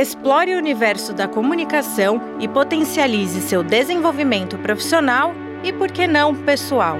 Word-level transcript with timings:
Explore 0.00 0.54
o 0.54 0.58
universo 0.58 1.12
da 1.12 1.26
comunicação 1.26 2.20
e 2.38 2.46
potencialize 2.46 3.40
seu 3.40 3.64
desenvolvimento 3.64 4.56
profissional 4.58 5.34
e, 5.64 5.72
por 5.72 5.90
que 5.90 6.06
não, 6.06 6.36
pessoal. 6.36 6.96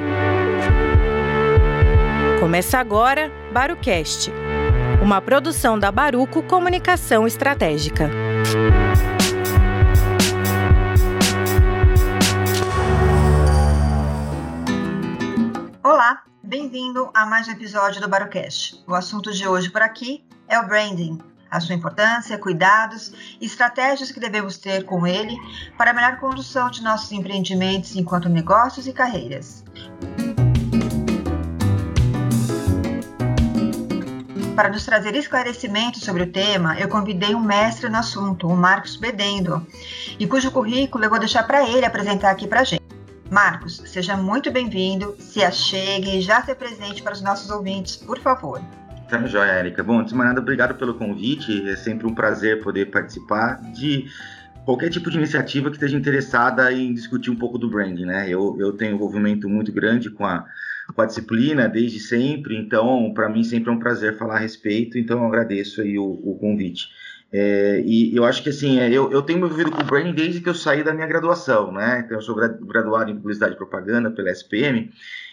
Começa 2.41 2.79
agora 2.79 3.31
Barucast, 3.53 4.33
uma 5.01 5.21
produção 5.21 5.79
da 5.79 5.93
Baruco 5.93 6.43
Comunicação 6.43 7.25
Estratégica. 7.25 8.11
Bem-vindo 16.49 17.11
a 17.13 17.27
mais 17.27 17.47
um 17.47 17.51
episódio 17.51 18.01
do 18.01 18.09
Barucast. 18.09 18.83
O 18.87 18.95
assunto 18.95 19.31
de 19.31 19.47
hoje 19.47 19.69
por 19.69 19.83
aqui 19.83 20.25
é 20.49 20.59
o 20.59 20.67
branding, 20.67 21.19
a 21.51 21.61
sua 21.61 21.75
importância, 21.75 22.39
cuidados 22.39 23.13
e 23.39 23.45
estratégias 23.45 24.11
que 24.11 24.19
devemos 24.19 24.57
ter 24.57 24.87
com 24.87 25.07
ele 25.07 25.37
para 25.77 25.91
a 25.91 25.95
melhor 25.95 26.19
condução 26.19 26.71
de 26.71 26.83
nossos 26.83 27.13
empreendimentos 27.13 27.95
enquanto 27.97 28.31
negócios 28.31 28.87
e 28.87 28.95
carreiras. 28.95 29.63
Para 34.57 34.71
nos 34.71 34.87
trazer 34.87 35.15
esclarecimentos 35.17 36.01
sobre 36.01 36.23
o 36.23 36.33
tema, 36.33 36.81
eu 36.81 36.89
convidei 36.89 37.35
um 37.35 37.43
mestre 37.43 37.91
no 37.91 37.99
assunto, 37.99 38.49
o 38.49 38.57
Marcos 38.57 38.97
Bedendo, 38.97 39.67
e 40.19 40.27
cujo 40.27 40.51
currículo 40.51 41.05
eu 41.05 41.11
vou 41.11 41.19
deixar 41.19 41.43
para 41.43 41.69
ele 41.69 41.85
apresentar 41.85 42.31
aqui 42.31 42.49
para 42.49 42.61
a 42.61 42.65
gente. 42.65 42.88
Marcos, 43.31 43.83
seja 43.85 44.17
muito 44.17 44.51
bem-vindo, 44.51 45.15
se 45.19 45.45
achegue 45.45 46.19
e 46.19 46.21
já 46.23 46.43
se 46.43 46.55
presente 46.55 47.03
para 47.03 47.13
os 47.13 47.21
nossos 47.21 47.51
ouvintes, 47.51 47.97
por 47.97 48.19
favor. 48.19 48.63
Tá 49.09 49.25
joia, 49.27 49.53
Érica. 49.53 49.83
Bom, 49.83 49.99
antes 49.99 50.13
de 50.13 50.19
mais 50.19 50.31
nada, 50.31 50.41
obrigado 50.41 50.75
pelo 50.75 50.95
convite. 50.95 51.69
É 51.69 51.77
sempre 51.77 52.07
um 52.07 52.15
prazer 52.15 52.63
poder 52.63 52.91
participar 52.91 53.61
de 53.73 54.07
qualquer 54.65 54.91
tipo 54.91 55.11
de 55.11 55.17
iniciativa 55.19 55.71
que 55.71 55.77
esteja 55.77 55.97
interessada 55.97 56.73
em 56.73 56.93
discutir 56.93 57.31
um 57.31 57.37
pouco 57.37 57.59
do 57.59 57.71
branding, 57.71 58.07
né? 58.07 58.29
Eu, 58.29 58.57
eu 58.59 58.73
tenho 58.73 58.95
envolvimento 58.95 59.49
muito 59.49 59.73
grande 59.73 60.11
com 60.11 60.27
a, 60.27 60.47
com 60.95 61.01
a 61.01 61.07
disciplina 61.07 61.69
desde 61.69 62.01
sempre, 62.01 62.57
então 62.57 63.13
para 63.15 63.29
mim 63.29 63.43
sempre 63.45 63.71
é 63.71 63.73
um 63.73 63.79
prazer 63.79 64.19
falar 64.19 64.37
a 64.37 64.41
respeito, 64.41 64.99
então 64.99 65.21
eu 65.21 65.27
agradeço 65.27 65.81
aí 65.81 65.99
o, 65.99 66.05
o 66.05 66.37
convite. 66.39 66.89
É, 67.31 67.83
e 67.85 68.17
eu 68.17 68.25
acho 68.25 68.43
que 68.43 68.49
assim, 68.49 68.79
é, 68.79 68.91
eu, 68.91 69.11
eu 69.13 69.23
tenho 69.23 69.39
me 69.39 69.45
envolvido 69.45 69.71
com 69.71 69.83
o 69.83 69.85
branding 69.85 70.15
desde 70.15 70.41
que 70.41 70.49
eu 70.49 70.55
saí 70.55 70.83
da 70.83 70.95
minha 70.95 71.07
graduação, 71.07 71.71
né? 71.71 72.03
Então 72.05 72.17
eu 72.17 72.23
sou 72.23 72.35
graduado 72.35 73.11
em 73.11 73.17
publicidade 73.17 73.55
e 73.55 73.59
propaganda 73.59 74.11
pela 74.11 74.31
SPM, 74.31 74.91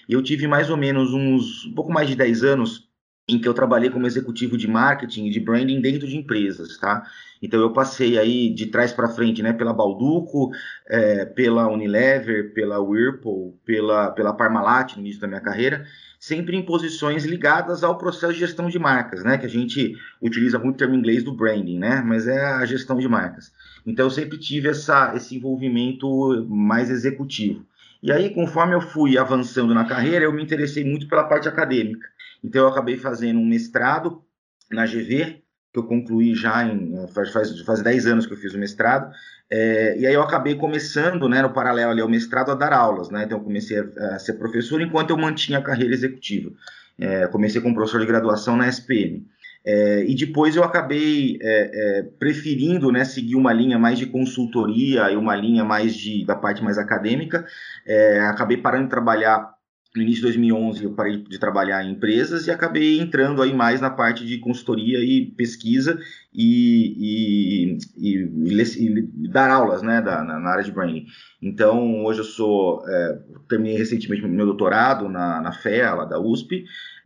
e 0.08 0.14
eu 0.14 0.22
tive 0.22 0.46
mais 0.48 0.70
ou 0.70 0.76
menos 0.78 1.14
uns 1.14 1.66
um 1.66 1.74
pouco 1.74 1.92
mais 1.92 2.10
de 2.10 2.16
10 2.16 2.44
anos 2.44 2.86
em 3.28 3.40
que 3.40 3.48
eu 3.48 3.54
trabalhei 3.54 3.90
como 3.90 4.06
executivo 4.06 4.56
de 4.56 4.68
marketing 4.68 5.26
e 5.26 5.30
de 5.32 5.40
branding 5.40 5.82
dentro 5.82 6.08
de 6.08 6.16
empresas, 6.16 6.78
tá? 6.78 7.04
Então 7.42 7.60
eu 7.60 7.74
passei 7.74 8.20
aí 8.20 8.54
de 8.54 8.68
trás 8.68 8.94
para 8.94 9.10
frente, 9.10 9.42
né, 9.42 9.52
pela 9.52 9.74
Balduco, 9.74 10.52
é, 10.88 11.26
pela 11.26 11.68
Unilever, 11.68 12.54
pela 12.54 12.80
Whirlpool, 12.80 13.60
pela, 13.66 14.12
pela 14.12 14.34
Parmalat 14.34 14.96
no 14.96 15.02
início 15.02 15.22
da 15.22 15.28
minha 15.28 15.42
carreira, 15.42 15.86
sempre 16.26 16.58
em 16.58 16.64
posições 16.64 17.24
ligadas 17.24 17.84
ao 17.84 18.00
processo 18.00 18.34
de 18.34 18.40
gestão 18.40 18.68
de 18.68 18.80
marcas, 18.80 19.24
né, 19.24 19.38
que 19.38 19.46
a 19.46 19.50
gente 19.50 19.96
utiliza 20.20 20.58
muito 20.58 20.76
o 20.76 20.80
termo 20.80 20.96
inglês 20.96 21.24
do 21.24 21.32
branding, 21.32 21.78
né, 21.78 22.02
mas 22.04 22.28
é 22.28 22.44
a 22.44 22.66
gestão 22.66 22.98
de 22.98 23.08
marcas. 23.08 23.54
Então 23.86 24.08
eu 24.08 24.10
sempre 24.10 24.40
tive 24.40 24.68
essa, 24.68 25.14
esse 25.16 25.36
envolvimento 25.36 26.44
mais 26.50 26.90
executivo. 26.90 27.64
E 28.02 28.12
aí, 28.12 28.32
conforme 28.34 28.74
eu 28.74 28.82
fui 28.82 29.20
avançando 29.20 29.74
na 29.74 29.86
carreira, 29.86 30.26
eu 30.26 30.34
me 30.34 30.42
interessei 30.42 30.84
muito 30.84 31.08
pela 31.08 31.26
parte 31.26 31.48
acadêmica. 31.48 32.08
Então 32.44 32.64
eu 32.64 32.70
acabei 32.70 32.98
fazendo 32.98 33.40
um 33.40 33.46
mestrado 33.46 34.24
na 34.72 34.86
GV, 34.86 35.44
que 35.72 35.80
eu 35.80 35.84
concluí 35.84 36.34
já 36.34 36.66
em 36.66 37.08
faz, 37.10 37.32
faz, 37.32 37.60
faz 37.62 37.84
10 37.84 38.08
anos 38.08 38.26
que 38.26 38.34
eu 38.34 38.38
fiz 38.38 38.54
o 38.56 38.58
mestrado, 38.58 39.14
é, 39.52 39.98
e 39.98 40.08
aí 40.08 40.14
eu 40.14 40.22
acabei 40.22 40.56
começando, 40.56 41.30
né, 41.30 41.42
no 41.42 41.54
paralelo 41.54 41.92
ali 41.92 42.02
ao 42.02 42.10
mestrado, 42.10 42.52
a 42.52 42.56
dar 42.56 42.74
aulas, 42.74 43.10
né, 43.10 43.24
então 43.26 43.38
eu 43.38 43.44
comecei 43.44 43.78
a, 43.80 44.16
a 44.16 44.20
ser 44.20 44.34
professor 44.34 44.82
enquanto 44.82 45.12
eu 45.12 45.18
mantinha 45.18 45.60
a 45.60 45.64
carreira 45.64 45.94
executiva. 45.94 46.52
É, 46.98 47.28
comecei 47.28 47.62
como 47.62 47.76
professor 47.76 48.00
de 48.00 48.08
graduação 48.08 48.56
na 48.56 48.68
SPM. 48.68 49.26
É, 49.66 50.06
e 50.08 50.14
depois 50.14 50.56
eu 50.56 50.64
acabei 50.64 51.40
é, 51.42 51.72
é, 51.74 52.04
preferindo 52.20 52.92
né, 52.92 53.04
seguir 53.04 53.36
uma 53.36 53.52
linha 53.52 53.80
mais 53.80 53.98
de 53.98 54.06
consultoria 54.06 55.12
e 55.12 55.16
uma 55.16 55.36
linha 55.36 55.64
mais 55.64 55.96
de, 55.96 56.24
da 56.24 56.36
parte 56.36 56.64
mais 56.64 56.78
acadêmica. 56.78 57.46
É, 57.86 58.20
acabei 58.22 58.58
parando 58.58 58.84
de 58.84 58.92
trabalhar 58.92 59.55
no 59.96 60.02
início 60.02 60.22
de 60.22 60.28
2011 60.28 60.84
eu 60.84 60.94
parei 60.94 61.18
de 61.18 61.40
trabalhar 61.40 61.84
em 61.84 61.92
empresas 61.92 62.48
e 62.48 62.52
acabei 62.52 63.00
entrando 63.00 63.42
aí 63.42 63.54
mais 63.54 63.80
na 63.80 63.90
parte 63.90 64.26
de 64.26 64.38
consultoria 64.40 65.00
e 65.00 65.26
pesquisa 65.26 66.00
e, 66.34 67.78
e, 67.98 68.14
e, 68.14 69.20
e 69.24 69.28
dar 69.30 69.50
aulas 69.50 69.82
né, 69.82 70.02
da, 70.02 70.24
na, 70.24 70.40
na, 70.40 70.50
área 70.50 70.64
de 70.64 70.72
branding. 70.72 71.06
Então, 71.42 72.04
hoje 72.04 72.20
eu 72.20 72.26
sou, 72.26 72.84
é, 72.88 73.20
terminei 73.48 73.78
recentemente 73.78 74.28
meu 74.28 74.46
doutorado 74.46 75.08
na, 75.08 75.42
na 75.42 75.52
FEA, 75.52 75.94
lá 75.94 76.06
da 76.06 76.20
USP, 76.20 76.66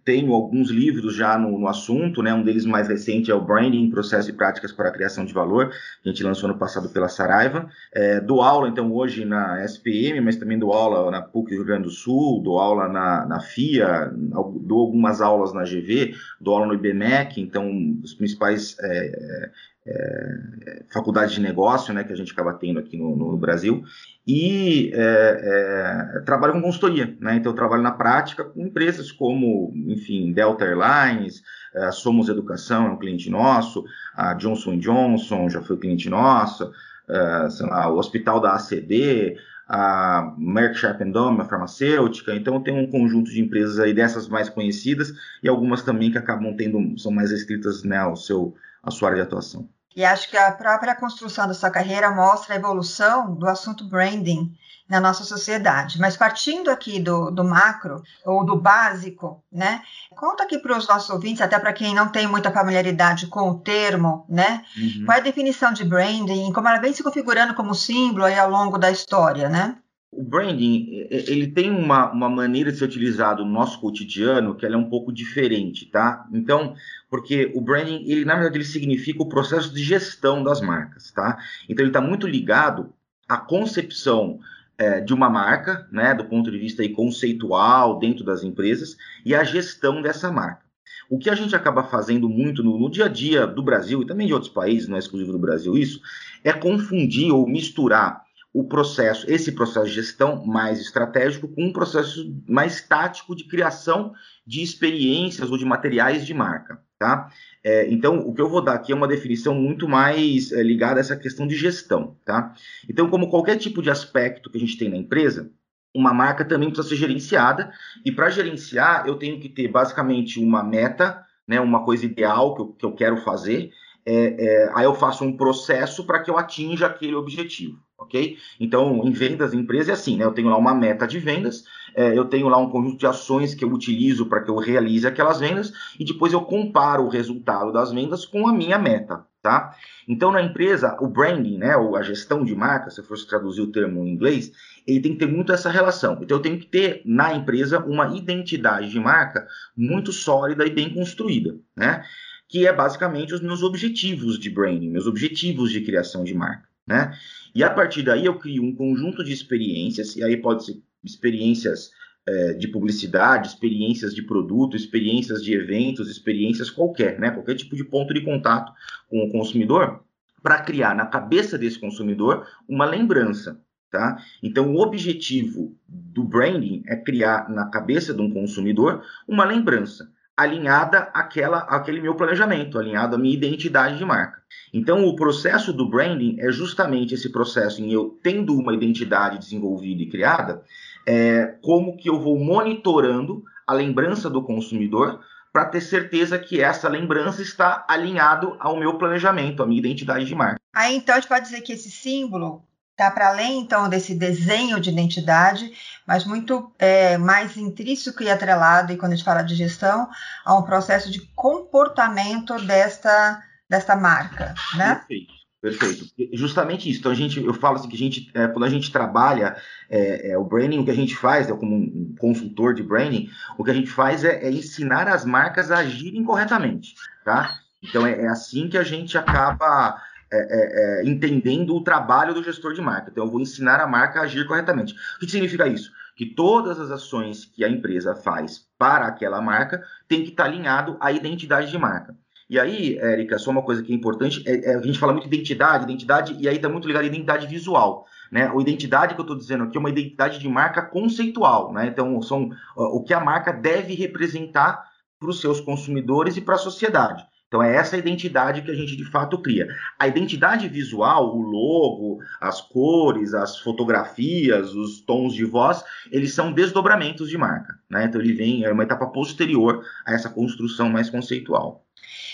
tenho 0.10 0.34
alguns 0.34 0.72
livros 0.72 1.14
já 1.14 1.38
no, 1.38 1.60
no, 1.60 1.68
assunto, 1.68 2.24
né? 2.24 2.34
Um 2.34 2.42
deles 2.42 2.66
mais 2.66 2.88
recente 2.88 3.30
é 3.30 3.36
o 3.36 3.46
Branding, 3.46 3.92
Processo 3.92 4.28
e 4.28 4.34
Práticas 4.34 4.72
para 4.72 4.90
a 4.90 4.92
Criação 4.92 5.24
de 5.24 5.32
Valor, 5.32 5.70
que 6.02 6.10
a 6.10 6.12
gente 6.12 6.24
lançou 6.24 6.50
no 6.50 6.58
passado 6.58 6.90
pela 6.90 7.08
Saraiva. 7.08 7.70
É, 7.94 8.20
dou 8.20 8.42
aula, 8.42 8.68
então, 8.68 8.92
hoje 8.92 9.24
na 9.24 9.64
SPM, 9.64 10.20
mas 10.22 10.36
também 10.36 10.58
dou 10.58 10.74
aula 10.74 11.12
na 11.12 11.22
PUC 11.22 11.52
Rio 11.52 11.64
Grande 11.64 11.84
do 11.84 11.92
Sul, 11.92 12.42
dou 12.42 12.58
aula 12.58 12.88
na, 12.88 13.24
na 13.28 13.40
FIA, 13.40 14.12
dou 14.16 14.80
algumas 14.80 15.22
aulas 15.22 15.54
na 15.54 15.62
GV, 15.62 16.16
dou 16.42 16.56
aula 16.56 16.66
no 16.66 16.74
IBMEC, 16.74 17.40
então, 17.40 17.72
os 18.04 18.16
principais 18.16 18.76
é, 18.80 19.52
é, 19.86 20.84
faculdades 20.94 21.34
de 21.34 21.42
negócio, 21.42 21.94
né, 21.94 22.04
que 22.04 22.14
a 22.14 22.16
gente 22.16 22.32
acaba 22.32 22.54
tendo 22.54 22.80
aqui 22.80 22.98
no, 22.98 23.16
no 23.16 23.38
Brasil, 23.38 23.84
e 24.28 24.92
é, 24.94 26.16
é, 26.18 26.20
trabalho 26.22 26.54
com 26.54 26.62
consultoria, 26.62 27.18
né, 27.20 27.36
então 27.36 27.52
eu 27.52 27.56
trabalho 27.56 27.82
na 27.82 27.92
prática 27.92 28.44
com 28.44 28.66
empresas 28.66 29.12
como, 29.12 29.74
enfim, 29.88 30.32
Delta 30.32 30.66
Airlines, 30.66 31.42
a 31.76 31.92
Somos 31.92 32.30
Educação 32.30 32.88
é 32.88 32.90
um 32.92 32.98
cliente 32.98 33.30
nosso, 33.30 33.84
a 34.16 34.34
Johnson 34.34 34.78
Johnson 34.78 35.50
já 35.50 35.62
foi 35.62 35.78
cliente 35.78 36.10
nosso, 36.10 36.72
lá, 37.08 37.92
o 37.92 37.98
Hospital 37.98 38.40
da 38.40 38.54
ACD, 38.54 39.38
a 39.70 40.34
Merck 40.36 40.76
Sharp 40.76 41.00
Dome, 41.02 41.42
a 41.42 41.46
farmacêutica, 41.46 42.34
então 42.34 42.62
tem 42.62 42.74
um 42.74 42.90
conjunto 42.90 43.30
de 43.30 43.40
empresas 43.40 43.80
aí 43.80 43.94
dessas 43.94 44.28
mais 44.28 44.50
conhecidas 44.50 45.14
e 45.44 45.48
algumas 45.48 45.84
também 45.84 46.12
que 46.12 46.18
acabam 46.18 46.56
tendo, 46.56 46.98
são 46.98 47.12
mais 47.12 47.30
restritas 47.30 47.84
né, 47.84 47.98
ao 47.98 48.16
seu, 48.16 48.56
à 48.84 48.92
sua 48.92 49.10
área 49.10 49.22
de 49.22 49.28
atuação. 49.28 49.70
E 49.96 50.06
acho 50.06 50.30
que 50.30 50.38
a 50.38 50.52
própria 50.52 50.96
construção 50.96 51.48
da 51.48 51.54
sua 51.54 51.70
carreira 51.70 52.12
mostra 52.12 52.54
a 52.54 52.58
evolução 52.58 53.34
do 53.36 53.48
assunto 53.48 53.84
branding 53.84 54.56
na 54.88 55.00
nossa 55.00 55.24
sociedade. 55.24 56.00
Mas 56.00 56.16
partindo 56.16 56.70
aqui 56.70 57.00
do, 57.00 57.30
do 57.30 57.44
macro, 57.44 58.02
ou 58.26 58.46
do 58.46 58.56
básico, 58.56 59.44
né? 59.52 59.82
Conta 60.16 60.44
aqui 60.44 60.58
para 60.58 60.78
os 60.78 60.88
nossos 60.88 61.10
ouvintes, 61.10 61.42
até 61.42 61.60
para 61.60 61.74
quem 61.74 61.94
não 61.94 62.08
tem 62.08 62.28
muita 62.28 62.52
familiaridade 62.52 63.28
com 63.28 63.50
o 63.50 63.60
termo, 63.60 64.26
né? 64.30 64.64
Uhum. 64.78 65.06
Qual 65.06 65.18
é 65.18 65.20
a 65.20 65.24
definição 65.24 65.74
de 65.74 65.84
branding 65.84 66.50
e 66.50 66.54
como 66.54 66.68
ela 66.68 66.80
vem 66.80 66.94
se 66.94 67.04
configurando 67.04 67.54
como 67.54 67.76
símbolo 67.76 68.26
aí 68.26 68.38
ao 68.38 68.50
longo 68.50 68.78
da 68.78 68.90
história, 68.90 69.50
né? 69.50 69.78
O 70.12 70.24
branding, 70.24 71.08
ele 71.12 71.48
tem 71.48 71.70
uma, 71.70 72.12
uma 72.12 72.28
maneira 72.28 72.72
de 72.72 72.80
ser 72.80 72.86
utilizado 72.86 73.46
no 73.46 73.52
nosso 73.52 73.80
cotidiano 73.80 74.56
que 74.56 74.66
ela 74.66 74.76
é 74.76 74.78
um 74.78 74.90
pouco 74.90 75.14
diferente, 75.14 75.86
tá? 75.86 76.28
Então, 76.34 76.76
porque 77.10 77.52
o 77.54 77.62
branding, 77.62 78.04
ele 78.08 78.26
na 78.26 78.34
verdade 78.34 78.58
ele 78.58 78.66
significa 78.66 79.22
o 79.22 79.30
processo 79.30 79.72
de 79.72 79.84
gestão 79.84 80.44
das 80.44 80.62
marcas, 80.62 81.12
tá? 81.12 81.38
Então 81.70 81.84
ele 81.84 81.92
está 81.92 82.02
muito 82.02 82.28
ligado 82.28 82.92
à 83.28 83.38
concepção 83.38 84.40
é, 84.80 85.00
de 85.00 85.14
uma 85.14 85.30
marca, 85.30 85.88
né, 85.92 86.16
do 86.16 86.26
ponto 86.26 86.50
de 86.50 86.58
vista 86.58 86.82
aí, 86.82 86.90
conceitual 86.90 88.00
dentro 88.00 88.24
das 88.24 88.44
empresas 88.44 88.98
e 89.24 89.36
a 89.36 89.44
gestão 89.44 90.02
dessa 90.02 90.32
marca. 90.32 90.64
O 91.10 91.20
que 91.20 91.30
a 91.30 91.36
gente 91.36 91.56
acaba 91.56 91.84
fazendo 91.84 92.30
muito 92.30 92.64
no, 92.64 92.80
no 92.80 92.90
dia 92.90 93.06
a 93.06 93.10
dia 93.10 93.46
do 93.46 93.62
Brasil 93.62 94.02
e 94.02 94.08
também 94.08 94.26
de 94.26 94.34
outros 94.34 94.52
países, 94.52 94.88
não 94.88 94.96
é 94.96 95.00
exclusivo 95.00 95.32
do 95.32 95.40
Brasil 95.40 95.78
isso, 95.78 96.02
é 96.44 96.54
confundir 96.54 97.32
ou 97.32 97.48
misturar 97.48 98.24
o 98.54 98.64
processo, 98.68 99.30
esse 99.30 99.52
processo 99.52 99.86
de 99.86 99.94
gestão 99.94 100.44
mais 100.46 100.80
estratégico 100.80 101.48
com 101.48 101.66
um 101.66 101.74
processo 101.74 102.36
mais 102.48 102.82
tático 102.82 103.36
de 103.36 103.44
criação 103.44 104.14
de 104.46 104.64
experiências 104.64 105.52
ou 105.52 105.58
de 105.58 105.66
materiais 105.66 106.26
de 106.26 106.34
marca, 106.34 106.82
tá? 106.98 107.30
É, 107.64 107.92
então, 107.92 108.20
o 108.20 108.34
que 108.34 108.42
eu 108.42 108.50
vou 108.50 108.62
dar 108.62 108.74
aqui 108.74 108.92
é 108.92 108.96
uma 108.96 109.08
definição 109.08 109.54
muito 109.54 109.88
mais 109.88 110.52
é, 110.52 110.64
ligada 110.64 111.00
a 111.00 111.02
essa 111.02 111.16
questão 111.16 111.46
de 111.46 111.56
gestão, 111.56 112.18
tá? 112.26 112.54
Então, 112.90 113.10
como 113.10 113.30
qualquer 113.30 113.58
tipo 113.58 113.82
de 113.82 113.92
aspecto 113.92 114.50
que 114.50 114.58
a 114.58 114.60
gente 114.60 114.78
tem 114.78 114.90
na 114.90 114.98
empresa, 114.98 115.52
uma 115.94 116.14
marca 116.14 116.46
também 116.46 116.70
precisa 116.70 116.90
ser 116.90 116.96
gerenciada, 116.96 117.72
e 118.04 118.12
para 118.12 118.30
gerenciar, 118.30 119.06
eu 119.08 119.16
tenho 119.16 119.40
que 119.40 119.50
ter 119.50 119.68
basicamente 119.68 120.40
uma 120.40 120.64
meta, 120.64 121.24
né, 121.48 121.60
uma 121.60 121.84
coisa 121.84 122.06
ideal 122.06 122.56
que 122.56 122.62
eu, 122.62 122.68
que 122.74 122.86
eu 122.86 122.94
quero 122.94 123.18
fazer, 123.18 123.72
é, 124.06 124.46
é, 124.46 124.72
aí 124.74 124.86
eu 124.86 124.94
faço 124.94 125.24
um 125.24 125.36
processo 125.36 126.06
para 126.06 126.20
que 126.20 126.32
eu 126.32 126.38
atinja 126.38 126.88
aquele 126.88 127.16
objetivo 127.16 127.80
ok? 128.00 128.38
Então, 128.60 129.06
em 129.06 129.12
vendas, 129.12 129.54
em 129.54 129.60
empresa 129.60 129.92
é 129.92 129.94
assim, 129.94 130.18
né? 130.18 130.26
Eu 130.26 130.32
tenho 130.32 130.50
lá 130.50 130.58
uma 130.58 130.74
meta 130.74 131.06
de 131.06 131.20
vendas, 131.20 131.66
é, 131.96 132.18
eu 132.18 132.26
tenho 132.26 132.48
lá 132.48 132.58
um 132.58 132.70
conjunto 132.70 132.98
de 132.98 133.06
ações 133.06 133.54
que 133.54 133.64
eu 133.64 133.72
utilizo 133.72 134.26
para 134.26 134.42
que 134.42 134.50
eu 134.50 134.58
realize 134.58 135.06
aquelas 135.06 135.40
vendas 135.40 135.72
e 136.00 136.06
depois 136.06 136.34
eu 136.34 136.42
comparo 136.42 137.04
o 137.04 137.10
resultado 137.10 137.72
das 137.72 137.92
vendas 137.92 138.26
com 138.26 138.48
a 138.48 138.54
minha 138.54 138.80
meta, 138.80 139.26
tá? 139.42 139.76
Então, 140.08 140.32
na 140.32 140.42
empresa, 140.42 140.98
o 141.02 141.08
branding, 141.08 141.58
né, 141.58 141.76
ou 141.76 141.96
a 141.96 142.02
gestão 142.02 142.44
de 142.44 142.56
marca, 142.56 142.90
se 142.90 143.00
eu 143.00 143.06
fosse 143.06 143.28
traduzir 143.28 143.62
o 143.62 143.72
termo 143.72 144.04
em 144.04 144.10
inglês, 144.10 144.52
ele 144.88 145.02
tem 145.02 145.14
que 145.14 145.20
ter 145.20 145.28
muito 145.28 145.52
essa 145.52 145.70
relação. 145.70 146.18
Então, 146.22 146.38
eu 146.38 146.42
tenho 146.42 146.58
que 146.58 146.66
ter 146.66 147.02
na 147.06 147.34
empresa 147.34 147.80
uma 147.80 148.16
identidade 148.16 148.90
de 148.90 149.00
marca 149.00 149.46
muito 149.76 150.12
sólida 150.12 150.66
e 150.66 150.72
bem 150.72 150.94
construída, 150.94 151.56
né? 151.76 152.04
Que 152.50 152.68
é 152.68 152.74
basicamente 152.74 153.34
os 153.34 153.42
meus 153.42 153.64
objetivos 153.64 154.38
de 154.38 154.50
branding, 154.50 154.90
meus 154.90 155.08
objetivos 155.08 155.72
de 155.72 155.82
criação 155.82 156.24
de 156.24 156.34
marca, 156.34 156.68
né? 156.86 157.18
E 157.56 157.64
a 157.64 157.70
partir 157.70 158.04
daí 158.04 158.26
eu 158.26 158.38
crio 158.38 158.64
um 158.64 158.76
conjunto 158.76 159.24
de 159.24 159.32
experiências, 159.32 160.16
e 160.16 160.24
aí 160.24 160.36
pode 160.36 160.66
ser 160.66 160.82
experiências 161.04 161.92
é, 162.28 162.54
de 162.54 162.68
publicidade, 162.68 163.48
experiências 163.48 164.14
de 164.14 164.24
produto, 164.24 164.76
experiências 164.76 165.44
de 165.44 165.54
eventos, 165.54 166.10
experiências 166.10 166.70
qualquer, 166.70 167.20
né? 167.20 167.32
Qualquer 167.32 167.56
tipo 167.56 167.76
de 167.76 167.84
ponto 167.84 168.14
de 168.14 168.22
contato 168.22 168.74
com 169.08 169.24
o 169.24 169.32
consumidor, 169.32 170.04
para 170.42 170.62
criar 170.62 170.96
na 170.96 171.06
cabeça 171.06 171.58
desse 171.58 171.80
consumidor 171.80 172.48
uma 172.68 172.86
lembrança. 172.86 173.62
Tá? 173.92 174.24
Então, 174.44 174.76
o 174.76 174.82
objetivo 174.82 175.76
do 175.88 176.24
branding 176.24 176.84
é 176.86 176.96
criar 176.96 177.50
na 177.50 177.66
cabeça 177.66 178.14
de 178.14 178.22
um 178.22 178.32
consumidor 178.32 179.04
uma 179.28 179.44
lembrança 179.44 180.12
alinhada 180.40 181.10
àquela, 181.14 181.60
àquele 181.60 182.00
meu 182.00 182.16
planejamento, 182.16 182.80
alinhado 182.80 183.16
à 183.16 183.20
minha 183.20 183.34
identidade 183.34 183.98
de 183.98 184.06
marca. 184.06 184.40
Então, 184.74 185.06
o 185.06 185.16
processo 185.16 185.74
do 185.74 185.90
branding 185.90 186.38
é 186.40 186.50
justamente 186.50 187.14
esse 187.14 187.30
processo 187.30 187.82
em 187.82 187.92
eu 187.92 188.18
tendo 188.24 188.54
uma 188.54 188.74
identidade 188.74 189.38
desenvolvida 189.38 190.02
e 190.02 190.10
criada, 190.10 190.64
é, 191.06 191.56
como 191.62 191.98
que 191.98 192.10
eu 192.10 192.20
vou 192.20 192.40
monitorando 192.40 193.44
a 193.68 193.74
lembrança 193.74 194.30
do 194.30 194.42
consumidor 194.42 195.20
para 195.52 195.66
ter 195.66 195.82
certeza 195.82 196.40
que 196.40 196.62
essa 196.62 196.88
lembrança 196.88 197.42
está 197.42 197.86
alinhado 197.90 198.56
ao 198.60 198.78
meu 198.78 198.98
planejamento, 198.98 199.62
à 199.62 199.68
minha 199.68 199.80
identidade 199.80 200.24
de 200.24 200.36
marca. 200.36 200.60
Aí 200.74 200.96
então 200.96 201.16
a 201.16 201.20
gente 201.20 201.28
pode 201.28 201.46
dizer 201.46 201.62
que 201.62 201.74
esse 201.74 201.92
símbolo 201.92 202.64
está 203.00 203.10
para 203.10 203.30
além 203.30 203.60
então 203.60 203.88
desse 203.88 204.14
desenho 204.14 204.80
de 204.80 204.90
identidade, 204.90 205.72
mas 206.06 206.26
muito 206.26 206.70
é, 206.78 207.18
mais 207.18 207.56
intrínseco 207.56 208.22
e 208.22 208.30
atrelado, 208.30 208.92
e 208.92 208.98
quando 208.98 209.14
a 209.14 209.16
gente 209.16 209.26
fala 209.26 209.42
de 209.42 209.56
gestão, 209.56 210.10
a 210.44 210.58
um 210.58 210.64
processo 210.64 211.10
de 211.10 211.22
comportamento 211.34 212.60
desta, 212.66 213.42
desta 213.70 213.96
marca, 213.96 214.54
né? 214.76 214.96
Perfeito. 214.96 215.40
Perfeito. 215.62 216.06
Justamente 216.34 216.90
isso. 216.90 217.00
Então 217.00 217.12
a 217.12 217.16
gente, 217.16 217.44
eu 217.44 217.54
falo 217.54 217.76
assim 217.76 217.90
que 217.90 217.96
a 217.96 218.00
gente, 218.00 218.32
é, 218.34 218.48
quando 218.48 218.64
a 218.64 218.70
gente 218.70 218.92
trabalha 218.94 219.58
é, 219.90 220.32
é, 220.32 220.38
o 220.38 220.46
branding, 220.46 220.80
o 220.80 220.86
que 220.86 220.92
a 220.92 220.96
gente 220.96 221.18
faz, 221.18 221.50
é 221.50 221.54
como 221.54 221.76
um 221.76 222.16
consultor 222.18 222.74
de 222.74 222.82
branding, 222.82 223.30
o 223.58 223.64
que 223.64 223.72
a 223.72 223.74
gente 223.74 223.90
faz 223.90 224.24
é, 224.24 224.42
é 224.42 224.50
ensinar 224.50 225.10
as 225.10 225.26
marcas 225.26 225.70
a 225.70 225.80
agirem 225.80 226.24
corretamente, 226.24 226.96
tá? 227.26 227.60
Então 227.84 228.08
é, 228.08 228.22
é 228.22 228.28
assim 228.28 228.70
que 228.70 228.78
a 228.78 228.84
gente 228.84 229.18
acaba 229.18 230.02
é, 230.32 231.04
entendendo 231.06 231.76
o 231.76 231.84
trabalho 231.84 232.34
do 232.34 232.44
gestor 232.44 232.74
de 232.74 232.82
marca. 232.82 233.10
Então 233.12 233.26
eu 233.26 233.32
vou 233.32 233.42
ensinar 233.42 233.80
a 233.80 233.88
marca 233.88 234.20
a 234.20 234.24
agir 234.24 234.46
corretamente. 234.48 234.94
O 235.16 235.20
que 235.20 235.32
significa 235.32 235.68
isso? 235.68 235.92
Que 236.16 236.26
todas 236.26 236.80
as 236.80 236.92
ações 236.92 237.46
que 237.46 237.64
a 237.64 237.70
empresa 237.70 238.16
faz 238.16 238.68
para 238.78 239.08
aquela 239.08 239.42
marca 239.42 239.84
tem 240.08 240.24
que 240.24 240.30
estar 240.30 240.46
alinhado 240.46 240.98
à 241.00 241.12
identidade 241.12 241.72
de 241.72 241.78
marca. 241.78 242.16
E 242.50 242.60
aí, 242.60 242.98
Érica, 242.98 243.38
só 243.38 243.52
uma 243.52 243.62
coisa 243.62 243.84
que 243.84 243.94
é 243.94 243.96
importante, 243.96 244.44
é, 244.48 244.72
é, 244.72 244.76
a 244.76 244.82
gente 244.82 244.98
fala 244.98 245.14
muito 245.14 245.30
de 245.30 245.36
identidade, 245.36 245.84
identidade, 245.84 246.36
e 246.40 246.50
aí 246.50 246.56
está 246.56 246.68
muito 246.68 246.88
ligado 246.88 247.04
à 247.04 247.06
identidade 247.06 247.46
visual. 247.46 248.08
Né? 248.32 248.52
O 248.52 248.60
identidade 248.60 249.14
que 249.14 249.22
eu 249.22 249.24
estou 249.24 249.38
dizendo 249.38 249.66
aqui 249.66 249.78
é 249.78 249.80
uma 249.80 249.92
identidade 249.92 250.40
de 250.40 250.50
marca 250.50 250.82
conceitual. 250.82 251.72
Né? 251.72 251.86
Então, 251.86 252.20
são 252.24 252.50
o 252.76 253.04
que 253.04 253.14
a 253.14 253.20
marca 253.20 253.54
deve 253.54 253.94
representar 253.94 254.84
para 255.20 255.30
os 255.30 255.40
seus 255.40 255.62
consumidores 255.62 256.38
e 256.38 256.42
para 256.42 256.56
a 256.56 256.58
sociedade. 256.58 257.24
Então, 257.50 257.64
é 257.64 257.76
essa 257.76 257.98
identidade 257.98 258.62
que 258.62 258.70
a 258.70 258.76
gente 258.76 258.96
de 258.96 259.04
fato 259.04 259.42
cria. 259.42 259.68
A 259.98 260.08
identidade 260.08 260.68
visual, 260.68 261.36
o 261.36 261.42
logo, 261.42 262.20
as 262.40 262.62
cores, 262.62 263.34
as 263.34 263.58
fotografias, 263.58 264.76
os 264.76 265.02
tons 265.02 265.34
de 265.34 265.44
voz, 265.46 265.84
eles 266.12 266.32
são 266.32 266.54
desdobramentos 266.54 267.28
de 267.28 267.40
marca. 267.40 267.74
Né? 267.90 268.06
Então, 268.06 268.22
ele 268.22 268.34
vem, 268.34 268.64
é 268.64 268.72
uma 268.72 268.84
etapa 268.84 269.08
posterior 269.08 269.84
a 270.06 270.14
essa 270.14 270.30
construção 270.30 270.90
mais 270.92 271.10
conceitual. 271.10 271.84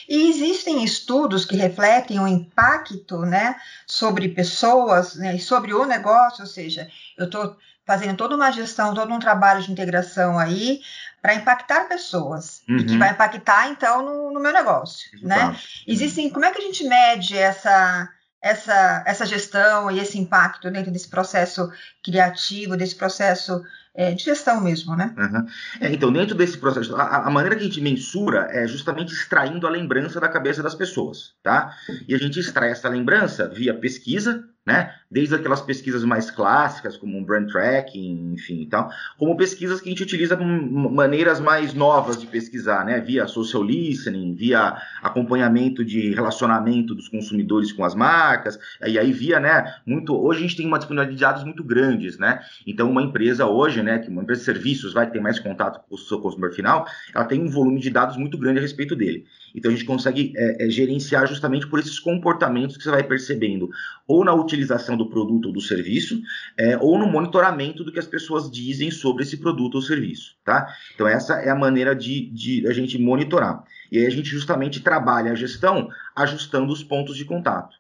E 0.07 0.29
existem 0.29 0.83
estudos 0.83 1.45
que 1.45 1.55
refletem 1.55 2.19
o 2.19 2.27
impacto 2.27 3.19
né, 3.19 3.55
sobre 3.85 4.29
pessoas 4.29 5.15
né, 5.15 5.37
sobre 5.37 5.73
o 5.73 5.85
negócio, 5.85 6.41
ou 6.41 6.47
seja, 6.47 6.89
eu 7.17 7.25
estou 7.25 7.55
fazendo 7.85 8.17
toda 8.17 8.35
uma 8.35 8.51
gestão, 8.51 8.93
todo 8.93 9.13
um 9.13 9.19
trabalho 9.19 9.61
de 9.61 9.71
integração 9.71 10.39
aí 10.39 10.81
para 11.21 11.35
impactar 11.35 11.87
pessoas 11.87 12.63
uhum. 12.67 12.77
e 12.77 12.85
que 12.85 12.93
uhum. 12.93 12.99
vai 12.99 13.11
impactar 13.11 13.69
então 13.69 14.03
no, 14.03 14.33
no 14.33 14.39
meu 14.39 14.51
negócio, 14.51 15.09
né? 15.21 15.55
Existem, 15.87 16.29
como 16.29 16.45
é 16.45 16.51
que 16.51 16.59
a 16.59 16.65
gente 16.65 16.83
mede 16.83 17.37
essa 17.37 18.09
essa 18.41 19.03
essa 19.07 19.25
gestão 19.25 19.89
e 19.89 19.99
esse 19.99 20.19
impacto 20.19 20.69
dentro 20.69 20.91
desse 20.91 21.07
processo 21.07 21.71
criativo, 22.03 22.77
desse 22.77 22.95
processo 22.95 23.63
é, 23.95 24.11
de 24.11 24.23
gestão 24.23 24.61
mesmo, 24.61 24.95
né? 24.95 25.15
Uhum. 25.17 25.45
É, 25.79 25.91
então, 25.91 26.11
dentro 26.11 26.35
desse 26.35 26.57
processo, 26.57 26.95
a, 26.95 27.27
a, 27.27 27.29
maneira 27.29 27.55
que 27.55 27.61
a 27.61 27.65
gente 27.65 27.81
mensura 27.81 28.47
é 28.51 28.67
justamente 28.67 29.13
extraindo 29.13 29.65
a 29.65 29.69
lembrança 29.69 30.19
da 30.19 30.27
cabeça 30.27 30.61
das 30.61 30.75
pessoas, 30.75 31.33
tá? 31.41 31.73
E 32.07 32.13
a 32.13 32.17
gente 32.17 32.39
extrai 32.39 32.71
essa 32.71 32.89
lembrança 32.89 33.47
via 33.47 33.73
pesquisa, 33.73 34.43
né? 34.65 34.91
Desde 35.11 35.35
aquelas 35.35 35.61
pesquisas 35.61 36.03
mais 36.03 36.31
clássicas, 36.31 36.97
como 36.97 37.23
brand 37.23 37.47
tracking, 37.49 38.33
enfim 38.33 38.63
e 38.63 38.65
tal, 38.65 38.89
como 39.17 39.37
pesquisas 39.37 39.79
que 39.79 39.87
a 39.87 39.91
gente 39.91 40.03
utiliza 40.03 40.35
maneiras 40.35 41.39
mais 41.39 41.73
novas 41.73 42.19
de 42.19 42.25
pesquisar, 42.25 42.83
né? 42.83 42.99
Via 42.99 43.27
social 43.27 43.61
listening, 43.61 44.33
via 44.33 44.75
acompanhamento 45.03 45.85
de 45.85 46.13
relacionamento 46.13 46.95
dos 46.95 47.07
consumidores 47.07 47.71
com 47.71 47.83
as 47.83 47.93
marcas, 47.93 48.57
e 48.85 48.97
aí 48.97 49.11
via, 49.11 49.39
né? 49.39 49.75
Muito, 49.85 50.15
hoje 50.15 50.39
a 50.39 50.41
gente 50.41 50.57
tem 50.57 50.65
uma 50.65 50.79
disponibilidade 50.79 51.15
de 51.15 51.21
dados 51.21 51.43
muito 51.43 51.63
grandes, 51.63 52.17
né? 52.17 52.41
Então, 52.65 52.89
uma 52.89 53.03
empresa 53.03 53.45
hoje, 53.45 53.83
né? 53.83 53.99
Que 53.99 54.09
uma 54.09 54.23
empresa 54.23 54.39
de 54.39 54.45
serviços 54.45 54.93
vai 54.93 55.09
ter 55.09 55.21
mais 55.21 55.39
contato 55.39 55.81
com 55.87 55.95
o 55.95 55.97
seu 55.97 56.19
consumidor 56.19 56.53
final, 56.53 56.87
ela 57.13 57.25
tem 57.25 57.39
um 57.41 57.49
volume 57.49 57.79
de 57.79 57.91
dados 57.91 58.17
muito 58.17 58.37
grande 58.37 58.59
a 58.59 58.61
respeito 58.61 58.95
dele. 58.95 59.25
Então, 59.55 59.71
a 59.71 59.73
gente 59.73 59.85
consegue 59.85 60.33
é, 60.35 60.65
é, 60.65 60.69
gerenciar 60.69 61.25
justamente 61.27 61.67
por 61.67 61.79
esses 61.79 61.97
comportamentos 61.97 62.75
que 62.75 62.83
você 62.83 62.91
vai 62.91 63.03
percebendo, 63.03 63.69
ou 64.07 64.23
na 64.25 64.33
utilização 64.33 64.97
do 64.97 65.09
produto 65.09 65.47
ou 65.47 65.53
do 65.53 65.61
serviço, 65.61 66.21
é, 66.57 66.77
ou 66.77 66.99
no 66.99 67.07
monitoramento 67.07 67.83
do 67.83 67.91
que 67.91 67.99
as 67.99 68.07
pessoas 68.07 68.49
dizem 68.51 68.91
sobre 68.91 69.23
esse 69.23 69.37
produto 69.37 69.75
ou 69.75 69.81
serviço, 69.81 70.35
tá? 70.43 70.67
Então 70.93 71.07
essa 71.07 71.35
é 71.35 71.49
a 71.49 71.55
maneira 71.55 71.95
de, 71.95 72.29
de 72.31 72.67
a 72.67 72.73
gente 72.73 72.97
monitorar. 72.97 73.63
E 73.91 73.97
aí 73.97 74.05
a 74.05 74.09
gente 74.09 74.29
justamente 74.29 74.81
trabalha 74.81 75.31
a 75.31 75.35
gestão 75.35 75.89
ajustando 76.15 76.71
os 76.71 76.83
pontos 76.83 77.15
de 77.15 77.25
contato. 77.25 77.75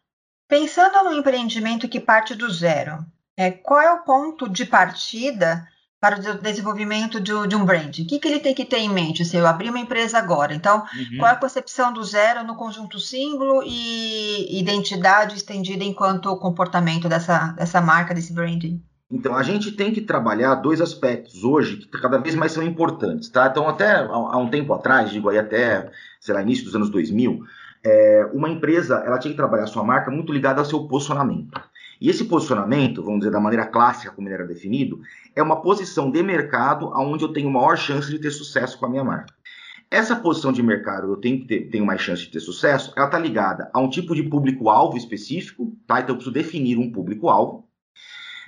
Pensando 0.47 1.03
no 1.03 1.13
empreendimento 1.13 1.89
que 1.89 1.99
parte 1.99 2.35
do 2.35 2.49
zero, 2.49 3.05
é, 3.37 3.51
qual 3.51 3.81
é 3.81 3.91
o 3.91 4.03
ponto 4.03 4.47
de 4.47 4.65
partida 4.65 5.67
para 6.05 6.19
o 6.19 6.37
desenvolvimento 6.37 7.19
de, 7.19 7.31
de 7.47 7.55
um 7.55 7.65
brand? 7.65 7.97
O 7.97 8.05
que, 8.05 8.19
que, 8.19 8.27
ele 8.27 8.39
tem 8.39 8.53
que 8.53 8.63
ter 8.63 8.77
em 8.77 8.89
mente? 8.89 9.25
Se 9.25 9.37
eu 9.37 9.47
abrir 9.47 9.71
uma 9.71 9.79
empresa 9.79 10.19
agora, 10.19 10.53
então, 10.53 10.83
uhum. 10.95 11.17
qual 11.17 11.31
é 11.31 11.33
a 11.33 11.35
concepção 11.35 11.91
do 11.91 12.03
zero 12.03 12.43
no 12.43 12.55
conjunto 12.55 12.99
símbolo 12.99 13.63
e 13.65 14.59
identidade 14.59 15.35
estendida 15.35 15.83
enquanto 15.83 16.37
comportamento 16.37 17.09
dessa, 17.09 17.53
dessa 17.53 17.81
marca, 17.81 18.13
desse 18.13 18.33
branding? 18.33 18.83
Então, 19.09 19.35
a 19.35 19.41
gente 19.41 19.71
tem 19.71 19.91
que 19.91 20.01
trabalhar 20.01 20.53
dois 20.55 20.79
aspectos 20.79 21.43
hoje 21.43 21.77
que 21.77 21.99
cada 21.99 22.19
vez 22.19 22.35
mais 22.35 22.51
são 22.51 22.61
importantes, 22.61 23.27
tá? 23.29 23.47
Então, 23.47 23.67
até 23.67 23.95
há 23.95 24.37
um 24.37 24.49
tempo 24.49 24.73
atrás, 24.73 25.09
digo 25.09 25.29
aí 25.29 25.39
até, 25.39 25.89
sei 26.19 26.35
lá, 26.35 26.41
início 26.43 26.65
dos 26.65 26.75
anos 26.75 26.91
2000, 26.91 27.39
é, 27.83 28.29
uma 28.31 28.49
empresa, 28.49 29.01
ela 29.03 29.17
tinha 29.17 29.31
que 29.31 29.37
trabalhar 29.37 29.63
a 29.63 29.67
sua 29.67 29.83
marca 29.83 30.11
muito 30.11 30.31
ligada 30.31 30.59
ao 30.59 30.65
seu 30.65 30.87
posicionamento. 30.87 31.59
E 32.05 32.09
esse 32.11 32.25
posicionamento, 32.25 33.01
vamos 33.01 33.21
dizer 33.21 33.31
da 33.31 33.39
maneira 33.39 33.65
clássica 33.65 34.13
como 34.13 34.27
ele 34.27 34.35
era 34.35 34.45
definido, 34.45 35.01
é 35.35 35.41
uma 35.41 35.59
posição 35.59 36.11
de 36.11 36.21
mercado 36.21 36.93
onde 36.95 37.23
eu 37.23 37.33
tenho 37.33 37.49
maior 37.49 37.75
chance 37.75 38.11
de 38.11 38.19
ter 38.19 38.29
sucesso 38.29 38.77
com 38.77 38.85
a 38.85 38.89
minha 38.89 39.03
marca. 39.03 39.33
Essa 39.89 40.15
posição 40.15 40.53
de 40.53 40.61
mercado, 40.61 41.07
eu 41.07 41.17
tenho, 41.17 41.47
ter, 41.47 41.61
tenho 41.71 41.83
mais 41.83 41.99
chance 41.99 42.21
de 42.21 42.29
ter 42.29 42.41
sucesso, 42.41 42.93
ela 42.95 43.07
está 43.07 43.17
ligada 43.17 43.71
a 43.73 43.79
um 43.79 43.89
tipo 43.89 44.13
de 44.13 44.21
público-alvo 44.21 44.95
específico, 44.95 45.75
tá? 45.87 45.99
Então 45.99 46.13
eu 46.13 46.17
preciso 46.17 46.31
definir 46.31 46.77
um 46.77 46.91
público-alvo. 46.91 47.67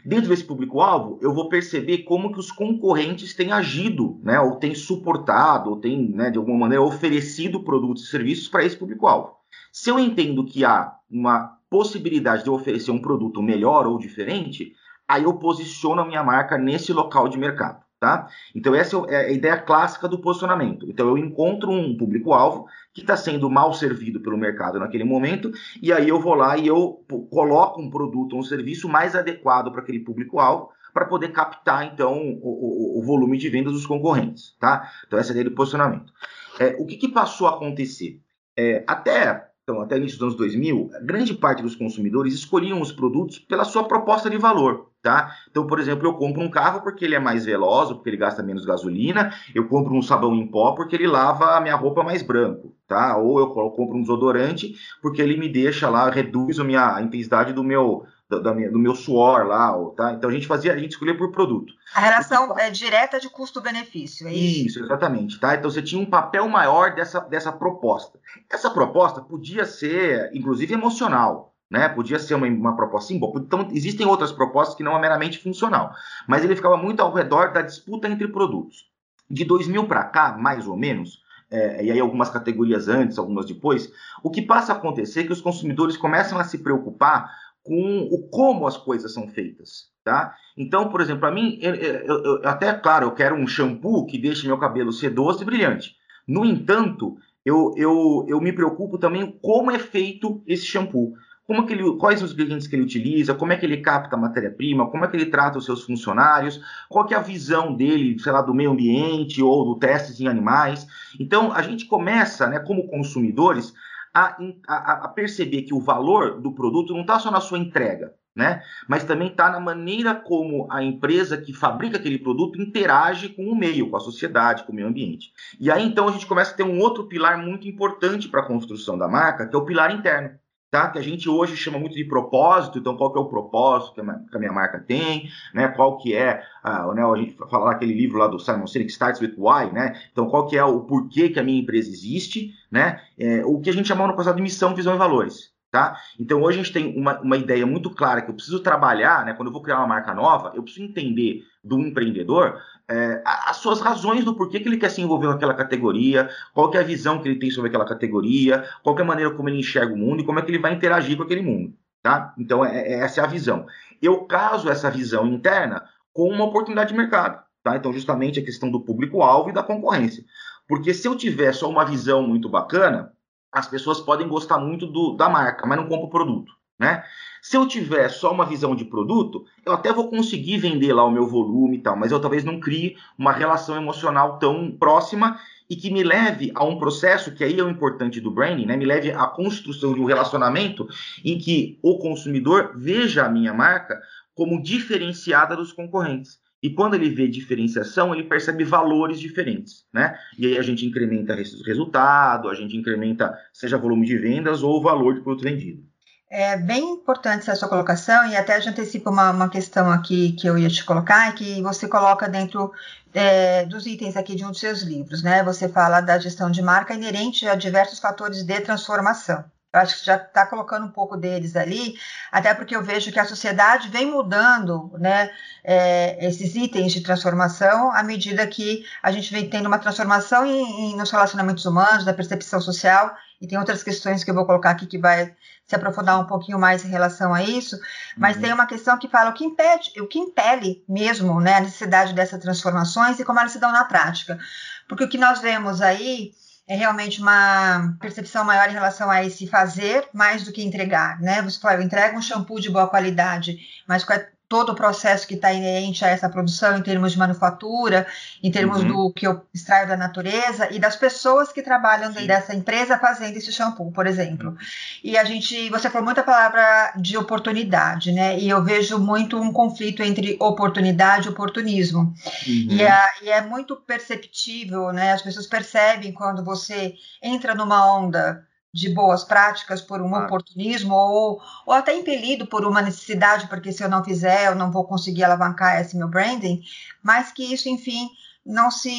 Dentro 0.05 0.29
desse 0.29 0.43
público-alvo, 0.43 1.17
eu 1.19 1.33
vou 1.33 1.49
perceber 1.49 2.03
como 2.03 2.31
que 2.31 2.39
os 2.39 2.51
concorrentes 2.51 3.33
têm 3.33 3.51
agido, 3.51 4.19
né? 4.21 4.39
Ou 4.39 4.57
têm 4.57 4.75
suportado, 4.75 5.71
ou 5.71 5.77
têm, 5.77 6.07
né, 6.11 6.29
de 6.29 6.37
alguma 6.37 6.59
maneira, 6.59 6.83
oferecido 6.83 7.63
produtos 7.63 8.03
e 8.03 8.11
serviços 8.11 8.47
para 8.47 8.63
esse 8.63 8.77
público-alvo. 8.77 9.31
Se 9.71 9.89
eu 9.89 9.97
entendo 9.97 10.45
que 10.45 10.63
há 10.63 10.93
uma 11.09 11.56
possibilidade 11.69 12.43
de 12.43 12.49
eu 12.49 12.53
oferecer 12.53 12.91
um 12.91 13.01
produto 13.01 13.41
melhor 13.41 13.87
ou 13.87 13.97
diferente, 13.97 14.73
aí 15.07 15.23
eu 15.23 15.33
posiciono 15.33 16.01
a 16.01 16.05
minha 16.05 16.23
marca 16.23 16.57
nesse 16.57 16.93
local 16.93 17.27
de 17.27 17.37
mercado. 17.37 17.85
Tá? 17.99 18.27
Então, 18.53 18.75
essa 18.75 18.95
é 19.09 19.25
a 19.25 19.31
ideia 19.31 19.57
clássica 19.57 20.07
do 20.07 20.19
posicionamento. 20.19 20.87
Então, 20.87 21.07
eu 21.07 21.17
encontro 21.17 21.71
um 21.71 21.97
público-alvo 21.97 22.67
que 22.93 23.01
está 23.01 23.17
sendo 23.17 23.49
mal 23.49 23.73
servido 23.73 24.19
pelo 24.19 24.37
mercado 24.37 24.77
naquele 24.77 25.03
momento, 25.03 25.51
e 25.81 25.91
aí 25.91 26.07
eu 26.07 26.19
vou 26.19 26.35
lá 26.35 26.55
e 26.57 26.67
eu 26.67 27.03
coloco 27.31 27.81
um 27.81 27.89
produto 27.89 28.33
ou 28.33 28.39
um 28.39 28.43
serviço 28.43 28.87
mais 28.87 29.15
adequado 29.15 29.71
para 29.71 29.81
aquele 29.81 29.99
público-alvo, 30.01 30.69
para 30.93 31.05
poder 31.05 31.31
captar, 31.31 31.85
então, 31.85 32.17
o, 32.41 32.97
o, 32.97 32.99
o, 32.99 33.03
volume 33.03 33.37
de 33.37 33.49
vendas 33.49 33.73
dos 33.73 33.85
concorrentes, 33.85 34.55
tá? 34.59 34.91
Então, 35.05 35.17
essa 35.17 35.29
é 35.29 35.31
a 35.31 35.33
ideia 35.33 35.49
do 35.49 35.55
posicionamento. 35.55 36.11
É, 36.59 36.75
o 36.79 36.85
que, 36.85 36.97
que, 36.97 37.07
passou 37.07 37.47
a 37.47 37.51
acontecer? 37.51 38.19
É, 38.57 38.83
até, 38.87 39.46
então, 39.69 39.81
até 39.81 39.97
início 39.97 40.17
dos 40.17 40.27
anos 40.27 40.37
2000, 40.37 40.91
grande 41.01 41.33
parte 41.33 41.61
dos 41.61 41.75
consumidores 41.75 42.33
escolhiam 42.33 42.79
os 42.79 42.89
produtos 42.89 43.37
pela 43.37 43.65
sua 43.65 43.83
proposta 43.83 44.29
de 44.29 44.37
valor, 44.37 44.91
tá? 45.01 45.35
Então, 45.51 45.67
por 45.67 45.77
exemplo, 45.77 46.07
eu 46.07 46.13
compro 46.13 46.41
um 46.41 46.49
carro 46.49 46.79
porque 46.79 47.03
ele 47.03 47.15
é 47.15 47.19
mais 47.19 47.43
veloz, 47.43 47.89
porque 47.91 48.09
ele 48.09 48.15
gasta 48.15 48.41
menos 48.41 48.63
gasolina, 48.63 49.33
eu 49.53 49.67
compro 49.67 49.93
um 49.93 50.01
sabão 50.01 50.33
em 50.33 50.47
pó 50.47 50.71
porque 50.71 50.95
ele 50.95 51.05
lava 51.05 51.57
a 51.57 51.59
minha 51.59 51.75
roupa 51.75 52.01
mais 52.01 52.21
branco, 52.21 52.73
tá? 52.87 53.17
Ou 53.17 53.39
eu 53.39 53.49
compro 53.49 53.97
um 53.97 54.01
desodorante 54.01 54.73
porque 55.01 55.21
ele 55.21 55.35
me 55.35 55.49
deixa 55.49 55.89
lá, 55.89 56.09
reduz 56.09 56.61
a, 56.61 56.63
minha, 56.63 56.95
a 56.95 57.01
intensidade 57.01 57.51
do 57.51 57.61
meu 57.61 58.05
do, 58.29 58.41
da 58.41 58.53
minha, 58.53 58.69
do 58.69 58.79
meu 58.79 58.95
suor 58.95 59.45
lá, 59.45 59.73
tá? 59.95 60.13
Então 60.13 60.29
a 60.29 60.33
gente 60.33 60.47
fazia, 60.47 60.73
a 60.73 60.77
gente 60.77 60.91
escolhia 60.91 61.17
por 61.17 61.31
produto. 61.31 61.73
A 61.95 61.99
relação 61.99 62.57
é 62.57 62.69
direta 62.69 63.19
de 63.19 63.29
custo-benefício, 63.29 64.27
é 64.27 64.33
isso? 64.33 64.67
Isso, 64.67 64.83
exatamente, 64.83 65.39
tá? 65.39 65.55
Então 65.55 65.69
você 65.69 65.81
tinha 65.81 66.01
um 66.01 66.05
papel 66.05 66.47
maior 66.47 66.93
dessa, 66.93 67.19
dessa 67.21 67.51
proposta. 67.51 68.19
Essa 68.49 68.69
proposta 68.69 69.21
podia 69.21 69.65
ser, 69.65 70.29
inclusive, 70.33 70.73
emocional, 70.73 71.53
né? 71.69 71.87
Podia 71.89 72.19
ser 72.19 72.35
uma, 72.35 72.47
uma 72.47 72.75
proposta 72.75 73.07
simbólica. 73.07 73.39
Então, 73.39 73.67
existem 73.71 74.05
outras 74.05 74.31
propostas 74.31 74.75
que 74.75 74.83
não 74.83 74.95
é 74.95 75.01
meramente 75.01 75.39
funcional, 75.39 75.93
mas 76.27 76.43
ele 76.43 76.55
ficava 76.55 76.77
muito 76.77 77.01
ao 77.01 77.13
redor 77.13 77.53
da 77.53 77.61
disputa 77.61 78.07
entre 78.07 78.27
produtos. 78.27 78.87
De 79.29 79.43
2000 79.43 79.85
para 79.87 80.05
cá, 80.05 80.37
mais 80.37 80.67
ou 80.67 80.77
menos, 80.77 81.21
é, 81.49 81.85
e 81.85 81.91
aí 81.91 81.99
algumas 81.99 82.29
categorias 82.29 82.89
antes, 82.89 83.17
algumas 83.17 83.45
depois, 83.45 83.91
o 84.21 84.29
que 84.29 84.41
passa 84.41 84.73
a 84.73 84.75
acontecer 84.75 85.21
é 85.21 85.23
que 85.23 85.31
os 85.31 85.41
consumidores 85.41 85.95
começam 85.95 86.37
a 86.37 86.43
se 86.43 86.57
preocupar 86.57 87.31
com 87.67 88.07
o 88.09 88.29
como 88.29 88.65
as 88.65 88.77
coisas 88.77 89.13
são 89.13 89.27
feitas, 89.27 89.89
tá? 90.03 90.33
Então, 90.57 90.89
por 90.89 91.01
exemplo, 91.01 91.19
para 91.19 91.31
mim, 91.31 91.59
eu, 91.61 91.75
eu, 91.75 92.23
eu, 92.23 92.41
até 92.47 92.71
claro, 92.73 93.07
eu 93.07 93.11
quero 93.11 93.35
um 93.35 93.45
shampoo 93.45 94.05
que 94.05 94.17
deixe 94.17 94.47
meu 94.47 94.57
cabelo 94.57 94.93
sedoso 94.93 95.43
e 95.43 95.45
brilhante. 95.45 95.95
No 96.27 96.45
entanto, 96.45 97.17
eu, 97.45 97.73
eu, 97.77 98.25
eu 98.27 98.41
me 98.41 98.53
preocupo 98.53 98.97
também 98.97 99.37
como 99.41 99.71
é 99.71 99.79
feito 99.79 100.41
esse 100.47 100.65
shampoo. 100.65 101.13
Como 101.45 101.65
que 101.65 101.71
ele, 101.71 101.95
quais 101.97 102.21
os 102.21 102.33
ingredientes 102.33 102.67
que 102.67 102.75
ele 102.75 102.83
utiliza, 102.83 103.33
como 103.33 103.53
é 103.53 103.57
que 103.57 103.65
ele 103.65 103.77
capta 103.77 104.17
a 104.17 104.19
matéria-prima, 104.19 104.91
como 104.91 105.05
é 105.05 105.07
que 105.07 105.15
ele 105.15 105.27
trata 105.27 105.57
os 105.57 105.63
seus 105.63 105.83
funcionários, 105.83 106.59
qual 106.89 107.07
é 107.09 107.15
a 107.15 107.21
visão 107.21 107.73
dele, 107.73 108.19
sei 108.19 108.33
lá, 108.33 108.41
do 108.41 108.53
meio 108.53 108.71
ambiente 108.71 109.41
ou 109.41 109.63
do 109.63 109.79
testes 109.79 110.19
em 110.19 110.27
animais. 110.27 110.85
Então, 111.17 111.53
a 111.53 111.61
gente 111.61 111.85
começa, 111.85 112.47
né, 112.47 112.59
como 112.59 112.89
consumidores, 112.89 113.73
a, 114.17 114.37
a, 114.67 114.91
a 115.05 115.07
perceber 115.09 115.63
que 115.63 115.73
o 115.73 115.79
valor 115.79 116.41
do 116.41 116.51
produto 116.51 116.93
não 116.93 117.01
está 117.01 117.19
só 117.19 117.29
na 117.29 117.39
sua 117.39 117.59
entrega, 117.59 118.13
né? 118.35 118.61
Mas 118.87 119.03
também 119.03 119.27
está 119.27 119.49
na 119.49 119.59
maneira 119.59 120.15
como 120.15 120.67
a 120.71 120.83
empresa 120.83 121.37
que 121.37 121.53
fabrica 121.53 121.97
aquele 121.97 122.17
produto 122.17 122.61
interage 122.61 123.29
com 123.29 123.45
o 123.45 123.55
meio, 123.55 123.89
com 123.89 123.97
a 123.97 123.99
sociedade, 123.99 124.63
com 124.63 124.71
o 124.71 124.75
meio 124.75 124.87
ambiente. 124.87 125.31
E 125.59 125.69
aí 125.69 125.85
então 125.85 126.07
a 126.07 126.11
gente 126.11 126.25
começa 126.25 126.51
a 126.53 126.55
ter 126.55 126.63
um 126.63 126.79
outro 126.79 127.07
pilar 127.07 127.37
muito 127.37 127.67
importante 127.67 128.27
para 128.27 128.41
a 128.41 128.47
construção 128.47 128.97
da 128.97 129.07
marca, 129.07 129.47
que 129.47 129.55
é 129.55 129.59
o 129.59 129.65
pilar 129.65 129.93
interno 129.93 130.37
tá? 130.69 130.89
Que 130.89 130.99
a 130.99 131.01
gente 131.01 131.29
hoje 131.29 131.55
chama 131.55 131.79
muito 131.79 131.95
de 131.95 132.03
propósito, 132.05 132.79
então 132.79 132.97
qual 132.97 133.11
que 133.11 133.17
é 133.17 133.21
o 133.21 133.29
propósito 133.29 133.93
que 134.29 134.35
a 134.35 134.39
minha 134.39 134.51
marca 134.51 134.79
tem, 134.79 135.29
né? 135.53 135.67
Qual 135.69 135.97
que 135.97 136.13
é, 136.13 136.41
uh, 136.63 136.93
né, 136.93 137.03
a 137.03 137.15
gente 137.15 137.35
fala 137.49 137.71
aquele 137.71 137.93
livro 137.93 138.17
lá 138.17 138.27
do 138.27 138.39
Simon 138.39 138.67
Sinek, 138.67 138.91
Starts 138.91 139.21
with 139.21 139.35
Why, 139.37 139.71
né? 139.71 139.99
Então 140.11 140.27
qual 140.27 140.47
que 140.47 140.57
é 140.57 140.63
o 140.63 140.81
porquê 140.81 141.29
que 141.29 141.39
a 141.39 141.43
minha 141.43 141.61
empresa 141.61 141.89
existe, 141.89 142.53
né? 142.71 143.01
É, 143.17 143.45
o 143.45 143.59
que 143.59 143.69
a 143.69 143.73
gente 143.73 143.87
chamou 143.87 144.07
no 144.07 144.15
passado 144.15 144.35
de 144.35 144.41
missão, 144.41 144.75
visão 144.75 144.95
e 144.95 144.97
valores. 144.97 145.55
Tá? 145.69 145.97
Então 146.17 146.41
hoje 146.41 146.59
a 146.59 146.63
gente 146.63 146.73
tem 146.73 146.97
uma, 146.97 147.19
uma 147.19 147.35
ideia 147.35 147.65
muito 147.65 147.89
clara 147.89 148.21
que 148.21 148.31
eu 148.31 148.33
preciso 148.33 148.61
trabalhar, 148.61 149.25
né? 149.25 149.33
Quando 149.33 149.49
eu 149.49 149.53
vou 149.53 149.61
criar 149.61 149.79
uma 149.79 149.87
marca 149.87 150.13
nova, 150.13 150.53
eu 150.55 150.63
preciso 150.63 150.85
entender 150.85 151.43
do 151.61 151.77
empreendedor 151.79 152.57
é, 152.89 153.21
as 153.25 153.57
suas 153.57 153.81
razões 153.81 154.23
do 154.23 154.33
porquê 154.33 154.59
que 154.59 154.67
ele 154.67 154.77
quer 154.77 154.89
se 154.89 155.01
envolver 155.01 155.27
com 155.27 155.33
aquela 155.33 155.53
categoria, 155.53 156.29
qual 156.53 156.73
é 156.73 156.77
a 156.77 156.83
visão 156.83 157.21
que 157.21 157.27
ele 157.27 157.39
tem 157.39 157.51
sobre 157.51 157.67
aquela 157.69 157.85
categoria, 157.85 158.65
qual 158.81 158.97
é 158.97 159.01
a 159.01 159.05
maneira 159.05 159.31
como 159.31 159.49
ele 159.49 159.59
enxerga 159.59 159.93
o 159.93 159.97
mundo 159.97 160.21
e 160.21 160.25
como 160.25 160.39
é 160.39 160.41
que 160.41 160.49
ele 160.49 160.59
vai 160.59 160.73
interagir 160.73 161.17
com 161.17 161.23
aquele 161.23 161.41
mundo. 161.41 161.73
Tá? 162.01 162.33
Então 162.37 162.63
é, 162.63 162.77
é, 162.79 162.99
essa 162.99 163.19
é 163.19 163.23
a 163.23 163.27
visão. 163.27 163.65
Eu 164.01 164.23
caso 164.25 164.69
essa 164.69 164.89
visão 164.89 165.27
interna 165.27 165.83
com 166.13 166.29
uma 166.29 166.45
oportunidade 166.45 166.91
de 166.91 166.97
mercado. 166.97 167.43
Tá? 167.61 167.75
Então 167.75 167.91
justamente 167.91 168.39
a 168.39 168.45
questão 168.45 168.71
do 168.71 168.79
público-alvo 168.79 169.49
e 169.49 169.53
da 169.53 169.63
concorrência. 169.63 170.23
Porque 170.67 170.93
se 170.93 171.07
eu 171.07 171.15
tiver 171.15 171.51
só 171.53 171.69
uma 171.69 171.83
visão 171.83 172.25
muito 172.25 172.47
bacana, 172.47 173.11
as 173.51 173.67
pessoas 173.67 173.99
podem 173.99 174.27
gostar 174.27 174.59
muito 174.59 174.85
do, 174.87 175.15
da 175.15 175.27
marca, 175.27 175.65
mas 175.65 175.77
não 175.77 175.87
compram 175.87 176.07
o 176.07 176.09
produto. 176.09 176.56
Né? 176.79 177.03
Se 177.41 177.57
eu 177.57 177.67
tiver 177.67 178.07
só 178.09 178.31
uma 178.31 178.45
visão 178.45 178.75
de 178.75 178.85
produto, 178.85 179.45
eu 179.65 179.73
até 179.73 179.91
vou 179.91 180.09
conseguir 180.09 180.57
vender 180.57 180.93
lá 180.93 181.03
o 181.03 181.11
meu 181.11 181.25
volume 181.25 181.77
e 181.77 181.81
tal, 181.81 181.97
mas 181.97 182.11
eu 182.11 182.19
talvez 182.19 182.43
não 182.43 182.59
crie 182.59 182.95
uma 183.17 183.31
relação 183.31 183.75
emocional 183.75 184.37
tão 184.37 184.71
próxima 184.71 185.39
e 185.69 185.75
que 185.75 185.91
me 185.91 186.03
leve 186.03 186.51
a 186.55 186.63
um 186.63 186.77
processo 186.77 187.33
que 187.33 187.43
aí 187.43 187.59
é 187.59 187.63
o 187.63 187.69
importante 187.69 188.21
do 188.21 188.31
branding, 188.31 188.65
né? 188.65 188.77
Me 188.77 188.85
leve 188.85 189.11
à 189.11 189.27
construção 189.27 189.93
de 189.93 189.99
um 189.99 190.05
relacionamento 190.05 190.87
em 191.25 191.37
que 191.37 191.77
o 191.81 191.97
consumidor 191.97 192.73
veja 192.75 193.25
a 193.25 193.29
minha 193.29 193.53
marca 193.53 193.99
como 194.33 194.61
diferenciada 194.61 195.55
dos 195.55 195.73
concorrentes. 195.73 196.39
E 196.61 196.69
quando 196.71 196.95
ele 196.95 197.09
vê 197.09 197.27
diferenciação, 197.27 198.13
ele 198.13 198.23
percebe 198.23 198.63
valores 198.63 199.19
diferentes, 199.19 199.85
né? 199.93 200.17
E 200.37 200.47
aí 200.47 200.57
a 200.57 200.61
gente 200.61 200.85
incrementa 200.85 201.35
resultado, 201.35 202.49
a 202.49 202.53
gente 202.53 202.75
incrementa 202.75 203.37
seja 203.53 203.77
volume 203.77 204.05
de 204.05 204.17
vendas 204.17 204.63
ou 204.63 204.81
valor 204.81 205.13
de 205.13 205.21
produto 205.21 205.43
vendido. 205.43 205.83
É 206.29 206.57
bem 206.57 206.83
importante 206.91 207.41
essa 207.41 207.55
sua 207.55 207.69
colocação, 207.69 208.27
e 208.27 208.35
até 208.35 208.59
já 208.59 208.71
antecipo 208.71 209.09
uma, 209.09 209.31
uma 209.31 209.49
questão 209.49 209.89
aqui 209.89 210.33
que 210.33 210.45
eu 210.45 210.57
ia 210.57 210.69
te 210.69 210.83
colocar, 210.83 211.29
é 211.29 211.31
que 211.31 211.61
você 211.61 211.87
coloca 211.87 212.27
dentro 212.27 212.73
é, 213.13 213.65
dos 213.65 213.85
itens 213.85 214.17
aqui 214.17 214.35
de 214.35 214.43
um 214.43 214.51
dos 214.51 214.59
seus 214.59 214.81
livros, 214.81 215.23
né? 215.23 215.41
Você 215.43 215.69
fala 215.69 216.01
da 216.01 216.19
gestão 216.19 216.51
de 216.51 216.61
marca 216.61 216.93
inerente 216.93 217.47
a 217.47 217.55
diversos 217.55 217.99
fatores 217.99 218.43
de 218.43 218.59
transformação. 218.61 219.43
Eu 219.73 219.81
acho 219.81 219.99
que 219.99 220.05
já 220.05 220.15
está 220.15 220.45
colocando 220.45 220.85
um 220.85 220.91
pouco 220.91 221.17
deles 221.17 221.55
ali, 221.55 221.95
até 222.31 222.53
porque 222.53 222.75
eu 222.75 222.81
vejo 222.81 223.11
que 223.11 223.19
a 223.19 223.25
sociedade 223.25 223.89
vem 223.89 224.09
mudando 224.09 224.91
né, 224.97 225.29
é, 225.63 226.25
esses 226.25 226.55
itens 226.55 226.93
de 226.93 227.01
transformação 227.01 227.91
à 227.91 228.01
medida 228.01 228.47
que 228.47 228.85
a 229.03 229.11
gente 229.11 229.31
vem 229.31 229.49
tendo 229.49 229.67
uma 229.67 229.77
transformação 229.77 230.45
em, 230.45 230.91
em, 230.91 230.95
nos 230.95 231.11
relacionamentos 231.11 231.65
humanos, 231.65 232.05
da 232.05 232.13
percepção 232.13 232.61
social, 232.61 233.13
e 233.41 233.47
tem 233.47 233.59
outras 233.59 233.83
questões 233.83 234.23
que 234.23 234.31
eu 234.31 234.35
vou 234.35 234.45
colocar 234.45 234.71
aqui 234.71 234.87
que 234.87 234.97
vai 234.97 235.35
se 235.65 235.75
aprofundar 235.75 236.17
um 236.17 236.25
pouquinho 236.25 236.57
mais 236.57 236.85
em 236.85 236.89
relação 236.89 237.33
a 237.33 237.43
isso, 237.43 237.77
mas 238.17 238.37
uhum. 238.37 238.41
tem 238.41 238.53
uma 238.53 238.65
questão 238.65 238.97
que 238.97 239.09
fala 239.09 239.31
o 239.31 239.33
que 239.33 239.43
impede, 239.43 239.99
o 239.99 240.07
que 240.07 240.17
impele 240.17 240.83
mesmo 240.87 241.41
né, 241.41 241.55
a 241.55 241.61
necessidade 241.61 242.13
dessas 242.13 242.39
transformações 242.39 243.19
e 243.19 243.25
como 243.25 243.39
elas 243.39 243.51
se 243.51 243.59
dão 243.59 243.71
na 243.71 243.83
prática. 243.83 244.39
Porque 244.87 245.03
o 245.03 245.09
que 245.09 245.17
nós 245.17 245.41
vemos 245.41 245.81
aí 245.81 246.31
é 246.67 246.75
realmente 246.75 247.21
uma 247.21 247.95
percepção 247.99 248.43
maior 248.43 248.69
em 248.69 248.73
relação 248.73 249.09
a 249.09 249.23
esse 249.23 249.47
fazer 249.47 250.07
mais 250.13 250.43
do 250.43 250.51
que 250.51 250.63
entregar, 250.63 251.19
né? 251.21 251.41
Você 251.41 251.59
fala, 251.59 251.77
eu 251.77 251.81
entrego 251.81 252.17
um 252.17 252.21
shampoo 252.21 252.59
de 252.59 252.69
boa 252.69 252.89
qualidade, 252.89 253.57
mas 253.87 254.05
é 254.09 254.29
todo 254.49 254.71
o 254.71 254.75
processo 254.75 255.27
que 255.27 255.33
está 255.33 255.51
inerente 255.51 256.05
a 256.05 256.09
essa 256.09 256.29
produção 256.29 256.77
em 256.77 256.81
termos 256.81 257.11
de 257.11 257.17
manufatura, 257.17 258.07
em 258.41 258.49
termos 258.49 258.81
uhum. 258.81 258.87
do 258.87 259.13
que 259.13 259.27
eu 259.27 259.41
extraio 259.53 259.87
da 259.87 259.97
natureza 259.97 260.69
e 260.71 260.79
das 260.79 260.95
pessoas 260.95 261.51
que 261.51 261.61
trabalham 261.61 262.11
dentro 262.11 262.27
dessa 262.27 262.55
empresa 262.55 262.97
fazendo 262.97 263.35
esse 263.35 263.51
shampoo, 263.51 263.91
por 263.91 264.07
exemplo. 264.07 264.51
Uhum. 264.51 264.57
E 265.03 265.17
a 265.17 265.23
gente, 265.25 265.69
você 265.69 265.89
falou 265.89 266.05
muita 266.05 266.23
palavra 266.23 266.93
de 266.97 267.17
oportunidade, 267.17 268.11
né? 268.11 268.39
E 268.39 268.47
eu 268.47 268.63
vejo 268.63 268.97
muito 268.97 269.37
um 269.37 269.51
conflito 269.51 270.01
entre 270.01 270.37
oportunidade 270.39 271.27
e 271.27 271.31
oportunismo. 271.31 272.13
Uhum. 272.47 272.67
E, 272.69 272.81
é, 272.81 273.03
e 273.23 273.29
é 273.29 273.41
muito 273.41 273.75
perceptível, 273.75 274.93
né? 274.93 275.11
As 275.11 275.21
pessoas 275.21 275.47
percebem 275.47 276.13
quando 276.13 276.43
você 276.43 276.93
entra 277.21 277.53
numa 277.53 277.97
onda 277.97 278.47
de 278.73 278.89
boas 278.89 279.23
práticas 279.23 279.81
por 279.81 280.01
um 280.01 280.13
oportunismo 280.13 280.93
ou, 280.93 281.41
ou 281.65 281.73
até 281.73 281.95
impelido 281.95 282.45
por 282.45 282.65
uma 282.65 282.81
necessidade, 282.81 283.47
porque 283.47 283.71
se 283.71 283.83
eu 283.83 283.89
não 283.89 284.03
fizer, 284.03 284.47
eu 284.47 284.55
não 284.55 284.71
vou 284.71 284.83
conseguir 284.85 285.23
alavancar 285.23 285.79
esse 285.79 285.97
meu 285.97 286.07
branding, 286.07 286.61
mas 287.01 287.31
que 287.31 287.53
isso, 287.53 287.69
enfim, 287.69 288.07
não 288.45 288.71
se. 288.71 288.89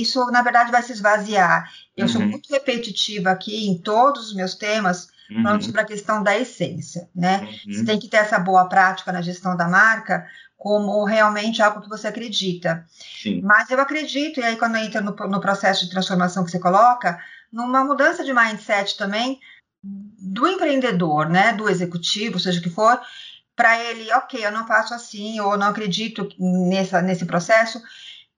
Isso, 0.00 0.24
na 0.26 0.42
verdade, 0.42 0.70
vai 0.70 0.82
se 0.82 0.92
esvaziar. 0.92 1.70
Eu 1.96 2.06
uhum. 2.06 2.12
sou 2.12 2.20
muito 2.20 2.52
repetitiva 2.52 3.30
aqui 3.30 3.66
em 3.68 3.78
todos 3.78 4.28
os 4.28 4.34
meus 4.34 4.54
temas, 4.54 5.08
uhum. 5.30 5.42
falando 5.42 5.64
sobre 5.64 5.80
a 5.80 5.86
questão 5.86 6.22
da 6.22 6.36
essência, 6.36 7.08
né? 7.14 7.48
Uhum. 7.66 7.72
Você 7.72 7.84
tem 7.84 7.98
que 7.98 8.08
ter 8.08 8.18
essa 8.18 8.38
boa 8.38 8.68
prática 8.68 9.10
na 9.10 9.22
gestão 9.22 9.56
da 9.56 9.68
marca 9.68 10.26
como 10.56 11.04
realmente 11.04 11.60
algo 11.60 11.82
que 11.82 11.88
você 11.90 12.08
acredita. 12.08 12.86
Sim. 13.22 13.42
Mas 13.42 13.68
eu 13.70 13.78
acredito, 13.78 14.40
e 14.40 14.42
aí 14.42 14.56
quando 14.56 14.76
entra 14.76 15.00
no, 15.02 15.12
no 15.12 15.40
processo 15.40 15.84
de 15.84 15.90
transformação 15.90 16.42
que 16.42 16.50
você 16.50 16.58
coloca, 16.58 17.18
numa 17.54 17.84
mudança 17.84 18.24
de 18.24 18.34
mindset 18.34 18.96
também 18.96 19.40
do 19.80 20.46
empreendedor, 20.46 21.28
né, 21.28 21.52
do 21.52 21.68
executivo, 21.68 22.40
seja 22.40 22.58
o 22.58 22.62
que 22.62 22.70
for, 22.70 23.00
para 23.54 23.78
ele, 23.78 24.12
ok, 24.12 24.44
eu 24.44 24.50
não 24.50 24.66
faço 24.66 24.92
assim, 24.92 25.38
ou 25.38 25.56
não 25.56 25.68
acredito 25.68 26.28
nessa, 26.38 27.00
nesse 27.00 27.24
processo. 27.24 27.80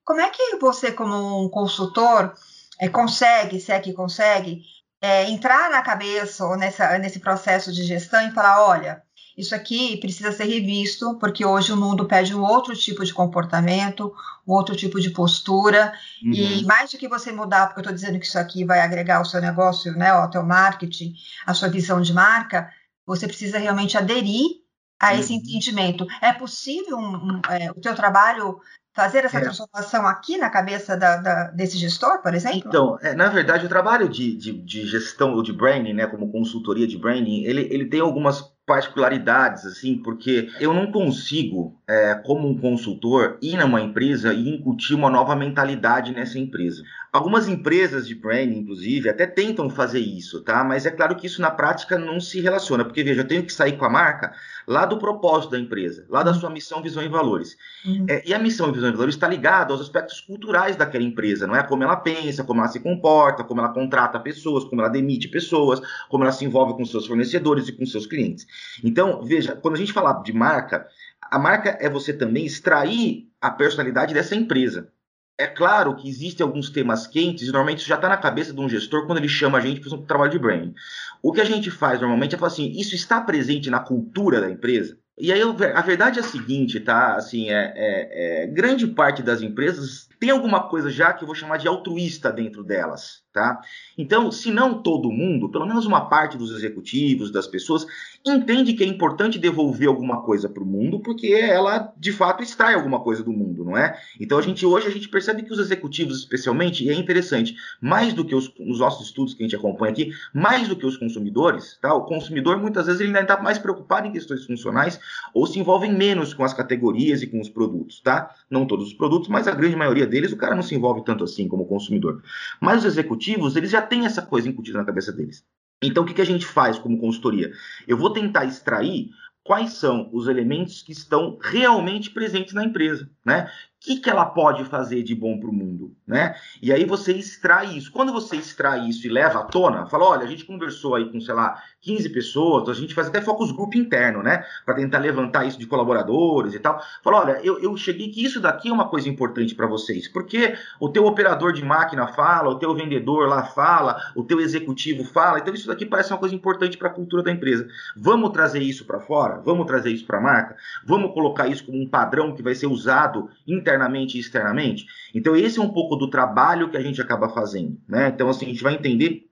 Como 0.05 0.21
é 0.21 0.29
que 0.29 0.57
você, 0.57 0.91
como 0.91 1.43
um 1.43 1.49
consultor, 1.49 2.33
é, 2.79 2.87
consegue, 2.87 3.59
se 3.59 3.71
é 3.71 3.79
que 3.79 3.93
consegue, 3.93 4.61
é, 5.01 5.29
entrar 5.29 5.71
na 5.71 5.81
cabeça 5.81 6.45
ou 6.45 6.55
nessa, 6.55 6.97
nesse 6.99 7.19
processo 7.19 7.73
de 7.73 7.83
gestão 7.83 8.27
e 8.27 8.31
falar, 8.31 8.67
olha, 8.67 9.01
isso 9.37 9.53
aqui 9.53 9.97
precisa 9.97 10.31
ser 10.31 10.45
revisto, 10.45 11.15
porque 11.19 11.45
hoje 11.45 11.71
o 11.71 11.77
mundo 11.77 12.05
pede 12.05 12.33
um 12.33 12.43
outro 12.43 12.75
tipo 12.75 13.05
de 13.05 13.13
comportamento, 13.13 14.11
um 14.47 14.53
outro 14.53 14.75
tipo 14.75 14.99
de 14.99 15.11
postura, 15.11 15.93
uhum. 16.23 16.33
e 16.33 16.65
mais 16.65 16.91
do 16.91 16.97
que 16.97 17.07
você 17.07 17.31
mudar, 17.31 17.67
porque 17.67 17.79
eu 17.79 17.83
estou 17.83 17.93
dizendo 17.93 18.19
que 18.19 18.25
isso 18.25 18.39
aqui 18.39 18.65
vai 18.65 18.79
agregar 18.79 19.17
ao 19.17 19.25
seu 19.25 19.39
negócio, 19.39 19.91
né, 19.93 20.09
ao 20.09 20.29
teu 20.31 20.41
marketing, 20.41 21.13
a 21.45 21.53
sua 21.53 21.69
visão 21.69 22.01
de 22.01 22.11
marca, 22.13 22.67
você 23.05 23.27
precisa 23.27 23.59
realmente 23.59 23.95
aderir 23.95 24.61
a 24.99 25.13
esse 25.15 25.31
uhum. 25.31 25.39
entendimento. 25.39 26.07
É 26.19 26.33
possível 26.33 26.97
um, 26.97 27.15
um, 27.15 27.41
é, 27.47 27.69
o 27.69 27.79
teu 27.79 27.93
trabalho 27.93 28.59
fazer 28.95 29.23
essa 29.23 29.37
é. 29.37 29.41
transformação 29.41 30.07
aqui 30.07 30.39
na 30.39 30.49
cabeça 30.49 30.97
da, 30.97 31.17
da, 31.17 31.43
desse 31.51 31.77
gestor, 31.77 32.23
por 32.23 32.33
exemplo? 32.33 32.63
Então, 32.65 32.97
é, 32.99 33.13
na 33.13 33.29
verdade, 33.29 33.67
o 33.67 33.69
trabalho 33.69 34.09
de, 34.09 34.35
de, 34.35 34.51
de, 34.53 34.87
gestão 34.87 35.35
ou 35.35 35.43
de 35.43 35.53
branding, 35.53 35.93
né, 35.93 36.07
como 36.07 36.31
consultoria 36.31 36.87
de 36.87 36.97
branding, 36.97 37.43
ele, 37.43 37.67
ele 37.71 37.85
tem 37.85 37.99
algumas 37.99 38.56
particularidades, 38.67 39.65
assim, 39.65 39.97
porque 39.97 40.49
eu 40.59 40.73
não 40.73 40.91
consigo, 40.91 41.73
é, 41.87 42.15
como 42.15 42.49
um 42.49 42.57
consultor, 42.57 43.37
ir 43.41 43.55
numa 43.57 43.79
empresa 43.79 44.33
e 44.33 44.49
incutir 44.49 44.93
uma 44.93 45.09
nova 45.09 45.33
mentalidade 45.37 46.11
nessa 46.11 46.37
empresa. 46.37 46.83
Algumas 47.11 47.47
empresas 47.47 48.07
de 48.07 48.13
branding, 48.13 48.59
inclusive, 48.59 49.09
até 49.09 49.25
tentam 49.25 49.69
fazer 49.69 49.99
isso, 49.99 50.41
tá? 50.43 50.63
Mas 50.63 50.85
é 50.85 50.91
claro 50.91 51.15
que 51.15 51.25
isso 51.25 51.41
na 51.41 51.49
prática 51.49 51.97
não 51.97 52.19
se 52.19 52.41
relaciona, 52.41 52.83
porque 52.83 53.03
veja, 53.03 53.21
eu 53.21 53.27
tenho 53.27 53.43
que 53.43 53.53
sair 53.53 53.77
com 53.77 53.85
a 53.85 53.89
marca 53.89 54.33
lá 54.67 54.85
do 54.85 54.97
propósito 54.97 55.51
da 55.51 55.59
empresa, 55.59 56.05
lá 56.09 56.21
da 56.21 56.31
uhum. 56.31 56.39
sua 56.39 56.49
missão, 56.49 56.81
visão 56.81 57.01
e 57.01 57.07
valores. 57.07 57.55
Uhum. 57.85 58.05
É, 58.09 58.23
e 58.25 58.33
a 58.33 58.39
missão, 58.39 58.71
visão 58.71 58.89
e 58.89 58.91
valores 58.91 59.15
está 59.15 59.27
ligada 59.27 59.71
aos 59.71 59.81
aspectos 59.81 60.19
culturais 60.21 60.75
daquela 60.75 61.03
empresa, 61.03 61.47
não 61.47 61.55
é? 61.55 61.63
Como 61.63 61.83
ela 61.83 61.95
pensa, 61.95 62.43
como 62.43 62.59
ela 62.59 62.69
se 62.69 62.79
comporta, 62.79 63.43
como 63.43 63.61
ela 63.61 63.69
contrata 63.69 64.19
pessoas, 64.19 64.65
como 64.65 64.81
ela 64.81 64.89
demite 64.89 65.29
pessoas, 65.29 65.81
como 66.09 66.23
ela 66.23 66.33
se 66.33 66.43
envolve 66.43 66.73
com 66.73 66.85
seus 66.85 67.07
fornecedores 67.07 67.67
e 67.67 67.71
com 67.71 67.85
seus 67.85 68.05
clientes. 68.05 68.45
Então, 68.83 69.23
veja, 69.23 69.55
quando 69.55 69.75
a 69.75 69.77
gente 69.77 69.93
fala 69.93 70.13
de 70.21 70.33
marca, 70.33 70.87
a 71.21 71.39
marca 71.39 71.77
é 71.79 71.89
você 71.89 72.13
também 72.13 72.45
extrair 72.45 73.29
a 73.41 73.49
personalidade 73.49 74.13
dessa 74.13 74.35
empresa. 74.35 74.91
É 75.39 75.45
claro 75.45 75.95
que 75.95 76.09
existem 76.09 76.43
alguns 76.43 76.69
temas 76.69 77.05
quentes, 77.05 77.43
e 77.43 77.51
normalmente 77.51 77.79
isso 77.79 77.87
já 77.87 77.95
está 77.95 78.09
na 78.09 78.17
cabeça 78.17 78.53
de 78.53 78.59
um 78.59 78.67
gestor 78.67 79.05
quando 79.05 79.19
ele 79.19 79.29
chama 79.29 79.59
a 79.59 79.61
gente 79.61 79.79
para 79.79 79.95
um 79.95 80.05
trabalho 80.05 80.31
de 80.31 80.39
branding. 80.39 80.73
O 81.21 81.31
que 81.31 81.41
a 81.41 81.45
gente 81.45 81.69
faz 81.69 82.01
normalmente 82.01 82.33
é 82.33 82.37
falar 82.37 82.51
assim: 82.51 82.71
isso 82.71 82.95
está 82.95 83.21
presente 83.21 83.69
na 83.69 83.79
cultura 83.79 84.41
da 84.41 84.49
empresa? 84.49 84.97
E 85.19 85.31
aí 85.31 85.41
a 85.41 85.81
verdade 85.81 86.19
é 86.19 86.21
a 86.21 86.25
seguinte, 86.25 86.79
tá? 86.79 87.15
Assim, 87.15 87.49
é, 87.49 87.73
é, 87.75 88.43
é 88.43 88.47
grande 88.47 88.87
parte 88.87 89.23
das 89.23 89.41
empresas 89.41 90.07
tem 90.19 90.31
alguma 90.31 90.67
coisa 90.67 90.89
já 90.89 91.13
que 91.13 91.23
eu 91.23 91.27
vou 91.27 91.35
chamar 91.35 91.57
de 91.57 91.67
altruísta 91.67 92.31
dentro 92.31 92.63
delas, 92.63 93.21
tá? 93.37 93.61
Então, 93.95 94.31
se 94.31 94.49
não 94.49 94.81
todo 94.81 95.11
mundo, 95.11 95.47
pelo 95.47 95.67
menos 95.67 95.85
uma 95.85 96.09
parte 96.09 96.35
dos 96.35 96.51
executivos, 96.51 97.31
das 97.31 97.45
pessoas, 97.45 97.85
entende 98.25 98.73
que 98.73 98.83
é 98.83 98.87
importante 98.87 99.37
devolver 99.37 99.87
alguma 99.87 100.23
coisa 100.23 100.49
para 100.49 100.63
o 100.63 100.65
mundo, 100.65 100.99
porque 100.99 101.27
ela, 101.27 101.93
de 101.95 102.11
fato, 102.11 102.41
extrai 102.41 102.73
alguma 102.73 102.99
coisa 102.99 103.23
do 103.23 103.31
mundo, 103.31 103.63
não 103.63 103.77
é? 103.77 103.95
Então, 104.19 104.39
a 104.39 104.41
gente 104.41 104.65
hoje 104.65 104.87
a 104.87 104.89
gente 104.89 105.07
percebe 105.07 105.43
que 105.43 105.53
os 105.53 105.59
executivos, 105.59 106.17
especialmente, 106.17 106.83
e 106.83 106.89
é 106.89 106.95
interessante, 106.95 107.55
mais 107.79 108.11
do 108.11 108.25
que 108.25 108.33
os, 108.33 108.51
os 108.59 108.79
nossos 108.79 109.05
estudos 109.05 109.35
que 109.35 109.43
a 109.43 109.45
gente 109.45 109.55
acompanha 109.55 109.91
aqui, 109.91 110.11
mais 110.33 110.67
do 110.67 110.75
que 110.75 110.85
os 110.85 110.97
consumidores, 110.97 111.77
tá? 111.79 111.93
O 111.93 112.05
consumidor, 112.05 112.57
muitas 112.57 112.87
vezes, 112.87 113.01
ele 113.01 113.09
ainda 113.09 113.21
está 113.21 113.39
mais 113.39 113.59
preocupado 113.59 114.07
em 114.07 114.11
questões 114.11 114.45
funcionais 114.45 114.99
ou 115.31 115.45
se 115.45 115.59
envolvem 115.59 115.93
menos 115.93 116.33
com 116.33 116.43
as 116.43 116.55
categorias 116.55 117.21
e 117.21 117.27
com 117.27 117.39
os 117.39 117.49
produtos, 117.49 118.01
tá? 118.01 118.33
Não 118.49 118.65
todos 118.65 118.87
os 118.87 118.93
produtos, 118.93 119.29
mas 119.29 119.47
a 119.47 119.51
grande 119.51 119.75
maioria 119.75 120.07
deles, 120.07 120.31
o 120.31 120.37
cara 120.37 120.55
não 120.55 120.63
se 120.63 120.73
envolve 120.73 121.03
tanto 121.05 121.23
assim 121.23 121.47
como 121.47 121.67
consumidor. 121.67 122.23
Mas 122.59 122.79
os 122.79 122.85
executivos, 122.85 123.26
eles 123.33 123.71
já 123.71 123.81
têm 123.81 124.05
essa 124.05 124.21
coisa 124.21 124.47
incutida 124.47 124.77
na 124.77 124.85
cabeça 124.85 125.11
deles. 125.11 125.45
Então, 125.81 126.03
o 126.03 126.05
que, 126.05 126.13
que 126.13 126.21
a 126.21 126.25
gente 126.25 126.45
faz 126.45 126.79
como 126.79 126.99
consultoria? 126.99 127.51
Eu 127.87 127.97
vou 127.97 128.11
tentar 128.11 128.45
extrair 128.45 129.09
quais 129.43 129.73
são 129.73 130.09
os 130.11 130.27
elementos 130.27 130.81
que 130.81 130.91
estão 130.91 131.37
realmente 131.41 132.09
presentes 132.09 132.53
na 132.53 132.63
empresa, 132.63 133.09
né? 133.25 133.49
Que, 133.79 133.97
que 133.97 134.09
ela 134.09 134.25
pode 134.25 134.65
fazer 134.65 135.03
de 135.03 135.13
bom 135.13 135.39
para 135.39 135.49
o 135.49 135.53
mundo, 135.53 135.95
né? 136.05 136.35
E 136.61 136.73
aí 136.73 136.83
você 136.83 137.13
extrai 137.13 137.77
isso. 137.77 137.91
Quando 137.91 138.11
você 138.11 138.35
extrai 138.35 138.87
isso 138.89 139.05
e 139.05 139.09
leva 139.09 139.39
à 139.39 139.43
tona, 139.43 139.85
fala, 139.85 140.05
olha, 140.05 140.23
a 140.23 140.27
gente 140.27 140.45
conversou 140.45 140.95
aí 140.95 141.11
com, 141.11 141.21
sei 141.21 141.33
lá, 141.33 141.61
15 141.81 142.09
pessoas, 142.09 142.69
a 142.69 142.73
gente 142.73 142.93
faz 142.93 143.07
até 143.07 143.21
focus 143.21 143.51
group 143.51 143.75
interno, 143.75 144.23
né? 144.23 144.43
Para 144.65 144.75
tentar 144.75 144.97
levantar 144.97 145.45
isso 145.45 145.59
de 145.59 145.67
colaboradores 145.67 146.53
e 146.53 146.59
tal. 146.59 146.81
Fala, 147.03 147.17
olha, 147.17 147.39
eu, 147.43 147.59
eu 147.59 147.77
cheguei 147.77 148.09
que 148.09 148.23
isso 148.23 148.41
daqui 148.41 148.69
é 148.69 148.73
uma 148.73 148.89
coisa 148.89 149.07
importante 149.07 149.55
para 149.55 149.67
vocês, 149.67 150.07
porque 150.07 150.55
o 150.79 150.89
teu 150.89 151.05
operador 151.05 151.53
de 151.53 151.63
máquina 151.63 152.07
fala, 152.07 152.49
o 152.49 152.59
teu 152.59 152.73
vendedor 152.75 153.27
lá 153.27 153.43
fala, 153.43 154.01
o 154.15 154.23
teu 154.23 154.39
executivo 154.39 155.03
fala, 155.03 155.39
então 155.39 155.53
isso 155.53 155.67
daqui 155.67 155.85
parece 155.85 156.11
uma 156.11 156.19
coisa 156.19 156.35
importante 156.35 156.77
para 156.77 156.89
a 156.89 156.93
cultura 156.93 157.23
da 157.23 157.31
empresa. 157.31 157.67
Vamos 157.95 158.31
trazer 158.31 158.61
isso 158.61 158.85
para 158.85 158.99
fora? 158.99 159.39
Vamos 159.45 159.65
trazer 159.65 159.91
isso 159.91 160.05
para 160.05 160.17
a 160.17 160.21
marca? 160.21 160.55
Vamos 160.85 161.13
colocar 161.13 161.47
isso 161.47 161.65
como 161.65 161.81
um 161.81 161.87
padrão 161.87 162.35
que 162.35 162.41
vai 162.41 162.55
ser 162.55 162.67
usado 162.67 163.29
internamente 163.67 164.17
e 164.17 164.21
externamente? 164.21 164.85
Então 165.13 165.35
esse 165.35 165.59
é 165.59 165.61
um 165.61 165.69
pouco 165.69 165.95
do 165.95 166.09
trabalho 166.09 166.69
que 166.69 166.77
a 166.77 166.81
gente 166.81 167.01
acaba 167.01 167.29
fazendo, 167.29 167.79
né? 167.87 168.09
Então 168.09 168.29
assim, 168.29 168.45
a 168.45 168.49
gente 168.49 168.63
vai 168.63 168.73
entender 168.73 169.27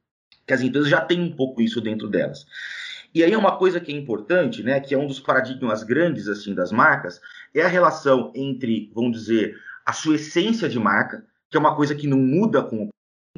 que 0.46 0.54
as 0.54 0.62
empresas 0.62 0.90
já 0.90 1.02
têm 1.02 1.22
um 1.22 1.32
pouco 1.36 1.62
isso 1.62 1.80
dentro 1.80 2.08
delas. 2.08 2.46
E 3.14 3.24
aí 3.24 3.34
uma 3.36 3.58
coisa 3.58 3.80
que 3.80 3.94
é 3.94 3.96
importante, 3.96 4.62
né, 4.62 4.80
que 4.82 4.94
é 4.94 4.98
um 4.98 5.08
dos 5.08 5.22
paradigmas 5.22 5.84
grandes 5.84 6.28
assim 6.28 6.54
das 6.54 6.72
marcas, 6.72 7.22
é 7.54 7.62
a 7.62 7.68
relação 7.68 8.32
entre, 8.36 8.92
vamos 8.94 9.18
dizer, 9.18 9.56
a 9.86 9.94
sua 9.94 10.16
essência 10.16 10.68
de 10.68 10.78
marca, 10.78 11.26
que 11.50 11.56
é 11.56 11.60
uma 11.60 11.76
coisa 11.76 11.96
que 11.96 12.08
não 12.08 12.20
muda 12.20 12.62
com 12.62 12.84
o 12.84 12.90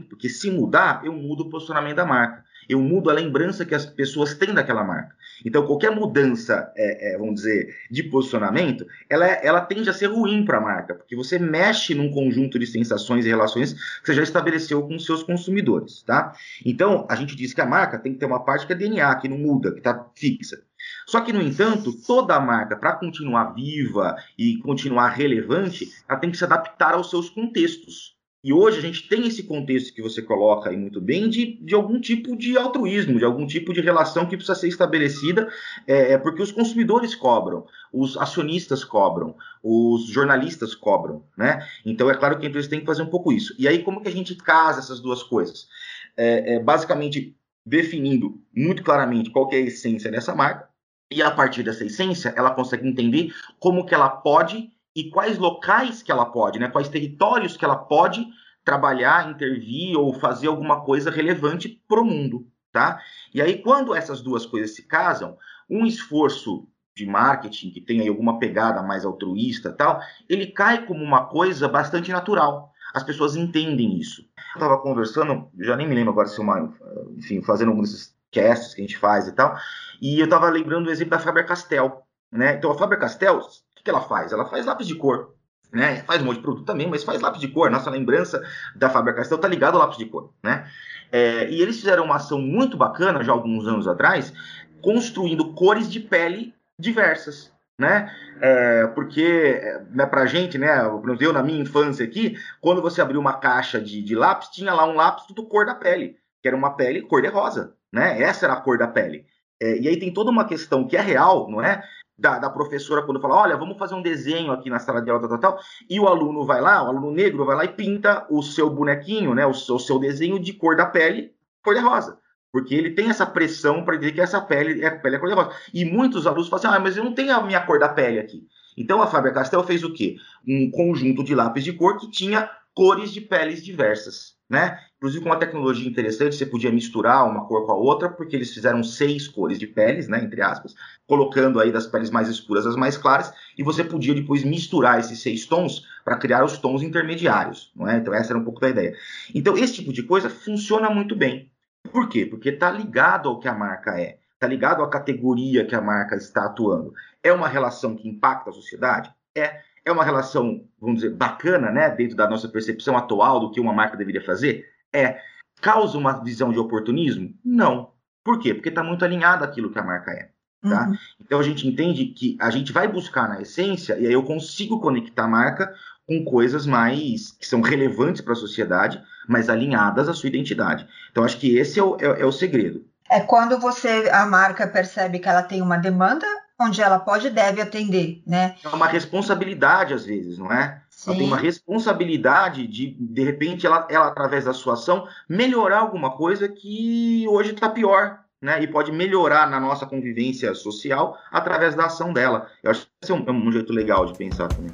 porque 0.09 0.29
se 0.29 0.51
mudar, 0.51 1.01
eu 1.03 1.11
mudo 1.11 1.43
o 1.43 1.49
posicionamento 1.49 1.95
da 1.95 2.05
marca 2.05 2.43
eu 2.67 2.81
mudo 2.81 3.09
a 3.09 3.13
lembrança 3.13 3.65
que 3.65 3.75
as 3.75 3.85
pessoas 3.85 4.33
têm 4.33 4.53
daquela 4.53 4.83
marca. 4.83 5.15
Então, 5.45 5.65
qualquer 5.65 5.91
mudança, 5.91 6.71
é, 6.75 7.13
é, 7.13 7.17
vamos 7.17 7.35
dizer, 7.35 7.75
de 7.89 8.03
posicionamento, 8.03 8.85
ela, 9.09 9.25
ela 9.25 9.61
tende 9.61 9.89
a 9.89 9.93
ser 9.93 10.07
ruim 10.07 10.43
para 10.43 10.57
a 10.57 10.61
marca, 10.61 10.95
porque 10.95 11.15
você 11.15 11.37
mexe 11.37 11.93
num 11.93 12.11
conjunto 12.11 12.57
de 12.57 12.65
sensações 12.65 13.25
e 13.25 13.29
relações 13.29 13.73
que 13.73 14.05
você 14.05 14.13
já 14.13 14.23
estabeleceu 14.23 14.81
com 14.83 14.95
os 14.95 15.05
seus 15.05 15.23
consumidores, 15.23 16.03
tá? 16.03 16.33
Então, 16.65 17.05
a 17.09 17.15
gente 17.15 17.35
diz 17.35 17.53
que 17.53 17.61
a 17.61 17.65
marca 17.65 17.99
tem 17.99 18.13
que 18.13 18.19
ter 18.19 18.25
uma 18.25 18.43
parte 18.43 18.65
que 18.65 18.73
é 18.73 18.75
DNA, 18.75 19.15
que 19.15 19.27
não 19.27 19.37
muda, 19.37 19.71
que 19.71 19.79
está 19.79 20.07
fixa. 20.15 20.61
Só 21.05 21.21
que, 21.21 21.33
no 21.33 21.41
entanto, 21.41 21.93
toda 22.05 22.35
a 22.35 22.39
marca, 22.39 22.75
para 22.75 22.93
continuar 22.93 23.53
viva 23.53 24.15
e 24.37 24.57
continuar 24.57 25.09
relevante, 25.09 25.89
ela 26.07 26.19
tem 26.19 26.31
que 26.31 26.37
se 26.37 26.43
adaptar 26.43 26.93
aos 26.93 27.09
seus 27.09 27.29
contextos. 27.29 28.16
E 28.43 28.53
hoje 28.53 28.77
a 28.77 28.81
gente 28.81 29.09
tem 29.09 29.27
esse 29.27 29.43
contexto 29.43 29.93
que 29.93 30.01
você 30.01 30.21
coloca 30.21 30.69
aí 30.69 30.77
muito 30.77 31.01
bem 31.01 31.27
de, 31.27 31.57
de 31.63 31.73
algum 31.73 31.99
tipo 31.99 32.35
de 32.37 32.55
altruísmo, 32.55 33.17
de 33.17 33.25
algum 33.25 33.47
tipo 33.47 33.73
de 33.73 33.81
relação 33.81 34.27
que 34.27 34.37
precisa 34.37 34.57
ser 34.57 34.67
estabelecida, 34.67 35.51
é, 35.87 36.13
é, 36.13 36.17
porque 36.17 36.41
os 36.41 36.51
consumidores 36.51 37.15
cobram, 37.15 37.65
os 37.91 38.15
acionistas 38.15 38.83
cobram, 38.83 39.35
os 39.63 40.05
jornalistas 40.07 40.75
cobram, 40.75 41.25
né? 41.35 41.67
Então 41.83 42.09
é 42.09 42.15
claro 42.15 42.37
que 42.39 42.45
a 42.45 42.49
empresa 42.49 42.69
tem 42.69 42.79
que 42.79 42.85
fazer 42.85 43.01
um 43.01 43.09
pouco 43.09 43.33
isso. 43.33 43.55
E 43.57 43.67
aí 43.67 43.81
como 43.83 44.01
que 44.01 44.07
a 44.07 44.11
gente 44.11 44.35
casa 44.35 44.79
essas 44.79 44.99
duas 44.99 45.23
coisas? 45.23 45.67
É, 46.15 46.55
é 46.55 46.59
basicamente 46.59 47.35
definindo 47.65 48.39
muito 48.55 48.83
claramente 48.83 49.31
qual 49.31 49.49
é 49.51 49.55
a 49.55 49.61
essência 49.61 50.11
dessa 50.11 50.33
marca, 50.33 50.69
e 51.11 51.21
a 51.21 51.31
partir 51.31 51.63
dessa 51.63 51.85
essência 51.85 52.33
ela 52.37 52.51
consegue 52.51 52.87
entender 52.87 53.33
como 53.59 53.85
que 53.85 53.93
ela 53.93 54.09
pode 54.09 54.69
e 54.97 55.11
quais 55.11 55.37
locais 55.37 56.01
que 56.01 56.11
ela 56.11 56.25
pode, 56.25 56.57
né? 56.57 56.67
Quais 56.69 56.89
territórios 56.89 57.55
que 57.55 57.63
ela 57.63 57.75
pode 57.75 58.25
trabalhar, 58.65 59.29
intervir 59.29 59.95
ou 59.95 60.11
fazer 60.11 60.47
alguma 60.47 60.81
coisa 60.81 61.11
relevante 61.11 61.69
para 61.87 62.01
o 62.01 62.03
mundo, 62.03 62.47
tá? 62.71 62.99
E 63.31 63.39
aí 63.39 63.61
quando 63.61 63.93
essas 63.93 64.21
duas 64.21 64.43
coisas 64.43 64.75
se 64.75 64.87
casam, 64.87 65.37
um 65.69 65.85
esforço 65.85 66.67
de 66.95 67.05
marketing 67.05 67.69
que 67.69 67.79
tem 67.79 68.01
aí 68.01 68.07
alguma 68.07 68.39
pegada 68.39 68.81
mais 68.81 69.05
altruísta, 69.05 69.71
tal, 69.71 70.01
ele 70.27 70.47
cai 70.47 70.83
como 70.87 71.03
uma 71.03 71.27
coisa 71.27 71.67
bastante 71.69 72.11
natural. 72.11 72.73
As 72.91 73.03
pessoas 73.03 73.35
entendem 73.35 73.99
isso. 73.99 74.23
Eu 74.55 74.59
estava 74.59 74.79
conversando, 74.79 75.47
já 75.59 75.75
nem 75.75 75.87
me 75.87 75.93
lembro 75.93 76.11
agora 76.11 76.27
se 76.27 76.41
uma, 76.41 76.73
enfim, 77.15 77.39
fazendo 77.43 77.71
um 77.71 77.81
desses 77.81 78.17
casts 78.31 78.73
que 78.73 78.81
a 78.81 78.83
gente 78.83 78.97
faz 78.97 79.27
e 79.27 79.31
tal, 79.31 79.55
e 80.01 80.19
eu 80.19 80.25
estava 80.25 80.49
lembrando 80.49 80.87
o 80.87 80.91
exemplo 80.91 81.11
da 81.11 81.19
Faber-Castell, 81.19 82.01
né? 82.31 82.55
Então 82.55 82.71
a 82.71 82.75
Faber-Castell 82.75 83.39
que 83.87 83.91
ela 83.91 84.01
faz? 84.01 84.33
Ela 84.33 84.45
faz 84.45 84.65
lápis 84.65 84.85
de 84.85 84.95
cor. 84.95 85.33
Né? 85.71 85.97
Faz 86.01 86.21
um 86.21 86.25
monte 86.25 86.37
de 86.37 86.41
produto 86.41 86.65
também, 86.65 86.89
mas 86.89 87.05
faz 87.05 87.21
lápis 87.21 87.39
de 87.39 87.47
cor. 87.47 87.71
Nossa 87.71 87.89
lembrança 87.89 88.41
da 88.75 88.89
Faber-Castell 88.89 89.37
está 89.37 89.47
ligada 89.47 89.77
ao 89.77 89.81
lápis 89.81 89.97
de 89.97 90.05
cor. 90.05 90.33
Né? 90.43 90.69
É, 91.09 91.49
e 91.49 91.61
eles 91.61 91.77
fizeram 91.77 92.03
uma 92.03 92.17
ação 92.17 92.39
muito 92.39 92.75
bacana, 92.75 93.23
já 93.23 93.31
alguns 93.31 93.65
anos 93.65 93.87
atrás, 93.87 94.33
construindo 94.81 95.53
cores 95.53 95.89
de 95.89 96.01
pele 96.01 96.53
diversas. 96.77 97.53
Né? 97.79 98.13
É, 98.41 98.87
porque 98.87 99.61
né, 99.91 100.05
pra 100.05 100.25
gente, 100.25 100.57
né, 100.57 100.81
eu 101.19 101.31
na 101.31 101.43
minha 101.43 101.61
infância 101.61 102.03
aqui, 102.05 102.35
quando 102.59 102.81
você 102.81 103.01
abriu 103.01 103.21
uma 103.21 103.33
caixa 103.33 103.79
de, 103.79 104.01
de 104.01 104.15
lápis, 104.15 104.49
tinha 104.49 104.73
lá 104.73 104.85
um 104.85 104.95
lápis 104.95 105.25
tudo 105.27 105.45
cor 105.45 105.65
da 105.65 105.75
pele, 105.75 106.17
que 106.41 106.47
era 106.47 106.57
uma 106.57 106.75
pele 106.75 107.03
cor 107.03 107.21
de 107.21 107.29
rosa, 107.29 107.75
né? 107.93 108.21
Essa 108.21 108.47
era 108.47 108.53
a 108.53 108.61
cor 108.61 108.77
da 108.77 108.87
pele. 108.87 109.25
É, 109.61 109.77
e 109.77 109.87
aí 109.87 109.97
tem 109.97 110.11
toda 110.11 110.31
uma 110.31 110.45
questão 110.45 110.87
que 110.87 110.97
é 110.97 111.01
real, 111.01 111.49
não 111.49 111.61
é? 111.61 111.83
Da, 112.17 112.39
da, 112.39 112.49
professora 112.49 113.03
quando 113.03 113.21
fala, 113.21 113.35
olha, 113.35 113.57
vamos 113.57 113.77
fazer 113.77 113.93
um 113.93 114.01
desenho 114.01 114.51
aqui 114.51 114.69
na 114.69 114.79
sala 114.79 115.01
de 115.01 115.09
aula, 115.09 115.27
tal, 115.27 115.39
tal, 115.39 115.53
tal, 115.53 115.63
e 115.89 115.99
o 115.99 116.07
aluno 116.07 116.45
vai 116.45 116.59
lá, 116.59 116.83
o 116.83 116.87
aluno 116.87 117.11
negro 117.11 117.45
vai 117.45 117.55
lá 117.55 117.65
e 117.65 117.69
pinta 117.69 118.25
o 118.29 118.41
seu 118.41 118.69
bonequinho, 118.69 119.35
né, 119.35 119.45
o 119.45 119.53
seu, 119.53 119.75
o 119.75 119.79
seu 119.79 119.99
desenho 119.99 120.39
de 120.39 120.53
cor 120.53 120.75
da 120.75 120.85
pele, 120.85 121.31
cor 121.63 121.75
de 121.75 121.81
rosa. 121.81 122.17
porque 122.51 122.73
ele 122.73 122.91
tem 122.91 123.09
essa 123.09 123.25
pressão 123.25 123.83
para 123.83 123.97
dizer 123.97 124.13
que 124.13 124.21
essa 124.21 124.41
pele 124.41 124.83
é 124.83 124.89
pele 124.89 125.17
é 125.17 125.19
cor 125.19 125.29
de 125.29 125.35
rosa. 125.35 125.51
E 125.73 125.85
muitos 125.85 126.25
alunos 126.25 126.47
falam 126.47 126.65
assim: 126.65 126.75
ah, 126.75 126.79
mas 126.79 126.97
eu 126.97 127.03
não 127.03 127.13
tenho 127.13 127.35
a 127.35 127.41
minha 127.41 127.61
cor 127.61 127.79
da 127.79 127.89
pele 127.89 128.19
aqui. 128.19 128.47
Então 128.77 129.01
a 129.01 129.07
Faber 129.07 129.33
Castell 129.33 129.63
fez 129.63 129.83
o 129.83 129.93
quê? 129.93 130.15
Um 130.47 130.71
conjunto 130.71 131.23
de 131.23 131.35
lápis 131.35 131.63
de 131.63 131.73
cor 131.73 131.97
que 131.97 132.09
tinha 132.09 132.49
cores 132.73 133.11
de 133.11 133.21
peles 133.21 133.63
diversas, 133.63 134.35
né? 134.47 134.79
Inclusive 134.97 135.23
com 135.23 135.29
uma 135.29 135.39
tecnologia 135.39 135.87
interessante, 135.87 136.35
você 136.35 136.45
podia 136.45 136.71
misturar 136.71 137.29
uma 137.29 137.45
cor 137.45 137.67
com 137.67 137.71
a 137.71 137.75
outra, 137.75 138.09
porque 138.09 138.35
eles 138.35 138.51
fizeram 138.51 138.83
seis 138.83 139.27
cores 139.27 139.59
de 139.59 139.67
peles, 139.67 140.07
né, 140.07 140.23
entre 140.23 140.41
aspas, 140.41 140.73
colocando 141.05 141.59
aí 141.59 141.71
das 141.71 141.85
peles 141.85 142.09
mais 142.09 142.27
escuras 142.27 142.65
às 142.65 142.75
mais 142.75 142.97
claras, 142.97 143.31
e 143.55 143.61
você 143.61 143.83
podia 143.83 144.15
depois 144.15 144.43
misturar 144.43 144.99
esses 144.99 145.21
seis 145.21 145.45
tons 145.45 145.85
para 146.03 146.17
criar 146.17 146.43
os 146.43 146.57
tons 146.57 146.81
intermediários, 146.81 147.71
não 147.75 147.87
é? 147.87 147.97
Então 147.97 148.11
essa 148.11 148.31
era 148.31 148.39
um 148.39 148.43
pouco 148.43 148.59
da 148.59 148.69
ideia. 148.69 148.95
Então 149.35 149.55
esse 149.55 149.75
tipo 149.75 149.93
de 149.93 150.01
coisa 150.01 150.31
funciona 150.31 150.89
muito 150.89 151.15
bem. 151.15 151.51
Por 151.91 152.09
quê? 152.09 152.25
Porque 152.25 152.49
está 152.49 152.71
ligado 152.71 153.29
ao 153.29 153.39
que 153.39 153.47
a 153.47 153.53
marca 153.53 154.01
é, 154.01 154.17
está 154.33 154.47
ligado 154.47 154.81
à 154.81 154.89
categoria 154.89 155.65
que 155.65 155.75
a 155.75 155.81
marca 155.81 156.15
está 156.15 156.45
atuando. 156.45 156.91
É 157.21 157.31
uma 157.31 157.47
relação 157.47 157.95
que 157.95 158.09
impacta 158.09 158.49
a 158.49 158.53
sociedade? 158.53 159.13
É. 159.35 159.61
É 159.85 159.91
uma 159.91 160.03
relação, 160.03 160.67
vamos 160.81 161.01
dizer, 161.01 161.15
bacana, 161.15 161.71
né, 161.71 161.89
dentro 161.89 162.17
da 162.17 162.29
nossa 162.29 162.49
percepção 162.49 162.97
atual 162.97 163.39
do 163.39 163.51
que 163.51 163.59
uma 163.61 163.71
marca 163.71 163.95
deveria 163.95 164.21
fazer? 164.21 164.65
É. 164.97 165.21
Causa 165.61 165.97
uma 165.97 166.23
visão 166.23 166.51
de 166.51 166.59
oportunismo? 166.59 167.33
Não. 167.43 167.91
Por 168.23 168.39
quê? 168.39 168.53
Porque 168.53 168.69
está 168.69 168.83
muito 168.83 169.03
alinhado 169.03 169.43
àquilo 169.43 169.71
que 169.71 169.79
a 169.79 169.83
marca 169.83 170.11
é. 170.11 170.29
Tá? 170.61 170.87
Uhum. 170.87 170.97
Então 171.21 171.39
a 171.39 171.43
gente 171.43 171.67
entende 171.67 172.05
que 172.05 172.37
a 172.39 172.49
gente 172.49 172.71
vai 172.71 172.87
buscar 172.87 173.29
na 173.29 173.41
essência, 173.41 173.97
e 173.97 174.07
aí 174.07 174.13
eu 174.13 174.23
consigo 174.23 174.79
conectar 174.79 175.25
a 175.25 175.27
marca 175.27 175.73
com 176.07 176.23
coisas 176.23 176.65
mais 176.65 177.31
que 177.31 177.45
são 177.45 177.61
relevantes 177.61 178.21
para 178.21 178.33
a 178.33 178.35
sociedade, 178.35 179.01
mas 179.27 179.49
alinhadas 179.49 180.07
à 180.07 180.13
sua 180.13 180.29
identidade. 180.29 180.87
Então, 181.11 181.23
acho 181.23 181.37
que 181.37 181.57
esse 181.57 181.79
é 181.79 181.83
o, 181.83 181.97
é, 181.99 182.21
é 182.21 182.25
o 182.25 182.31
segredo. 182.31 182.85
É 183.09 183.19
quando 183.19 183.59
você, 183.59 184.09
a 184.11 184.25
marca 184.25 184.67
percebe 184.67 185.19
que 185.19 185.27
ela 185.27 185.43
tem 185.43 185.61
uma 185.61 185.77
demanda 185.77 186.25
onde 186.59 186.81
ela 186.81 186.99
pode 186.99 187.27
e 187.27 187.31
deve 187.31 187.61
atender, 187.61 188.21
né? 188.25 188.55
É 188.63 188.67
uma 188.69 188.87
responsabilidade, 188.87 189.93
às 189.93 190.05
vezes, 190.05 190.37
não 190.37 190.51
é? 190.51 190.81
Sim. 190.97 191.11
Ela 191.11 191.19
tem 191.19 191.27
uma 191.27 191.37
responsabilidade 191.37 192.65
de, 192.65 192.97
de 192.99 193.23
repente, 193.23 193.67
ela, 193.67 193.87
ela, 193.87 194.07
através 194.07 194.45
da 194.45 194.53
sua 194.53 194.73
ação, 194.73 195.07
melhorar 195.29 195.81
alguma 195.81 196.17
coisa 196.17 196.49
que 196.49 197.23
hoje 197.29 197.51
está 197.51 197.69
pior, 197.69 198.17
né? 198.41 198.63
E 198.63 198.65
pode 198.65 198.91
melhorar 198.91 199.47
na 199.47 199.59
nossa 199.59 199.85
convivência 199.85 200.55
social 200.55 201.15
através 201.31 201.75
da 201.75 201.85
ação 201.85 202.11
dela. 202.11 202.47
Eu 202.63 202.71
acho 202.71 202.81
que 202.81 202.87
esse 203.03 203.11
é 203.11 203.15
um, 203.15 203.23
é 203.27 203.31
um 203.31 203.51
jeito 203.51 203.71
legal 203.71 204.07
de 204.07 204.17
pensar 204.17 204.47
também. 204.47 204.71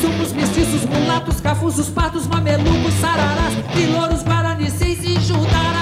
somos 0.00 0.32
mestiços, 0.32 0.84
mulatos, 0.84 1.40
cafusos, 1.40 1.90
patos, 1.90 2.28
mamelucos, 2.28 2.94
sararás, 3.00 3.54
pilouros, 3.74 4.22
e 5.04 5.20
juntarabês. 5.20 5.77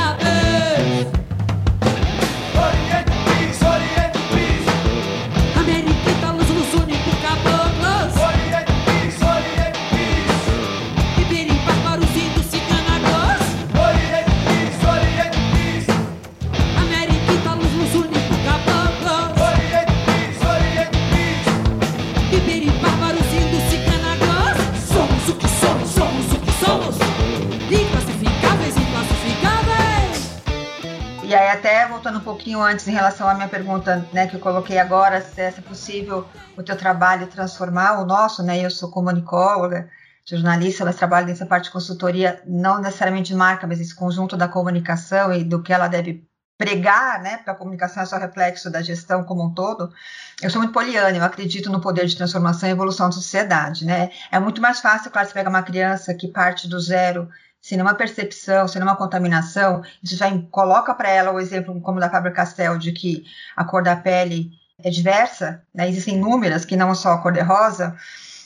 Até 31.66 31.84
voltando 31.88 32.18
um 32.18 32.22
pouquinho 32.22 32.62
antes 32.62 32.86
em 32.86 32.92
relação 32.92 33.28
à 33.28 33.34
minha 33.34 33.48
pergunta, 33.48 34.06
né, 34.12 34.28
que 34.28 34.36
eu 34.36 34.40
coloquei 34.40 34.78
agora, 34.78 35.20
se 35.20 35.40
é 35.40 35.50
possível 35.50 36.24
o 36.56 36.62
teu 36.62 36.76
trabalho 36.76 37.26
transformar 37.26 38.00
o 38.00 38.06
nosso, 38.06 38.40
né? 38.44 38.64
Eu 38.64 38.70
sou 38.70 38.88
comunicóloga, 38.88 39.90
jornalista, 40.24 40.84
mas 40.84 40.94
trabalho 40.94 41.26
nessa 41.26 41.44
parte 41.44 41.64
de 41.64 41.72
consultoria, 41.72 42.40
não 42.46 42.80
necessariamente 42.80 43.32
de 43.32 43.34
marca, 43.34 43.66
mas 43.66 43.80
esse 43.80 43.96
conjunto 43.96 44.36
da 44.36 44.46
comunicação 44.46 45.32
e 45.32 45.42
do 45.42 45.60
que 45.60 45.72
ela 45.72 45.88
deve 45.88 46.24
pregar, 46.56 47.20
né? 47.20 47.38
Porque 47.38 47.50
a 47.50 47.54
comunicação 47.54 48.00
é 48.00 48.06
só 48.06 48.16
reflexo 48.16 48.70
da 48.70 48.80
gestão 48.80 49.24
como 49.24 49.44
um 49.44 49.52
todo. 49.52 49.92
Eu 50.40 50.48
sou 50.50 50.60
muito 50.60 50.72
poliana, 50.72 51.18
eu 51.18 51.24
acredito 51.24 51.68
no 51.68 51.80
poder 51.80 52.06
de 52.06 52.16
transformação 52.16 52.68
e 52.68 52.72
evolução 52.72 53.06
da 53.06 53.12
sociedade, 53.12 53.84
né? 53.84 54.10
É 54.30 54.38
muito 54.38 54.62
mais 54.62 54.78
fácil, 54.78 55.10
claro, 55.10 55.26
você 55.26 55.34
pega 55.34 55.50
uma 55.50 55.64
criança 55.64 56.14
que 56.14 56.28
parte 56.28 56.68
do 56.68 56.78
zero 56.78 57.28
se 57.60 57.76
numa 57.76 57.94
percepção, 57.94 58.68
se 58.68 58.78
numa 58.78 58.96
contaminação, 58.96 59.82
isso 60.02 60.16
já 60.16 60.26
coloca 60.50 60.94
para 60.94 61.08
ela 61.08 61.32
o 61.32 61.40
exemplo 61.40 61.80
como 61.80 62.00
da 62.00 62.10
Faber 62.10 62.32
Castell 62.32 62.78
de 62.78 62.92
que 62.92 63.24
a 63.56 63.64
cor 63.64 63.82
da 63.82 63.96
pele 63.96 64.52
é 64.82 64.90
diversa, 64.90 65.62
né? 65.74 65.88
existem 65.88 66.16
inúmeras 66.16 66.64
que 66.64 66.76
não 66.76 66.94
só 66.94 67.12
a 67.12 67.18
cor 67.18 67.32
de 67.32 67.40
rosa, 67.40 67.96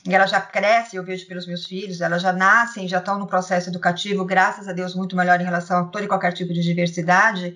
e 0.06 0.14
ela 0.14 0.26
já 0.26 0.40
cresce, 0.40 0.96
eu 0.96 1.04
vejo 1.04 1.26
pelos 1.26 1.46
meus 1.46 1.66
filhos, 1.66 2.00
elas 2.00 2.22
já 2.22 2.32
nascem, 2.32 2.88
já 2.88 2.98
estão 2.98 3.18
no 3.18 3.26
processo 3.26 3.68
educativo, 3.68 4.24
graças 4.24 4.66
a 4.66 4.72
Deus, 4.72 4.94
muito 4.94 5.14
melhor 5.14 5.38
em 5.40 5.44
relação 5.44 5.80
a 5.80 5.84
todo 5.84 6.04
e 6.04 6.08
qualquer 6.08 6.32
tipo 6.32 6.54
de 6.54 6.62
diversidade, 6.62 7.54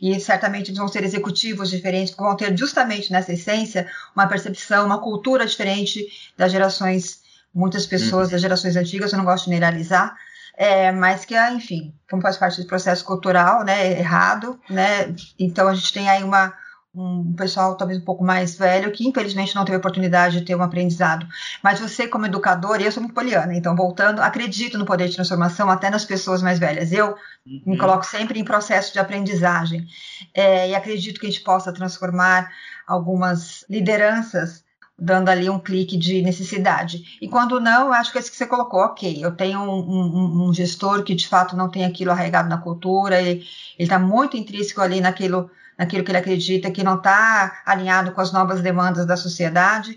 e 0.00 0.20
certamente 0.20 0.68
eles 0.68 0.78
vão 0.78 0.88
ser 0.88 1.04
executivos 1.04 1.70
diferentes, 1.70 2.14
vão 2.14 2.36
ter 2.36 2.56
justamente 2.56 3.10
nessa 3.10 3.32
essência 3.32 3.88
uma 4.14 4.26
percepção, 4.26 4.84
uma 4.84 5.00
cultura 5.00 5.46
diferente 5.46 6.06
das 6.36 6.52
gerações, 6.52 7.20
muitas 7.54 7.86
pessoas 7.86 8.28
hum. 8.28 8.32
das 8.32 8.42
gerações 8.42 8.76
antigas, 8.76 9.12
eu 9.12 9.18
não 9.18 9.24
gosto 9.24 9.44
de 9.44 9.52
generalizar, 9.52 10.14
é, 10.56 10.90
mas 10.90 11.24
que, 11.24 11.38
enfim, 11.50 11.94
como 12.08 12.22
faz 12.22 12.36
parte 12.36 12.60
do 12.60 12.66
processo 12.66 13.04
cultural, 13.04 13.62
né, 13.64 13.98
errado, 13.98 14.58
né, 14.70 15.14
então 15.38 15.68
a 15.68 15.74
gente 15.74 15.92
tem 15.92 16.08
aí 16.08 16.24
uma, 16.24 16.54
um 16.94 17.34
pessoal 17.34 17.76
talvez 17.76 18.00
um 18.00 18.04
pouco 18.04 18.24
mais 18.24 18.56
velho 18.56 18.90
que 18.90 19.06
infelizmente 19.06 19.54
não 19.54 19.66
teve 19.66 19.76
oportunidade 19.76 20.38
de 20.38 20.46
ter 20.46 20.54
um 20.54 20.62
aprendizado. 20.62 21.26
Mas 21.62 21.78
você 21.78 22.08
como 22.08 22.24
educador, 22.24 22.80
e 22.80 22.84
eu 22.84 22.92
sou 22.92 23.02
muito 23.02 23.14
poliana, 23.14 23.54
então 23.54 23.76
voltando, 23.76 24.20
acredito 24.20 24.78
no 24.78 24.86
poder 24.86 25.08
de 25.08 25.14
transformação 25.14 25.68
até 25.68 25.90
nas 25.90 26.06
pessoas 26.06 26.40
mais 26.42 26.58
velhas. 26.58 26.90
Eu 26.90 27.16
uhum. 27.46 27.62
me 27.66 27.78
coloco 27.78 28.06
sempre 28.06 28.40
em 28.40 28.44
processo 28.44 28.92
de 28.92 28.98
aprendizagem 28.98 29.86
é, 30.32 30.70
e 30.70 30.74
acredito 30.74 31.20
que 31.20 31.26
a 31.26 31.30
gente 31.30 31.44
possa 31.44 31.72
transformar 31.72 32.48
algumas 32.86 33.64
lideranças 33.68 34.64
dando 34.98 35.28
ali 35.28 35.48
um 35.50 35.58
clique 35.58 35.96
de 35.96 36.22
necessidade. 36.22 37.18
E 37.20 37.28
quando 37.28 37.60
não, 37.60 37.92
acho 37.92 38.10
que 38.10 38.18
é 38.18 38.20
isso 38.20 38.30
que 38.30 38.36
você 38.36 38.46
colocou, 38.46 38.80
ok, 38.80 39.22
eu 39.22 39.34
tenho 39.36 39.60
um, 39.60 39.80
um, 39.80 40.48
um 40.48 40.54
gestor 40.54 41.02
que 41.02 41.14
de 41.14 41.28
fato 41.28 41.54
não 41.54 41.68
tem 41.68 41.84
aquilo 41.84 42.10
arraigado 42.10 42.48
na 42.48 42.58
cultura, 42.58 43.20
ele 43.20 43.44
está 43.78 43.98
muito 43.98 44.36
intrínseco 44.36 44.80
ali 44.80 45.00
naquilo, 45.00 45.50
naquilo 45.76 46.02
que 46.02 46.10
ele 46.10 46.18
acredita, 46.18 46.70
que 46.70 46.82
não 46.82 46.96
está 46.96 47.60
alinhado 47.66 48.12
com 48.12 48.20
as 48.20 48.32
novas 48.32 48.62
demandas 48.62 49.04
da 49.04 49.16
sociedade, 49.16 49.94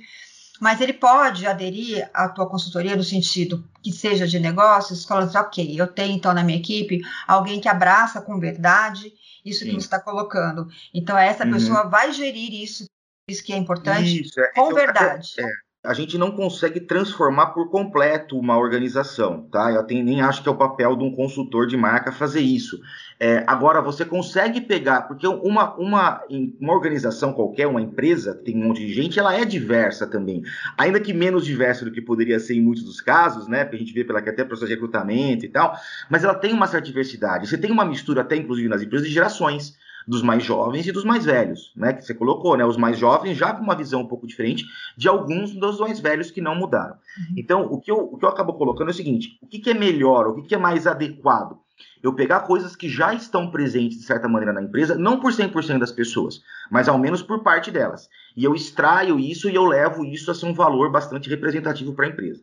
mas 0.60 0.82
ele 0.82 0.92
pode 0.92 1.48
aderir 1.48 2.10
à 2.14 2.28
tua 2.28 2.50
consultoria 2.50 2.98
no 2.98 3.04
sentido 3.04 3.64
que 3.82 3.94
seja 3.94 4.28
de 4.28 4.38
negócios, 4.38 5.06
falando 5.06 5.30
assim, 5.30 5.38
ok, 5.38 5.80
eu 5.80 5.88
tenho 5.88 6.14
então 6.14 6.34
na 6.34 6.44
minha 6.44 6.58
equipe 6.58 7.00
alguém 7.26 7.62
que 7.62 7.70
abraça 7.70 8.20
com 8.20 8.38
verdade 8.38 9.14
isso 9.46 9.60
Sim. 9.60 9.68
que 9.68 9.72
você 9.76 9.86
está 9.86 10.00
colocando. 10.00 10.68
Então, 10.94 11.18
essa 11.18 11.46
uhum. 11.46 11.54
pessoa 11.54 11.84
vai 11.84 12.12
gerir 12.12 12.54
isso 12.54 12.84
isso 13.32 13.44
que 13.44 13.54
é 13.54 13.58
importante, 13.58 14.22
Isso, 14.22 14.40
é, 14.40 14.52
com 14.54 14.74
verdade. 14.74 15.34
É, 15.40 15.46
a 15.82 15.94
gente 15.94 16.18
não 16.18 16.32
consegue 16.32 16.82
transformar 16.82 17.48
por 17.48 17.70
completo 17.70 18.38
uma 18.38 18.58
organização, 18.58 19.48
tá? 19.50 19.72
Eu 19.72 19.82
tenho, 19.84 20.04
nem 20.04 20.22
acho 20.22 20.44
que 20.44 20.50
é 20.50 20.52
o 20.52 20.58
papel 20.58 20.94
de 20.94 21.06
um 21.06 21.12
consultor 21.16 21.66
de 21.68 21.78
marca 21.78 22.12
fazer 22.12 22.42
isso. 22.42 22.78
É, 23.18 23.46
agora, 23.48 23.82
você 23.82 24.04
consegue 24.04 24.60
pegar, 24.60 25.04
porque 25.04 25.26
uma, 25.26 25.74
uma, 25.78 26.22
uma 26.60 26.74
organização 26.74 27.32
qualquer, 27.32 27.66
uma 27.66 27.82
empresa 27.82 28.36
que 28.36 28.46
tem 28.46 28.58
um 28.58 28.68
monte 28.68 28.86
de 28.86 28.94
gente, 28.94 29.20
ela 29.20 29.34
é 29.34 29.46
diversa 29.46 30.06
também. 30.06 30.42
Ainda 30.78 31.00
que 31.00 31.14
menos 31.14 31.46
diversa 31.46 31.86
do 31.86 31.92
que 31.92 32.02
poderia 32.02 32.42
ser 32.42 32.56
em 32.56 32.62
muitos 32.62 32.84
dos 32.84 33.00
casos, 33.00 33.48
né? 33.48 33.64
Porque 33.64 33.78
a 33.78 33.80
gente 33.80 33.94
vê 33.94 34.04
pela 34.04 34.22
que 34.22 34.30
até 34.30 34.44
processo 34.44 34.68
de 34.68 34.74
recrutamento 34.74 35.46
e 35.46 35.50
tal, 35.50 35.74
mas 36.10 36.26
ela 36.26 36.36
tem 36.36 36.52
uma 36.52 36.68
certa 36.68 36.88
diversidade. 36.88 37.48
Você 37.48 37.58
tem 37.58 37.72
uma 37.72 37.86
mistura 37.86 38.22
até, 38.22 38.36
inclusive, 38.36 38.68
nas 38.68 38.82
empresas 38.82 39.08
de 39.08 39.14
gerações 39.14 39.78
dos 40.08 40.22
mais 40.22 40.44
jovens 40.44 40.88
e 40.88 40.92
dos 40.92 41.04
mais 41.04 41.26
velhos, 41.26 41.72
né? 41.76 41.94
Que 41.94 42.04
você 42.04 42.14
colocou, 42.14 42.58
né? 42.58 42.66
Os 42.66 42.78
mais 42.78 42.98
jovens 42.98 43.38
já 43.38 43.54
com 43.54 43.64
uma 43.64 43.76
visão 43.76 44.02
um 44.02 44.08
pouco 44.08 44.28
diferente 44.28 44.66
de 44.98 45.08
alguns 45.08 45.54
dos 45.54 45.80
mais 45.80 46.00
velhos 46.00 46.32
que 46.32 46.42
não 46.42 46.56
mudaram. 46.56 46.96
Uhum. 46.96 47.36
Então, 47.38 47.66
o 47.66 47.80
que, 47.80 47.92
eu, 47.92 47.98
o 47.98 48.18
que 48.18 48.26
eu 48.26 48.30
acabo 48.30 48.54
colocando 48.54 48.88
é 48.88 48.92
o 48.92 48.96
seguinte: 48.96 49.38
o 49.42 49.48
que, 49.48 49.60
que 49.60 49.70
é 49.70 49.74
melhor, 49.74 50.28
o 50.28 50.36
que, 50.36 50.50
que 50.50 50.56
é 50.56 50.58
mais 50.58 50.88
adequado? 50.88 51.60
Eu 52.02 52.14
pegar 52.14 52.42
coisas 52.42 52.76
que 52.76 52.90
já 52.90 53.14
estão 53.14 53.52
presentes, 53.52 54.00
de 54.00 54.06
certa 54.06 54.28
maneira, 54.28 54.54
na 54.54 54.62
empresa, 54.62 54.96
não 54.96 55.20
por 55.20 55.32
100% 55.32 55.80
das 55.80 55.92
pessoas, 55.92 56.42
mas 56.70 56.88
ao 56.88 56.98
menos 56.98 57.22
por 57.22 57.44
parte 57.44 57.72
delas. 57.72 58.10
E 58.36 58.44
eu 58.44 58.54
extraio 58.56 59.20
isso 59.20 59.50
e 59.50 59.56
eu 59.56 59.66
levo 59.66 60.06
isso 60.06 60.30
a 60.32 60.36
ser 60.36 60.46
um 60.46 60.54
valor 60.54 60.92
bastante 60.92 61.30
representativo 61.30 61.94
para 61.94 62.06
a 62.06 62.10
empresa. 62.10 62.42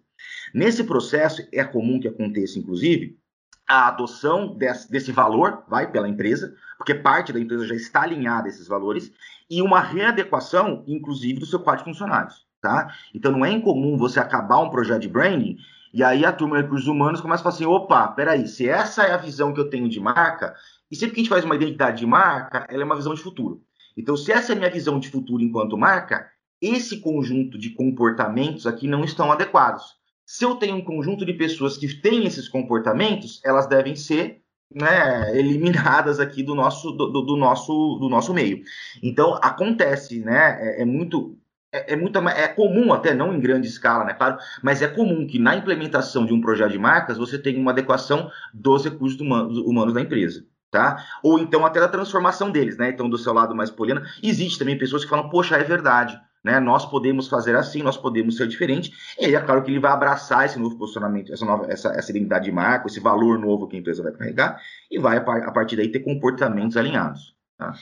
Nesse 0.54 0.84
processo, 0.84 1.46
é 1.52 1.64
comum 1.64 2.00
que 2.00 2.08
aconteça, 2.08 2.58
inclusive, 2.58 3.18
a 3.68 3.88
adoção 3.88 4.54
desse, 4.56 4.90
desse, 4.90 5.12
valor, 5.12 5.64
vai 5.68 5.90
pela 5.90 6.08
empresa, 6.08 6.54
porque 6.76 6.94
parte 6.94 7.32
da 7.32 7.40
empresa 7.40 7.66
já 7.66 7.74
está 7.74 8.02
alinhada 8.02 8.46
a 8.46 8.48
esses 8.48 8.68
valores, 8.68 9.12
e 9.50 9.60
uma 9.62 9.80
readequação, 9.80 10.84
inclusive, 10.86 11.40
do 11.40 11.46
seu 11.46 11.60
quadro 11.60 11.84
de 11.84 11.90
funcionários. 11.90 12.46
Tá? 12.60 12.92
Então 13.14 13.30
não 13.30 13.44
é 13.44 13.50
incomum 13.50 13.96
você 13.96 14.18
acabar 14.18 14.58
um 14.58 14.70
projeto 14.70 15.02
de 15.02 15.08
branding 15.08 15.58
E 15.92 16.02
aí 16.02 16.24
a 16.24 16.32
turma 16.32 16.56
de 16.56 16.62
recursos 16.62 16.88
humanos 16.88 17.20
começa 17.20 17.42
a 17.42 17.44
falar 17.44 17.54
assim: 17.54 17.66
opa, 17.66 18.08
peraí, 18.08 18.48
se 18.48 18.68
essa 18.68 19.04
é 19.04 19.12
a 19.12 19.18
visão 19.18 19.52
que 19.52 19.60
eu 19.60 19.70
tenho 19.70 19.88
de 19.88 20.00
marca, 20.00 20.54
e 20.90 20.96
sempre 20.96 21.14
que 21.14 21.20
a 21.20 21.22
gente 21.22 21.30
faz 21.30 21.44
uma 21.44 21.54
identidade 21.54 21.98
de 21.98 22.06
marca, 22.06 22.66
ela 22.68 22.82
é 22.82 22.84
uma 22.84 22.96
visão 22.96 23.14
de 23.14 23.22
futuro. 23.22 23.62
Então, 23.96 24.16
se 24.16 24.32
essa 24.32 24.52
é 24.52 24.54
a 24.54 24.58
minha 24.58 24.70
visão 24.70 24.98
de 24.98 25.08
futuro 25.08 25.42
enquanto 25.42 25.76
marca, 25.76 26.28
esse 26.60 27.00
conjunto 27.00 27.58
de 27.58 27.70
comportamentos 27.70 28.66
aqui 28.66 28.88
não 28.88 29.04
estão 29.04 29.30
adequados. 29.30 29.96
Se 30.26 30.44
eu 30.44 30.56
tenho 30.56 30.74
um 30.74 30.84
conjunto 30.84 31.24
de 31.24 31.32
pessoas 31.32 31.78
que 31.78 31.86
têm 31.94 32.26
esses 32.26 32.48
comportamentos, 32.48 33.40
elas 33.44 33.68
devem 33.68 33.94
ser 33.94 34.42
né, 34.74 35.38
eliminadas 35.38 36.18
aqui 36.18 36.42
do 36.42 36.52
nosso, 36.52 36.90
do, 36.90 37.22
do, 37.22 37.36
nosso, 37.36 37.96
do 38.00 38.08
nosso 38.08 38.34
meio. 38.34 38.60
Então, 39.00 39.38
acontece, 39.40 40.18
né, 40.18 40.58
é, 40.60 40.82
é 40.82 40.84
muito 40.84 41.38
é, 41.72 41.92
é, 41.92 41.96
muito, 41.96 42.18
é 42.28 42.48
comum, 42.48 42.92
até 42.92 43.14
não 43.14 43.34
em 43.34 43.40
grande 43.40 43.68
escala, 43.68 44.04
né, 44.04 44.14
claro, 44.14 44.38
mas 44.62 44.82
é 44.82 44.88
comum 44.88 45.26
que 45.26 45.38
na 45.38 45.54
implementação 45.54 46.26
de 46.26 46.32
um 46.32 46.40
projeto 46.40 46.72
de 46.72 46.78
marcas 46.78 47.18
você 47.18 47.38
tenha 47.38 47.60
uma 47.60 47.70
adequação 47.70 48.30
dos 48.52 48.84
recursos 48.84 49.20
humanos, 49.20 49.58
humanos 49.58 49.94
da 49.94 50.00
empresa. 50.00 50.44
Tá? 50.68 51.02
Ou 51.22 51.38
então 51.38 51.64
até 51.64 51.78
da 51.78 51.88
transformação 51.88 52.50
deles, 52.50 52.76
né? 52.76 52.90
Então, 52.90 53.08
do 53.08 53.16
seu 53.16 53.32
lado 53.32 53.54
mais 53.54 53.70
poliana, 53.70 54.04
existe 54.20 54.58
também 54.58 54.76
pessoas 54.76 55.04
que 55.04 55.08
falam, 55.08 55.30
poxa, 55.30 55.56
é 55.56 55.62
verdade, 55.62 56.20
né? 56.46 56.60
Nós 56.60 56.86
podemos 56.86 57.26
fazer 57.26 57.56
assim, 57.56 57.82
nós 57.82 57.96
podemos 57.96 58.36
ser 58.36 58.46
diferente. 58.46 58.92
E 59.18 59.24
aí 59.24 59.34
é 59.34 59.40
claro 59.40 59.64
que 59.64 59.70
ele 59.72 59.80
vai 59.80 59.90
abraçar 59.90 60.46
esse 60.46 60.56
novo 60.60 60.78
posicionamento, 60.78 61.32
essa, 61.32 61.44
nova, 61.44 61.66
essa, 61.68 61.88
essa 61.88 62.12
identidade 62.12 62.44
de 62.44 62.52
marca, 62.52 62.86
esse 62.86 63.00
valor 63.00 63.36
novo 63.36 63.66
que 63.66 63.76
a 63.76 63.80
empresa 63.80 64.00
vai 64.00 64.12
carregar, 64.12 64.60
e 64.88 64.96
vai, 64.96 65.16
a 65.16 65.50
partir 65.50 65.74
daí, 65.74 65.90
ter 65.90 65.98
comportamentos 66.00 66.76
alinhados. 66.76 67.34
Tá? 67.58 67.72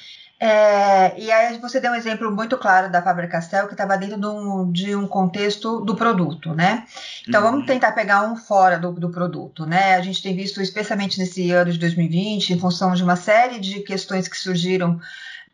É, 0.41 1.21
e 1.21 1.31
aí 1.31 1.59
você 1.59 1.79
deu 1.79 1.93
um 1.93 1.97
exemplo 1.97 2.31
muito 2.31 2.57
claro 2.57 2.91
da 2.91 3.03
Faber 3.03 3.29
Castell 3.29 3.67
que 3.67 3.75
estava 3.75 3.99
dentro 3.99 4.19
de 4.19 4.27
um, 4.27 4.73
de 4.73 4.97
um, 4.97 5.07
contexto 5.07 5.81
do 5.81 5.95
produto, 5.95 6.55
né? 6.55 6.85
Então 7.29 7.43
uhum. 7.45 7.51
vamos 7.51 7.67
tentar 7.67 7.93
pegar 7.93 8.23
um 8.23 8.37
fora 8.37 8.79
do, 8.79 8.93
do, 8.93 9.11
produto, 9.11 9.67
né? 9.67 9.97
A 9.97 10.01
gente 10.01 10.23
tem 10.23 10.35
visto, 10.35 10.63
especialmente 10.63 11.19
nesse 11.19 11.51
ano 11.51 11.73
de 11.73 11.79
2020, 11.79 12.51
em 12.51 12.59
função 12.59 12.95
de 12.95 13.03
uma 13.03 13.17
série 13.17 13.59
de 13.59 13.81
questões 13.81 14.29
que 14.29 14.39
surgiram 14.39 14.99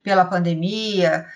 pela 0.02 0.24
pandemia 0.24 1.26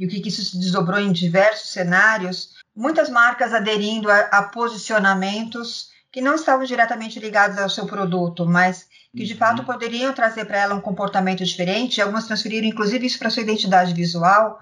e 0.00 0.06
o 0.06 0.08
que, 0.08 0.18
que 0.18 0.30
isso 0.30 0.42
se 0.42 0.58
desdobrou 0.58 0.98
em 0.98 1.12
diversos 1.12 1.72
cenários, 1.72 2.54
muitas 2.74 3.10
marcas 3.10 3.52
aderindo 3.52 4.10
a, 4.10 4.20
a 4.20 4.42
posicionamentos 4.44 5.90
que 6.10 6.22
não 6.22 6.34
estavam 6.34 6.64
diretamente 6.64 7.20
ligados 7.20 7.58
ao 7.58 7.68
seu 7.68 7.84
produto, 7.84 8.46
mas 8.46 8.88
que 9.14 9.24
de 9.24 9.34
fato 9.34 9.58
uhum. 9.58 9.66
poderiam 9.66 10.14
trazer 10.14 10.46
para 10.46 10.56
ela 10.56 10.74
um 10.74 10.80
comportamento 10.80 11.44
diferente. 11.44 12.00
Algumas 12.00 12.26
transferiram, 12.26 12.66
inclusive, 12.66 13.06
isso 13.06 13.18
para 13.18 13.28
sua 13.28 13.42
identidade 13.42 13.92
visual. 13.92 14.58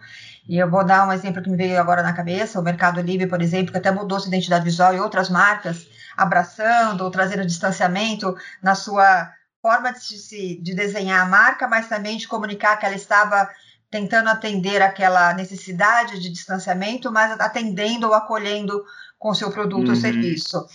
E 0.49 0.59
eu 0.59 0.69
vou 0.69 0.85
dar 0.85 1.07
um 1.07 1.13
exemplo 1.13 1.41
que 1.41 1.49
me 1.49 1.57
veio 1.57 1.81
agora 1.81 2.03
na 2.03 2.13
cabeça: 2.13 2.59
o 2.59 2.63
Mercado 2.63 3.01
Livre, 3.01 3.29
por 3.29 3.41
exemplo, 3.41 3.71
que 3.71 3.79
até 3.79 3.93
mudou 3.93 4.19
sua 4.19 4.29
identidade 4.29 4.65
visual 4.65 4.93
e 4.93 4.99
outras 4.99 5.31
marcas 5.31 5.87
abraçando 6.17 7.05
ou 7.05 7.11
trazendo 7.13 7.47
distanciamento 7.47 8.37
na 8.61 8.75
sua 8.75 9.33
forma 9.63 9.93
de, 9.93 10.19
se, 10.19 10.61
de 10.61 10.75
desenhar 10.75 11.25
a 11.25 11.29
marca, 11.29 11.69
mas 11.69 11.89
também 11.89 12.17
de 12.17 12.27
comunicar 12.27 12.77
que 12.77 12.87
ela 12.87 12.97
estava 12.97 13.49
tentando 13.91 14.29
atender 14.29 14.83
aquela 14.83 15.33
necessidade 15.35 16.21
de 16.21 16.31
distanciamento, 16.31 17.11
mas 17.11 17.33
atendendo 17.41 18.09
ou 18.09 18.15
acolhendo 18.15 18.85
com 19.19 19.35
seu 19.35 19.51
produto 19.51 19.87
uhum. 19.87 19.95
ou 19.95 19.97
serviço. 19.97 20.67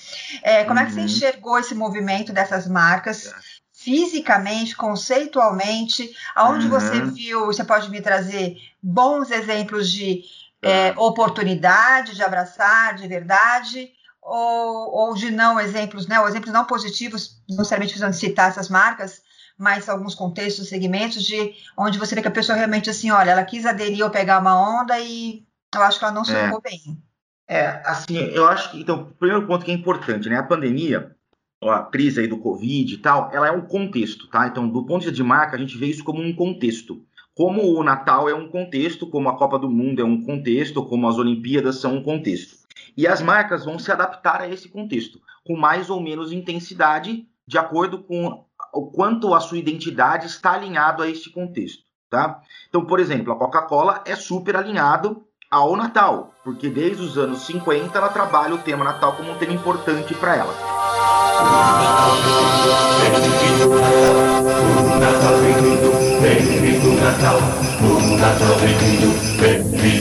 É, 0.41 0.63
como 0.63 0.79
uhum. 0.79 0.83
é 0.83 0.85
que 0.85 0.93
você 0.93 0.99
uhum. 0.99 1.05
enxergou 1.05 1.59
esse 1.59 1.75
movimento 1.75 2.33
dessas 2.33 2.67
marcas? 2.67 3.27
É 3.27 3.63
fisicamente, 3.83 4.77
conceitualmente, 4.77 6.09
aonde 6.33 6.65
uhum. 6.65 6.71
você 6.71 7.01
viu, 7.01 7.45
você 7.45 7.65
pode 7.65 7.89
me 7.91 8.01
trazer 8.01 8.55
bons 8.81 9.29
exemplos 9.29 9.91
de 9.91 10.23
é, 10.61 10.93
oportunidade, 10.95 12.15
de 12.15 12.23
abraçar 12.23 12.95
de 12.95 13.05
verdade, 13.09 13.91
ou, 14.21 15.09
ou 15.09 15.13
de 15.13 15.29
não 15.29 15.59
exemplos, 15.59 16.07
né, 16.07 16.17
ou 16.17 16.29
exemplos 16.29 16.53
não 16.53 16.63
positivos, 16.63 17.41
não 17.49 17.57
necessariamente 17.57 17.91
precisando 17.91 18.13
citar 18.13 18.49
essas 18.49 18.69
marcas, 18.69 19.21
mas 19.57 19.87
alguns 19.87 20.15
contextos, 20.15 20.69
segmentos 20.69 21.23
de 21.23 21.53
onde 21.77 21.97
você 21.97 22.15
vê 22.15 22.21
que 22.21 22.27
a 22.27 22.31
pessoa 22.31 22.57
realmente 22.57 22.89
assim, 22.89 23.11
olha, 23.11 23.31
ela 23.31 23.43
quis 23.43 23.65
aderir 23.65 24.03
ou 24.03 24.09
pegar 24.09 24.39
uma 24.39 24.81
onda 24.81 24.99
e 24.99 25.45
eu 25.73 25.81
acho 25.81 25.99
que 25.99 26.05
ela 26.05 26.13
não 26.13 26.25
se 26.25 26.33
é. 26.33 26.51
bem. 26.61 27.01
É, 27.47 27.81
assim, 27.85 28.17
eu 28.17 28.47
acho 28.47 28.71
que, 28.71 28.79
então, 28.79 29.01
o 29.01 29.05
primeiro 29.15 29.45
ponto 29.45 29.65
que 29.65 29.71
é 29.71 29.73
importante, 29.73 30.29
né, 30.29 30.37
a 30.37 30.43
pandemia, 30.43 31.15
a 31.61 31.83
crise 31.83 32.21
aí 32.21 32.27
do 32.27 32.37
Covid 32.37 32.93
e 32.93 32.97
tal, 32.97 33.29
ela 33.33 33.47
é 33.47 33.51
um 33.51 33.61
contexto, 33.61 34.27
tá? 34.27 34.47
Então, 34.47 34.67
do 34.67 34.85
ponto 34.85 35.01
de 35.01 35.07
vista 35.07 35.15
de 35.15 35.23
marca, 35.23 35.55
a 35.55 35.59
gente 35.59 35.77
vê 35.77 35.87
isso 35.87 36.03
como 36.03 36.21
um 36.21 36.33
contexto. 36.33 37.05
Como 37.35 37.63
o 37.63 37.83
Natal 37.83 38.29
é 38.29 38.35
um 38.35 38.47
contexto, 38.47 39.07
como 39.07 39.27
a 39.27 39.37
Copa 39.37 39.57
do 39.57 39.69
Mundo 39.69 40.01
é 40.01 40.05
um 40.05 40.23
contexto, 40.23 40.85
como 40.85 41.07
as 41.07 41.17
Olimpíadas 41.17 41.77
são 41.77 41.95
um 41.95 42.03
contexto. 42.03 42.57
E 42.95 43.07
as 43.07 43.21
marcas 43.21 43.65
vão 43.65 43.79
se 43.79 43.91
adaptar 43.91 44.41
a 44.41 44.47
esse 44.47 44.69
contexto, 44.69 45.19
com 45.43 45.55
mais 45.55 45.89
ou 45.89 45.99
menos 45.99 46.31
intensidade, 46.31 47.27
de 47.45 47.57
acordo 47.57 48.03
com 48.03 48.45
o 48.73 48.91
quanto 48.91 49.33
a 49.33 49.39
sua 49.39 49.57
identidade 49.57 50.25
está 50.25 50.53
alinhado 50.53 51.03
a 51.03 51.07
este 51.07 51.31
contexto, 51.31 51.83
tá? 52.09 52.41
Então, 52.67 52.83
por 52.85 52.99
exemplo, 52.99 53.31
a 53.31 53.37
Coca-Cola 53.37 54.03
é 54.05 54.15
super 54.15 54.55
alinhado 54.55 55.23
ao 55.49 55.75
Natal, 55.75 56.33
porque 56.43 56.67
desde 56.69 57.03
os 57.03 57.17
anos 57.17 57.45
50 57.45 57.95
ela 57.95 58.09
trabalha 58.09 58.55
o 58.55 58.57
tema 58.57 58.83
Natal 58.83 59.13
como 59.13 59.31
um 59.31 59.37
tema 59.37 59.53
importante 59.53 60.15
para 60.15 60.35
ela. 60.35 60.53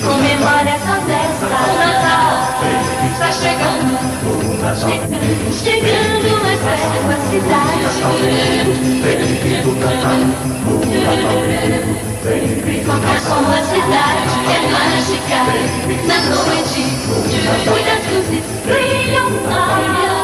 Comemora 0.00 0.70
essa 0.70 1.00
está 3.22 3.32
chegando, 3.32 3.94
chegando 5.52 6.42
mais 6.42 6.58
perto 6.60 6.98
da 7.08 7.16
cidade. 7.30 7.84
Como 13.28 13.48
a 13.48 13.62
cidade 13.62 14.32
é 14.48 14.58
mágica, 14.70 15.40
na 16.06 16.18
noite 16.34 16.82
de 17.28 17.38
muitas 17.70 18.02
luzes 18.12 18.44
brilham, 18.64 19.28
brilham. 19.76 20.22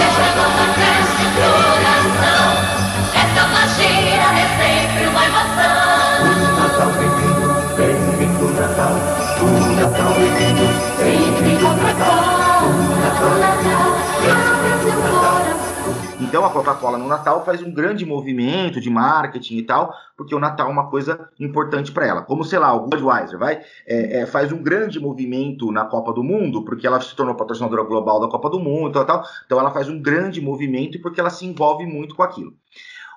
Essa 0.00 1.67
Natal. 8.78 8.94
Natal 9.74 10.14
coração. 14.94 15.58
Então 16.20 16.44
a 16.44 16.50
Coca-Cola 16.50 16.96
no 16.96 17.08
Natal 17.08 17.44
faz 17.44 17.60
um 17.60 17.72
grande 17.72 18.06
movimento 18.06 18.80
de 18.80 18.88
marketing 18.88 19.56
e 19.56 19.62
tal, 19.64 19.92
porque 20.16 20.32
o 20.32 20.38
Natal 20.38 20.68
é 20.68 20.70
uma 20.70 20.88
coisa 20.90 21.28
importante 21.40 21.90
para 21.90 22.06
ela. 22.06 22.22
Como, 22.22 22.44
sei 22.44 22.60
lá, 22.60 22.72
o 22.72 22.86
Budweiser 22.86 23.36
vai, 23.36 23.60
é, 23.84 24.20
é, 24.20 24.26
faz 24.26 24.52
um 24.52 24.62
grande 24.62 25.00
movimento 25.00 25.72
na 25.72 25.84
Copa 25.84 26.12
do 26.12 26.22
Mundo, 26.22 26.64
porque 26.64 26.86
ela 26.86 27.00
se 27.00 27.16
tornou 27.16 27.34
patrocinadora 27.34 27.82
global 27.82 28.20
da 28.20 28.28
Copa 28.28 28.48
do 28.48 28.60
Mundo 28.60 28.90
e 28.90 28.92
tal, 28.92 29.04
tal. 29.04 29.24
Então 29.44 29.58
ela 29.58 29.72
faz 29.72 29.88
um 29.88 30.00
grande 30.00 30.40
movimento 30.40 31.00
porque 31.00 31.18
ela 31.18 31.30
se 31.30 31.44
envolve 31.44 31.84
muito 31.84 32.14
com 32.14 32.22
aquilo. 32.22 32.52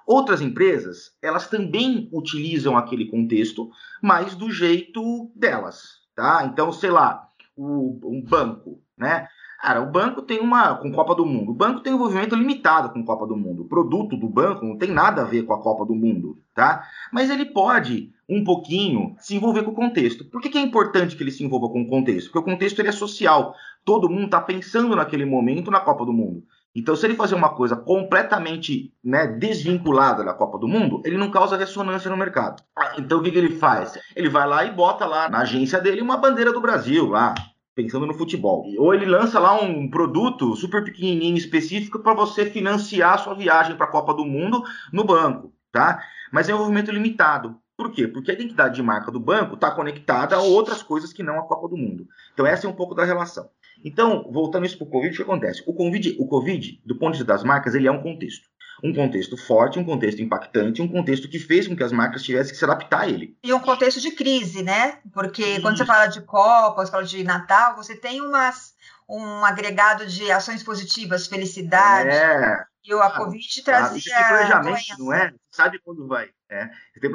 Outras 0.06 0.42
empresas, 0.42 1.12
elas 1.22 1.48
também 1.48 2.10
utilizam 2.12 2.76
aquele 2.76 3.06
contexto, 3.06 3.70
mas 4.02 4.36
do 4.36 4.50
jeito 4.50 5.32
delas, 5.36 6.00
tá? 6.16 6.46
Então, 6.46 6.72
sei 6.72 6.90
lá, 6.90 7.28
o, 7.56 8.00
um 8.04 8.24
banco, 8.24 8.82
né? 8.98 9.28
Cara, 9.62 9.80
o 9.80 9.92
banco 9.92 10.24
tem 10.24 10.40
uma. 10.40 10.76
com 10.76 10.92
Copa 10.92 11.14
do 11.14 11.24
Mundo. 11.24 11.52
O 11.52 11.56
banco 11.56 11.82
tem 11.82 11.94
um 11.94 11.96
envolvimento 11.96 12.36
limitado 12.36 12.90
com 12.90 13.06
Copa 13.06 13.28
do 13.28 13.38
Mundo. 13.38 13.62
O 13.62 13.68
produto 13.68 14.18
do 14.18 14.28
banco 14.28 14.66
não 14.66 14.76
tem 14.76 14.90
nada 14.90 15.22
a 15.22 15.26
ver 15.26 15.44
com 15.44 15.54
a 15.54 15.62
Copa 15.62 15.86
do 15.86 15.94
Mundo, 15.94 16.40
tá? 16.56 16.84
Mas 17.14 17.30
ele 17.30 17.46
pode, 17.46 18.12
um 18.28 18.44
pouquinho, 18.44 19.16
se 19.20 19.36
envolver 19.36 19.62
com 19.62 19.70
o 19.70 19.76
contexto. 19.76 20.26
Por 20.26 20.42
que, 20.42 20.50
que 20.50 20.58
é 20.58 20.62
importante 20.62 21.16
que 21.16 21.22
ele 21.22 21.30
se 21.30 21.44
envolva 21.44 21.70
com 21.70 21.84
o 21.84 21.88
contexto? 21.88 22.32
Porque 22.32 22.50
o 22.50 22.54
contexto 22.54 22.80
ele 22.80 22.90
é 22.90 22.92
social. 22.92 23.54
Todo 23.86 24.10
mundo 24.10 24.26
está 24.26 24.42
pensando 24.42 24.96
naquele 24.96 25.26
momento 25.26 25.70
na 25.70 25.80
Copa 25.80 26.06
do 26.06 26.14
Mundo. 26.14 26.44
Então, 26.74 26.96
se 26.96 27.06
ele 27.06 27.16
fazer 27.16 27.36
uma 27.36 27.50
coisa 27.50 27.76
completamente 27.76 28.94
né, 29.04 29.28
desvinculada 29.28 30.24
da 30.24 30.34
Copa 30.34 30.58
do 30.58 30.68
Mundo, 30.68 31.02
ele 31.04 31.18
não 31.18 31.30
causa 31.30 31.58
ressonância 31.58 32.10
no 32.10 32.16
mercado. 32.16 32.64
Então, 32.98 33.20
o 33.20 33.24
que, 33.24 33.32
que 33.32 33.38
ele 33.38 33.58
faz? 33.58 34.00
Ele 34.16 34.30
vai 34.30 34.48
lá 34.48 34.64
e 34.64 34.72
bota 34.72 35.06
lá 35.06 35.30
na 35.30 35.40
agência 35.40 35.82
dele 35.82 36.02
uma 36.02 36.18
bandeira 36.18 36.54
do 36.54 36.62
Brasil 36.62 37.08
lá 37.08 37.36
pensando 37.76 38.06
no 38.06 38.14
futebol. 38.14 38.66
Ou 38.78 38.94
ele 38.94 39.06
lança 39.06 39.40
lá 39.40 39.54
um 39.60 39.90
produto 39.90 40.56
super 40.56 40.84
pequenininho 40.84 41.38
específico 41.38 42.00
para 42.00 42.14
você 42.14 42.46
financiar 42.46 43.16
a 43.16 43.18
sua 43.18 43.34
viagem 43.34 43.76
para 43.76 43.86
a 43.86 43.92
Copa 43.92 44.14
do 44.14 44.26
Mundo 44.26 44.64
no 44.92 45.04
banco, 45.04 45.54
tá? 45.72 46.02
Mas 46.32 46.50
é 46.50 46.56
um 46.56 46.60
movimento 46.60 46.92
limitado. 46.92 47.58
Por 47.78 47.92
quê? 47.92 48.08
Porque 48.08 48.30
a 48.30 48.34
identidade 48.34 48.76
de 48.76 48.84
marca 48.84 49.12
do 49.12 49.20
banco 49.20 49.56
está 49.56 49.72
conectada 49.72 50.36
a 50.36 50.42
outras 50.42 50.84
coisas 50.84 51.12
que 51.12 51.24
não 51.24 51.40
a 51.40 51.48
Copa 51.48 51.68
do 51.68 51.78
Mundo. 51.78 52.08
Então 52.34 52.46
essa 52.46 52.68
é 52.68 52.70
um 52.70 52.74
pouco 52.74 52.94
da 52.94 53.04
relação. 53.04 53.50
Então, 53.84 54.30
voltando 54.32 54.66
isso 54.66 54.78
para 54.78 54.88
o 54.88 54.90
Covid, 54.90 55.14
o 55.14 55.18
que 55.18 55.24
acontece? 55.24 55.64
O 55.66 55.74
COVID, 55.74 56.18
o 56.20 56.28
COVID, 56.28 56.82
do 56.86 56.98
ponto 56.98 57.14
de 57.14 57.20
vista 57.20 57.34
das 57.34 57.44
marcas, 57.44 57.76
ele 57.76 57.88
é 57.88 57.92
um 57.92 58.02
contexto. 58.02 58.50
Um 58.84 58.94
contexto 58.94 59.38
forte, 59.38 59.78
um 59.78 59.84
contexto 59.84 60.22
impactante, 60.22 60.82
um 60.82 60.88
contexto 60.88 61.30
que 61.30 61.38
fez 61.38 61.68
com 61.68 61.76
que 61.76 61.84
as 61.84 61.92
marcas 61.92 62.24
tivessem 62.24 62.52
que 62.52 62.58
se 62.58 62.66
adaptar 62.66 63.02
a 63.02 63.10
ele. 63.10 63.38
E 63.44 63.54
um 63.54 63.60
contexto 63.60 64.02
de 64.02 64.12
crise, 64.12 64.64
né? 64.64 64.98
Porque 65.14 65.60
quando 65.60 65.78
você 65.78 65.86
fala 65.86 66.08
de 66.08 66.22
Copa, 66.22 66.84
você 66.84 66.92
fala 66.92 67.04
de 67.04 67.24
Natal, 67.24 67.76
você 67.76 67.96
tem 67.96 68.22
umas, 68.22 68.71
um 69.12 69.44
agregado 69.46 70.06
de 70.06 70.32
ações 70.32 70.64
positivas, 70.64 71.28
felicidade. 71.28 72.10
É. 72.10 72.64
E 72.84 72.94
a 72.94 73.10
Covid 73.12 73.64
trazia. 73.64 74.00
Você 74.02 74.10
tem 74.10 74.28
planejamento, 74.28 74.96
não 74.98 75.14
é? 75.14 75.30
Você 75.30 75.38
sabe 75.52 75.80
quando 75.84 76.08
vai. 76.08 76.30
É. 76.50 76.70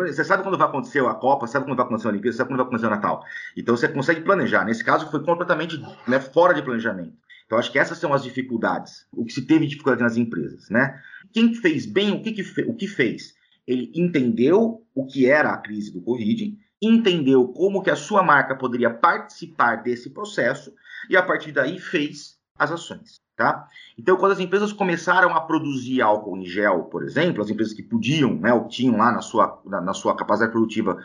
Você 0.06 0.24
sabe 0.24 0.42
quando 0.42 0.56
vai 0.56 0.68
acontecer 0.68 1.04
a 1.04 1.14
Copa, 1.14 1.46
sabe 1.46 1.66
quando 1.66 1.76
vai 1.76 1.87
acontecer 1.87 2.06
a 2.06 2.11
Olimpíada, 2.11 2.37
sabe 2.37 2.48
quando 2.50 2.59
vai 2.59 2.66
acontecer 2.66 2.87
o 2.87 2.90
Natal. 2.90 3.24
Então 3.56 3.76
você 3.76 3.88
consegue 3.88 4.20
planejar. 4.20 4.64
Nesse 4.64 4.85
caso, 4.85 5.11
foi 5.11 5.24
completamente 5.24 5.76
né, 6.06 6.20
fora 6.20 6.54
de 6.54 6.62
planejamento. 6.62 7.14
Então 7.46 7.59
acho 7.59 7.70
que 7.72 7.78
essas 7.78 7.98
são 7.98 8.12
as 8.14 8.22
dificuldades. 8.22 9.06
O 9.12 9.24
que 9.24 9.32
se 9.32 9.42
teve 9.42 9.66
dificuldade 9.66 10.02
nas 10.02 10.16
empresas, 10.16 10.68
né? 10.70 11.00
Quem 11.32 11.54
fez 11.54 11.85
bem, 11.87 12.12
o 12.12 12.22
que, 12.22 12.32
que 12.32 12.44
fe- 12.44 12.64
o 12.68 12.74
que 12.74 12.87
fez? 12.87 13.35
Ele 13.66 13.90
entendeu 13.94 14.82
o 14.94 15.06
que 15.06 15.28
era 15.28 15.50
a 15.50 15.56
crise 15.59 15.92
do 15.92 16.00
Covid, 16.00 16.56
entendeu 16.87 17.49
como 17.49 17.83
que 17.83 17.90
a 17.90 17.96
sua 17.96 18.22
marca 18.22 18.55
poderia 18.55 18.90
participar 18.90 19.77
desse 19.83 20.11
processo 20.11 20.72
e 21.09 21.16
a 21.16 21.22
partir 21.22 21.53
daí 21.53 21.79
fez 21.79 22.37
as 22.59 22.72
ações, 22.72 23.20
tá? 23.37 23.68
Então, 23.99 24.16
quando 24.16 24.33
as 24.33 24.40
empresas 24.40 24.72
começaram 24.72 25.35
a 25.35 25.40
produzir 25.40 26.01
álcool 26.01 26.38
em 26.38 26.44
gel, 26.44 26.85
por 26.85 27.05
exemplo, 27.05 27.42
as 27.42 27.51
empresas 27.51 27.75
que 27.75 27.83
podiam, 27.83 28.35
né, 28.35 28.53
ou 28.53 28.66
tinham 28.66 28.96
lá 28.96 29.12
na 29.12 29.20
sua, 29.20 29.61
na, 29.66 29.81
na 29.81 29.92
sua 29.92 30.16
capacidade 30.16 30.53
produtiva 30.53 30.99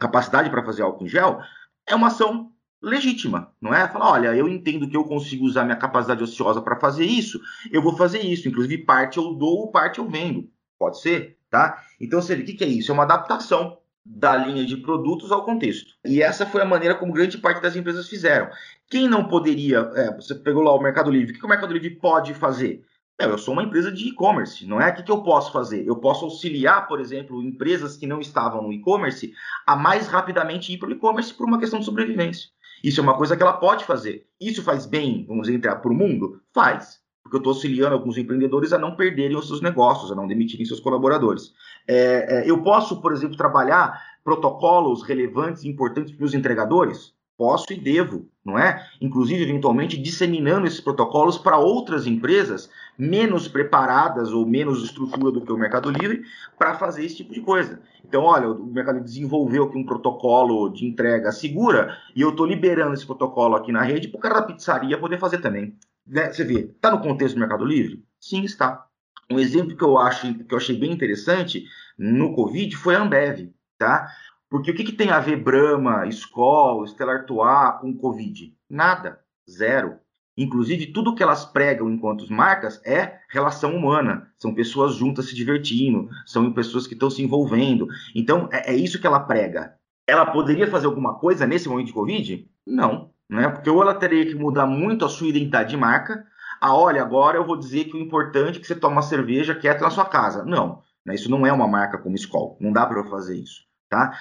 capacidade 0.00 0.50
para 0.50 0.64
fazer 0.64 0.82
álcool 0.82 1.04
em 1.04 1.08
gel, 1.08 1.40
é 1.86 1.94
uma 1.94 2.08
ação 2.08 2.50
legítima, 2.82 3.50
não 3.60 3.72
é? 3.72 3.88
Falar, 3.88 4.12
olha, 4.12 4.34
eu 4.34 4.48
entendo 4.48 4.88
que 4.88 4.96
eu 4.96 5.04
consigo 5.04 5.46
usar 5.46 5.64
minha 5.64 5.76
capacidade 5.76 6.22
ociosa 6.22 6.60
para 6.60 6.78
fazer 6.78 7.06
isso, 7.06 7.40
eu 7.70 7.80
vou 7.80 7.96
fazer 7.96 8.20
isso. 8.20 8.48
Inclusive, 8.48 8.84
parte 8.84 9.16
eu 9.16 9.32
dou, 9.34 9.70
parte 9.70 9.98
eu 9.98 10.08
vendo. 10.08 10.50
Pode 10.78 11.00
ser, 11.00 11.38
tá? 11.48 11.82
Então, 12.00 12.20
vê, 12.20 12.34
o 12.34 12.44
que, 12.44 12.52
que 12.52 12.64
é 12.64 12.68
isso? 12.68 12.90
É 12.90 12.94
uma 12.94 13.04
adaptação 13.04 13.78
da 14.04 14.36
linha 14.36 14.64
de 14.64 14.76
produtos 14.76 15.32
ao 15.32 15.44
contexto. 15.44 15.94
E 16.04 16.22
essa 16.22 16.44
foi 16.44 16.60
a 16.60 16.66
maneira 16.66 16.94
como 16.94 17.12
grande 17.12 17.38
parte 17.38 17.62
das 17.62 17.74
empresas 17.74 18.08
fizeram. 18.08 18.50
Quem 18.90 19.08
não 19.08 19.26
poderia, 19.26 19.90
é, 19.94 20.14
você 20.14 20.34
pegou 20.34 20.62
lá 20.62 20.74
o 20.74 20.82
Mercado 20.82 21.10
Livre, 21.10 21.34
o 21.34 21.38
que, 21.38 21.44
o 21.44 21.48
Mercado 21.48 21.72
Livre 21.72 21.90
pode 21.90 22.34
fazer? 22.34 22.84
Eu 23.18 23.38
sou 23.38 23.54
uma 23.54 23.62
empresa 23.62 23.92
de 23.92 24.08
e-commerce, 24.08 24.66
não 24.66 24.80
é? 24.80 24.90
O 24.90 24.94
que, 24.94 25.04
que 25.04 25.10
eu 25.10 25.22
posso 25.22 25.52
fazer? 25.52 25.86
Eu 25.86 25.96
posso 25.96 26.24
auxiliar, 26.24 26.88
por 26.88 27.00
exemplo, 27.00 27.42
empresas 27.42 27.96
que 27.96 28.06
não 28.06 28.20
estavam 28.20 28.60
no 28.62 28.72
e-commerce 28.72 29.32
a 29.66 29.76
mais 29.76 30.08
rapidamente 30.08 30.72
ir 30.72 30.78
para 30.78 30.88
o 30.88 30.92
e-commerce 30.92 31.32
por 31.32 31.46
uma 31.46 31.58
questão 31.58 31.78
de 31.78 31.84
sobrevivência. 31.84 32.50
Isso 32.82 33.00
é 33.00 33.02
uma 33.02 33.16
coisa 33.16 33.36
que 33.36 33.42
ela 33.42 33.54
pode 33.54 33.84
fazer. 33.84 34.26
Isso 34.38 34.62
faz 34.62 34.84
bem, 34.84 35.24
vamos 35.26 35.46
dizer, 35.46 35.60
para 35.60 35.90
o 35.90 35.94
mundo? 35.94 36.42
Faz. 36.52 37.03
Porque 37.24 37.36
eu 37.36 37.38
estou 37.38 37.54
auxiliando 37.54 37.94
alguns 37.94 38.18
empreendedores 38.18 38.72
a 38.74 38.78
não 38.78 38.94
perderem 38.94 39.36
os 39.36 39.48
seus 39.48 39.62
negócios, 39.62 40.12
a 40.12 40.14
não 40.14 40.28
demitirem 40.28 40.66
seus 40.66 40.78
colaboradores. 40.78 41.54
É, 41.88 42.42
é, 42.42 42.50
eu 42.50 42.62
posso, 42.62 43.00
por 43.00 43.12
exemplo, 43.12 43.36
trabalhar 43.36 43.98
protocolos 44.22 45.02
relevantes 45.02 45.64
e 45.64 45.68
importantes 45.68 46.14
para 46.14 46.24
os 46.24 46.34
entregadores? 46.34 47.14
Posso 47.36 47.72
e 47.72 47.80
devo, 47.80 48.28
não 48.44 48.56
é? 48.56 48.86
Inclusive, 49.00 49.42
eventualmente, 49.42 50.00
disseminando 50.00 50.66
esses 50.66 50.80
protocolos 50.80 51.36
para 51.36 51.58
outras 51.58 52.06
empresas 52.06 52.70
menos 52.96 53.48
preparadas 53.48 54.30
ou 54.30 54.46
menos 54.46 54.84
estrutura 54.84 55.32
do 55.32 55.40
que 55.40 55.52
o 55.52 55.56
Mercado 55.56 55.90
Livre 55.90 56.22
para 56.56 56.74
fazer 56.74 57.04
esse 57.04 57.16
tipo 57.16 57.32
de 57.32 57.40
coisa. 57.40 57.80
Então, 58.04 58.22
olha, 58.22 58.48
o 58.48 58.66
Mercado 58.66 58.96
Livre 58.96 59.10
desenvolveu 59.10 59.64
aqui 59.64 59.76
um 59.76 59.84
protocolo 59.84 60.68
de 60.68 60.86
entrega 60.86 61.32
segura 61.32 61.96
e 62.14 62.20
eu 62.20 62.30
estou 62.30 62.46
liberando 62.46 62.94
esse 62.94 63.04
protocolo 63.04 63.56
aqui 63.56 63.72
na 63.72 63.82
rede 63.82 64.06
para 64.06 64.18
o 64.18 64.20
cara 64.20 64.34
da 64.36 64.42
pizzaria 64.42 64.96
poder 64.96 65.18
fazer 65.18 65.38
também. 65.38 65.74
Né? 66.06 66.32
Você 66.32 66.44
vê, 66.44 66.60
está 66.60 66.90
no 66.90 67.00
contexto 67.00 67.34
do 67.34 67.40
Mercado 67.40 67.64
Livre? 67.64 68.04
Sim, 68.20 68.42
está. 68.42 68.86
Um 69.30 69.38
exemplo 69.38 69.76
que 69.76 69.84
eu, 69.84 69.98
acho, 69.98 70.34
que 70.34 70.52
eu 70.52 70.58
achei 70.58 70.78
bem 70.78 70.92
interessante 70.92 71.64
no 71.98 72.34
Covid 72.34 72.76
foi 72.76 72.94
a 72.94 73.02
Ambev, 73.02 73.50
tá? 73.78 74.08
Porque 74.50 74.70
o 74.70 74.74
que, 74.74 74.84
que 74.84 74.92
tem 74.92 75.10
a 75.10 75.18
ver 75.18 75.42
Brahma, 75.42 76.06
Skol, 76.08 76.84
Stella 76.86 77.14
Artois 77.14 77.80
com 77.80 77.96
Covid? 77.96 78.54
Nada. 78.68 79.20
Zero. 79.50 79.98
Inclusive, 80.36 80.92
tudo 80.92 81.14
que 81.14 81.22
elas 81.22 81.44
pregam 81.44 81.88
enquanto 81.90 82.30
marcas 82.32 82.80
é 82.84 83.20
relação 83.28 83.74
humana. 83.74 84.28
São 84.38 84.54
pessoas 84.54 84.94
juntas 84.94 85.26
se 85.26 85.34
divertindo, 85.34 86.08
são 86.26 86.52
pessoas 86.52 86.86
que 86.86 86.94
estão 86.94 87.08
se 87.08 87.22
envolvendo. 87.22 87.86
Então, 88.14 88.48
é, 88.52 88.72
é 88.72 88.76
isso 88.76 89.00
que 89.00 89.06
ela 89.06 89.20
prega. 89.20 89.76
Ela 90.06 90.26
poderia 90.26 90.66
fazer 90.66 90.86
alguma 90.86 91.18
coisa 91.18 91.46
nesse 91.46 91.68
momento 91.68 91.86
de 91.86 91.92
Covid? 91.92 92.48
Não. 92.66 93.13
Né? 93.28 93.48
Porque 93.48 93.70
ou 93.70 93.82
ela 93.82 93.94
teria 93.94 94.26
que 94.26 94.34
mudar 94.34 94.66
muito 94.66 95.04
a 95.04 95.08
sua 95.08 95.28
identidade 95.28 95.70
de 95.70 95.76
marca. 95.76 96.26
Ah, 96.60 96.74
olha, 96.74 97.02
agora 97.02 97.36
eu 97.36 97.46
vou 97.46 97.56
dizer 97.56 97.84
que 97.84 97.96
o 97.96 98.00
importante 98.00 98.58
é 98.58 98.60
que 98.60 98.66
você 98.66 98.74
tome 98.74 98.94
uma 98.94 99.02
cerveja 99.02 99.54
quieto 99.54 99.82
na 99.82 99.90
sua 99.90 100.04
casa. 100.04 100.44
Não. 100.44 100.82
Né? 101.04 101.14
Isso 101.14 101.30
não 101.30 101.46
é 101.46 101.52
uma 101.52 101.68
marca 101.68 101.98
como 101.98 102.14
Skol. 102.16 102.56
Não 102.60 102.72
dá 102.72 102.86
para 102.86 103.00
eu 103.00 103.04
fazer 103.04 103.36
isso. 103.36 103.62
Tá? 103.88 104.16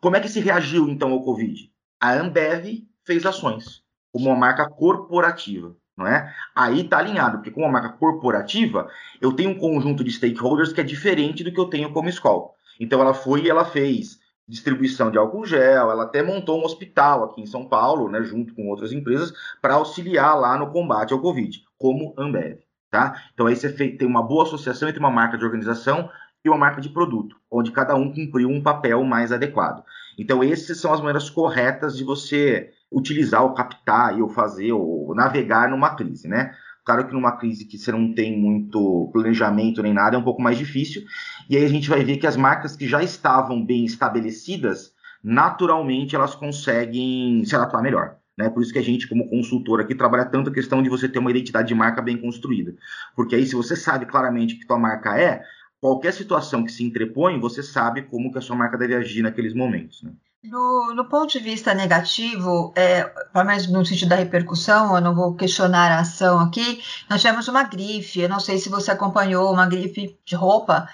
Como 0.00 0.16
é 0.16 0.20
que 0.20 0.28
se 0.28 0.40
reagiu 0.40 0.88
então 0.88 1.12
ao 1.12 1.22
Covid? 1.22 1.70
A 2.00 2.12
Ambev 2.12 2.86
fez 3.04 3.24
ações 3.24 3.84
como 4.12 4.30
uma 4.30 4.36
marca 4.36 4.68
corporativa, 4.68 5.76
não 5.96 6.06
é? 6.06 6.34
Aí 6.54 6.80
está 6.80 6.98
alinhado, 6.98 7.36
porque 7.36 7.50
como 7.50 7.66
uma 7.66 7.72
marca 7.72 7.90
corporativa, 7.98 8.88
eu 9.20 9.32
tenho 9.32 9.50
um 9.50 9.58
conjunto 9.58 10.02
de 10.02 10.10
stakeholders 10.10 10.72
que 10.72 10.80
é 10.80 10.84
diferente 10.84 11.44
do 11.44 11.52
que 11.52 11.60
eu 11.60 11.66
tenho 11.66 11.92
como 11.92 12.08
Skol. 12.08 12.54
Então 12.80 13.00
ela 13.00 13.12
foi 13.12 13.42
e 13.42 13.50
ela 13.50 13.64
fez 13.64 14.18
distribuição 14.48 15.10
de 15.10 15.18
álcool 15.18 15.44
gel, 15.44 15.90
ela 15.90 16.04
até 16.04 16.22
montou 16.22 16.60
um 16.60 16.64
hospital 16.64 17.24
aqui 17.24 17.40
em 17.40 17.46
São 17.46 17.68
Paulo, 17.68 18.08
né, 18.08 18.22
junto 18.22 18.54
com 18.54 18.68
outras 18.68 18.92
empresas, 18.92 19.32
para 19.60 19.74
auxiliar 19.74 20.38
lá 20.38 20.56
no 20.56 20.70
combate 20.70 21.12
ao 21.12 21.20
Covid, 21.20 21.62
como 21.78 22.14
Ambev, 22.16 22.58
tá? 22.90 23.20
Então 23.34 23.46
aí 23.46 23.56
você 23.56 23.72
tem 23.72 24.06
uma 24.06 24.22
boa 24.22 24.44
associação 24.44 24.88
entre 24.88 25.00
uma 25.00 25.10
marca 25.10 25.36
de 25.36 25.44
organização 25.44 26.08
e 26.44 26.48
uma 26.48 26.58
marca 26.58 26.80
de 26.80 26.88
produto, 26.88 27.36
onde 27.50 27.72
cada 27.72 27.96
um 27.96 28.12
cumpriu 28.12 28.48
um 28.48 28.62
papel 28.62 29.02
mais 29.02 29.32
adequado. 29.32 29.82
Então, 30.18 30.42
essas 30.42 30.78
são 30.78 30.92
as 30.92 31.00
maneiras 31.00 31.28
corretas 31.28 31.96
de 31.96 32.04
você 32.04 32.70
utilizar 32.90 33.42
ou 33.42 33.52
captar 33.52 34.18
ou 34.20 34.28
fazer 34.28 34.72
ou 34.72 35.14
navegar 35.14 35.68
numa 35.68 35.94
crise, 35.94 36.28
né? 36.28 36.54
Claro 36.86 37.04
que 37.08 37.12
numa 37.12 37.36
crise 37.36 37.64
que 37.64 37.76
você 37.76 37.90
não 37.90 38.14
tem 38.14 38.38
muito 38.38 39.10
planejamento 39.12 39.82
nem 39.82 39.92
nada 39.92 40.14
é 40.14 40.18
um 40.20 40.22
pouco 40.22 40.40
mais 40.40 40.56
difícil. 40.56 41.02
E 41.50 41.56
aí 41.56 41.64
a 41.64 41.68
gente 41.68 41.88
vai 41.88 42.04
ver 42.04 42.16
que 42.16 42.28
as 42.28 42.36
marcas 42.36 42.76
que 42.76 42.86
já 42.86 43.02
estavam 43.02 43.66
bem 43.66 43.84
estabelecidas, 43.84 44.92
naturalmente 45.22 46.14
elas 46.14 46.36
conseguem 46.36 47.44
se 47.44 47.56
adaptar 47.56 47.82
melhor. 47.82 48.18
Né? 48.38 48.48
Por 48.48 48.62
isso 48.62 48.72
que 48.72 48.78
a 48.78 48.84
gente, 48.84 49.08
como 49.08 49.28
consultor 49.28 49.80
aqui, 49.80 49.96
trabalha 49.96 50.26
tanto 50.26 50.50
a 50.50 50.52
questão 50.52 50.80
de 50.80 50.88
você 50.88 51.08
ter 51.08 51.18
uma 51.18 51.30
identidade 51.30 51.66
de 51.66 51.74
marca 51.74 52.00
bem 52.00 52.16
construída. 52.16 52.72
Porque 53.16 53.34
aí, 53.34 53.44
se 53.44 53.56
você 53.56 53.74
sabe 53.74 54.06
claramente 54.06 54.54
o 54.54 54.58
que 54.60 54.66
tua 54.66 54.78
marca 54.78 55.18
é, 55.18 55.42
qualquer 55.80 56.12
situação 56.12 56.62
que 56.62 56.70
se 56.70 56.84
entrepõe, 56.84 57.40
você 57.40 57.64
sabe 57.64 58.02
como 58.02 58.30
que 58.30 58.38
a 58.38 58.42
sua 58.42 58.54
marca 58.54 58.78
deve 58.78 58.94
agir 58.94 59.22
naqueles 59.22 59.54
momentos. 59.54 60.04
Né? 60.04 60.12
No, 60.42 61.08
ponto 61.08 61.32
de 61.32 61.40
vista 61.40 61.74
negativo, 61.74 62.72
é, 62.76 63.02
pelo 63.04 63.44
menos 63.44 63.66
no 63.66 63.84
sentido 63.84 64.10
da 64.10 64.16
repercussão, 64.16 64.94
eu 64.94 65.00
não 65.00 65.14
vou 65.14 65.34
questionar 65.34 65.90
a 65.90 66.00
ação 66.00 66.38
aqui, 66.38 66.82
nós 67.10 67.20
tivemos 67.20 67.48
uma 67.48 67.64
grife, 67.64 68.20
eu 68.20 68.28
não 68.28 68.38
sei 68.38 68.58
se 68.58 68.68
você 68.68 68.92
acompanhou, 68.92 69.52
uma 69.52 69.66
grife 69.66 70.16
de 70.24 70.36
roupa, 70.36 70.88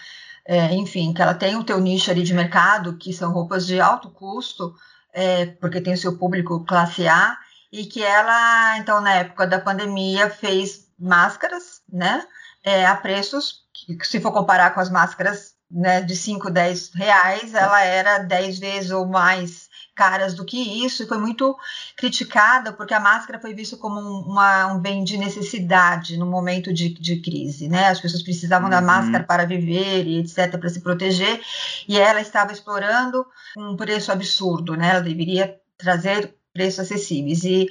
é, 0.45 0.75
enfim, 0.75 1.13
que 1.13 1.21
ela 1.21 1.35
tem 1.35 1.57
o 1.57 1.65
teu 1.65 1.79
nicho 1.81 2.11
ali 2.11 2.23
de 2.23 2.33
mercado, 2.33 2.97
que 2.97 3.13
são 3.13 3.33
roupas 3.33 3.67
de 3.67 3.81
alto 3.81 4.11
custo, 4.11 4.75
é, 5.13 5.47
porque 5.47 5.81
tem 5.81 5.93
o 5.93 5.99
seu 5.99 6.17
público 6.17 6.65
classe 6.65 7.07
A, 7.07 7.37
e 7.71 7.85
que 7.85 8.03
ela, 8.03 8.79
então, 8.79 9.01
na 9.01 9.15
época 9.15 9.47
da 9.47 9.61
pandemia, 9.61 10.31
fez 10.31 10.89
máscaras, 10.99 11.83
né, 11.91 12.25
é, 12.65 12.87
a 12.87 12.97
preços, 12.97 13.67
que, 13.73 13.99
se 14.07 14.21
for 14.21 14.33
comparar 14.33 14.71
com 14.71 14.81
as 14.81 14.91
máscaras 14.91 15.52
né, 15.73 16.03
de 16.03 16.15
5, 16.15 16.51
10 16.51 16.91
reais, 16.95 17.55
ela 17.55 17.83
era 17.83 18.19
10 18.19 18.59
vezes 18.59 18.91
ou 18.91 19.07
mais 19.07 19.71
caras 19.95 20.35
do 20.35 20.45
que 20.45 20.85
isso, 20.85 21.03
e 21.03 21.07
foi 21.07 21.19
muito 21.19 21.57
criticada 21.97 22.73
porque 22.73 22.95
a 22.95 23.01
máscara 23.01 23.41
foi 23.41 23.55
vista 23.55 23.77
como 23.77 24.01
um, 24.01 24.21
uma, 24.23 24.67
um 24.73 24.81
bem 24.81 25.05
de 25.05 25.19
necessidade 25.19 26.17
no 26.17 26.27
momento 26.27 26.73
de, 26.73 26.89
de 26.95 27.21
crise, 27.21 27.69
né? 27.69 27.89
As 27.89 28.01
pessoas 28.01 28.23
precisavam 28.23 28.67
uhum. 28.67 28.71
da 28.71 28.81
máscara 28.81 29.25
para 29.25 29.47
viver 29.47 30.07
e 30.07 30.19
etc, 30.19 30.59
para 30.59 30.69
se 30.69 30.81
proteger, 30.81 31.41
e 31.89 31.99
ela 31.99 32.21
estava 32.21 32.53
explorando 32.53 33.25
um 33.57 33.77
preço 33.77 34.11
absurdo, 34.11 34.77
né? 34.77 34.91
Ela 34.91 35.01
deveria 35.01 35.57
trazer 35.77 36.35
preços 36.53 36.81
acessíveis. 36.81 37.45
E 37.45 37.67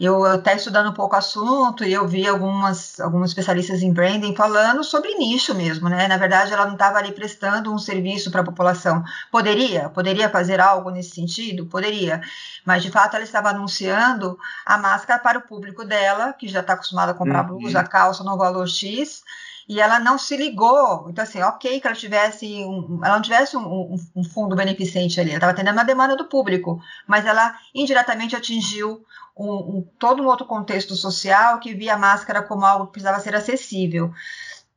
eu 0.00 0.24
até 0.24 0.56
estudando 0.56 0.90
um 0.90 0.94
pouco 0.94 1.14
o 1.14 1.18
assunto, 1.18 1.84
e 1.84 1.92
eu 1.92 2.06
vi 2.06 2.26
algumas, 2.26 2.98
alguns 2.98 3.30
especialistas 3.30 3.82
em 3.82 3.92
branding 3.92 4.34
falando 4.34 4.82
sobre 4.82 5.14
nicho 5.14 5.54
mesmo, 5.54 5.88
né? 5.88 6.08
Na 6.08 6.16
verdade, 6.16 6.52
ela 6.52 6.66
não 6.66 6.72
estava 6.72 6.98
ali 6.98 7.12
prestando 7.12 7.72
um 7.72 7.78
serviço 7.78 8.30
para 8.30 8.40
a 8.40 8.44
população. 8.44 9.04
Poderia, 9.30 9.88
poderia 9.88 10.28
fazer 10.28 10.60
algo 10.60 10.90
nesse 10.90 11.10
sentido? 11.10 11.66
Poderia. 11.66 12.20
Mas, 12.64 12.82
de 12.82 12.90
fato, 12.90 13.14
ela 13.14 13.24
estava 13.24 13.50
anunciando 13.50 14.36
a 14.66 14.76
máscara 14.78 15.20
para 15.20 15.38
o 15.38 15.42
público 15.42 15.84
dela, 15.84 16.32
que 16.32 16.48
já 16.48 16.60
está 16.60 16.72
acostumado 16.72 17.10
a 17.10 17.14
comprar 17.14 17.48
uhum. 17.48 17.58
blusa, 17.58 17.84
calça 17.84 18.24
no 18.24 18.36
valor 18.36 18.68
X, 18.68 19.22
e 19.68 19.80
ela 19.80 19.98
não 19.98 20.18
se 20.18 20.36
ligou. 20.36 21.08
Então, 21.10 21.22
assim, 21.24 21.42
ok 21.42 21.80
que 21.80 21.86
ela 21.86 21.96
tivesse 21.96 22.46
um, 22.64 23.00
ela 23.04 23.14
não 23.16 23.22
tivesse 23.22 23.56
um, 23.56 23.66
um, 23.66 23.96
um 24.16 24.24
fundo 24.24 24.54
beneficente 24.56 25.20
ali, 25.20 25.30
ela 25.30 25.38
estava 25.38 25.52
atendendo 25.52 25.76
uma 25.78 25.84
demanda 25.84 26.16
do 26.16 26.26
público, 26.28 26.80
mas 27.06 27.24
ela 27.26 27.54
indiretamente 27.74 28.36
atingiu 28.36 29.04
um, 29.36 29.82
todo 29.98 30.22
um 30.22 30.26
outro 30.26 30.46
contexto 30.46 30.94
social 30.94 31.58
que 31.58 31.74
via 31.74 31.94
a 31.94 31.98
máscara 31.98 32.42
como 32.42 32.64
algo 32.64 32.86
que 32.86 32.92
precisava 32.92 33.20
ser 33.20 33.34
acessível. 33.34 34.12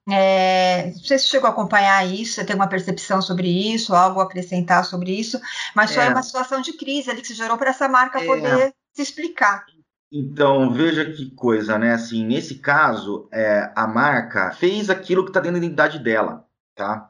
É, 0.10 0.86
não 0.96 1.04
sei 1.04 1.20
se 1.20 1.28
chegou 1.28 1.48
a 1.50 1.52
acompanhar 1.52 2.08
isso, 2.08 2.36
você 2.36 2.46
tem 2.46 2.56
uma 2.56 2.70
percepção 2.70 3.22
sobre 3.22 3.50
isso, 3.50 3.94
algo 3.94 4.22
a 4.22 4.24
acrescentar 4.24 4.86
sobre 4.86 5.12
isso, 5.12 5.38
mas 5.76 5.94
foi 5.94 6.04
É. 6.06 6.10
uma 6.10 6.24
situação 6.24 6.62
de 6.62 6.74
crise 6.74 7.12
ali 7.12 7.22
que 7.22 7.28
se 7.28 7.34
gerou 7.34 7.58
para 7.58 7.72
essa 7.72 7.90
marca 7.90 8.20
É. 8.22 8.26
poder 8.26 8.74
se 8.94 9.02
explicar. 9.02 9.66
Então, 10.12 10.72
veja 10.72 11.06
que 11.12 11.30
coisa, 11.32 11.78
né? 11.78 11.92
Assim, 11.92 12.26
nesse 12.26 12.56
caso, 12.56 13.28
é, 13.32 13.72
a 13.76 13.86
marca 13.86 14.52
fez 14.52 14.90
aquilo 14.90 15.24
que 15.24 15.30
está 15.30 15.42
dentro 15.42 15.60
da 15.60 15.66
identidade 15.66 16.00
dela, 16.00 16.46
tá? 16.76 17.10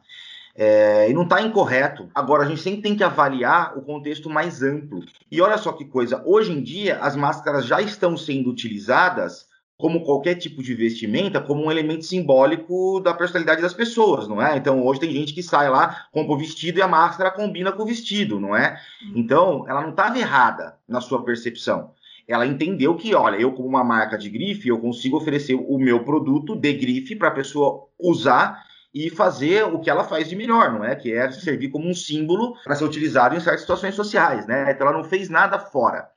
É, 0.55 1.07
e 1.07 1.13
não 1.13 1.21
está 1.21 1.39
incorreto. 1.39 2.09
Agora, 2.15 2.43
a 2.43 2.47
gente 2.47 2.61
sempre 2.61 2.81
tem 2.81 2.95
que 2.95 3.03
avaliar 3.03 3.77
o 3.77 3.83
contexto 3.83 4.29
mais 4.29 4.63
amplo. 4.63 5.03
E 5.31 5.39
olha 5.39 5.59
só 5.59 5.71
que 5.73 5.85
coisa, 5.85 6.23
hoje 6.25 6.51
em 6.51 6.63
dia, 6.63 6.97
as 6.97 7.15
máscaras 7.15 7.65
já 7.65 7.79
estão 7.79 8.17
sendo 8.17 8.49
utilizadas 8.49 9.45
como 9.77 10.03
qualquer 10.03 10.33
tipo 10.33 10.63
de 10.63 10.73
vestimenta, 10.73 11.39
como 11.39 11.63
um 11.63 11.71
elemento 11.71 12.03
simbólico 12.03 12.99
da 12.99 13.13
personalidade 13.13 13.61
das 13.61 13.75
pessoas, 13.75 14.27
não 14.27 14.41
é? 14.41 14.57
Então, 14.57 14.83
hoje 14.83 15.01
tem 15.01 15.11
gente 15.11 15.35
que 15.35 15.43
sai 15.43 15.69
lá, 15.69 16.07
compra 16.11 16.33
o 16.33 16.37
vestido 16.39 16.79
e 16.79 16.81
a 16.81 16.87
máscara 16.87 17.29
combina 17.29 17.71
com 17.71 17.83
o 17.83 17.85
vestido, 17.85 18.39
não 18.39 18.55
é? 18.55 18.81
Então, 19.15 19.65
ela 19.69 19.81
não 19.81 19.91
estava 19.91 20.17
errada 20.17 20.79
na 20.87 20.99
sua 20.99 21.23
percepção 21.23 21.93
ela 22.27 22.45
entendeu 22.45 22.95
que, 22.95 23.15
olha, 23.15 23.37
eu 23.37 23.53
como 23.53 23.67
uma 23.67 23.83
marca 23.83 24.17
de 24.17 24.29
grife, 24.29 24.67
eu 24.67 24.79
consigo 24.79 25.17
oferecer 25.17 25.55
o 25.55 25.77
meu 25.77 26.03
produto 26.03 26.55
de 26.55 26.73
grife 26.73 27.15
para 27.15 27.29
a 27.29 27.31
pessoa 27.31 27.87
usar 27.97 28.61
e 28.93 29.09
fazer 29.09 29.63
o 29.63 29.79
que 29.79 29.89
ela 29.89 30.03
faz 30.03 30.27
de 30.27 30.35
melhor, 30.35 30.73
não 30.73 30.83
é? 30.83 30.95
Que 30.95 31.13
é 31.13 31.31
servir 31.31 31.69
como 31.69 31.87
um 31.87 31.93
símbolo 31.93 32.55
para 32.63 32.75
ser 32.75 32.83
utilizado 32.83 33.35
em 33.35 33.39
certas 33.39 33.61
situações 33.61 33.95
sociais, 33.95 34.45
né? 34.45 34.71
Então 34.71 34.87
ela 34.87 34.97
não 34.97 35.03
fez 35.03 35.29
nada 35.29 35.57
fora. 35.57 36.09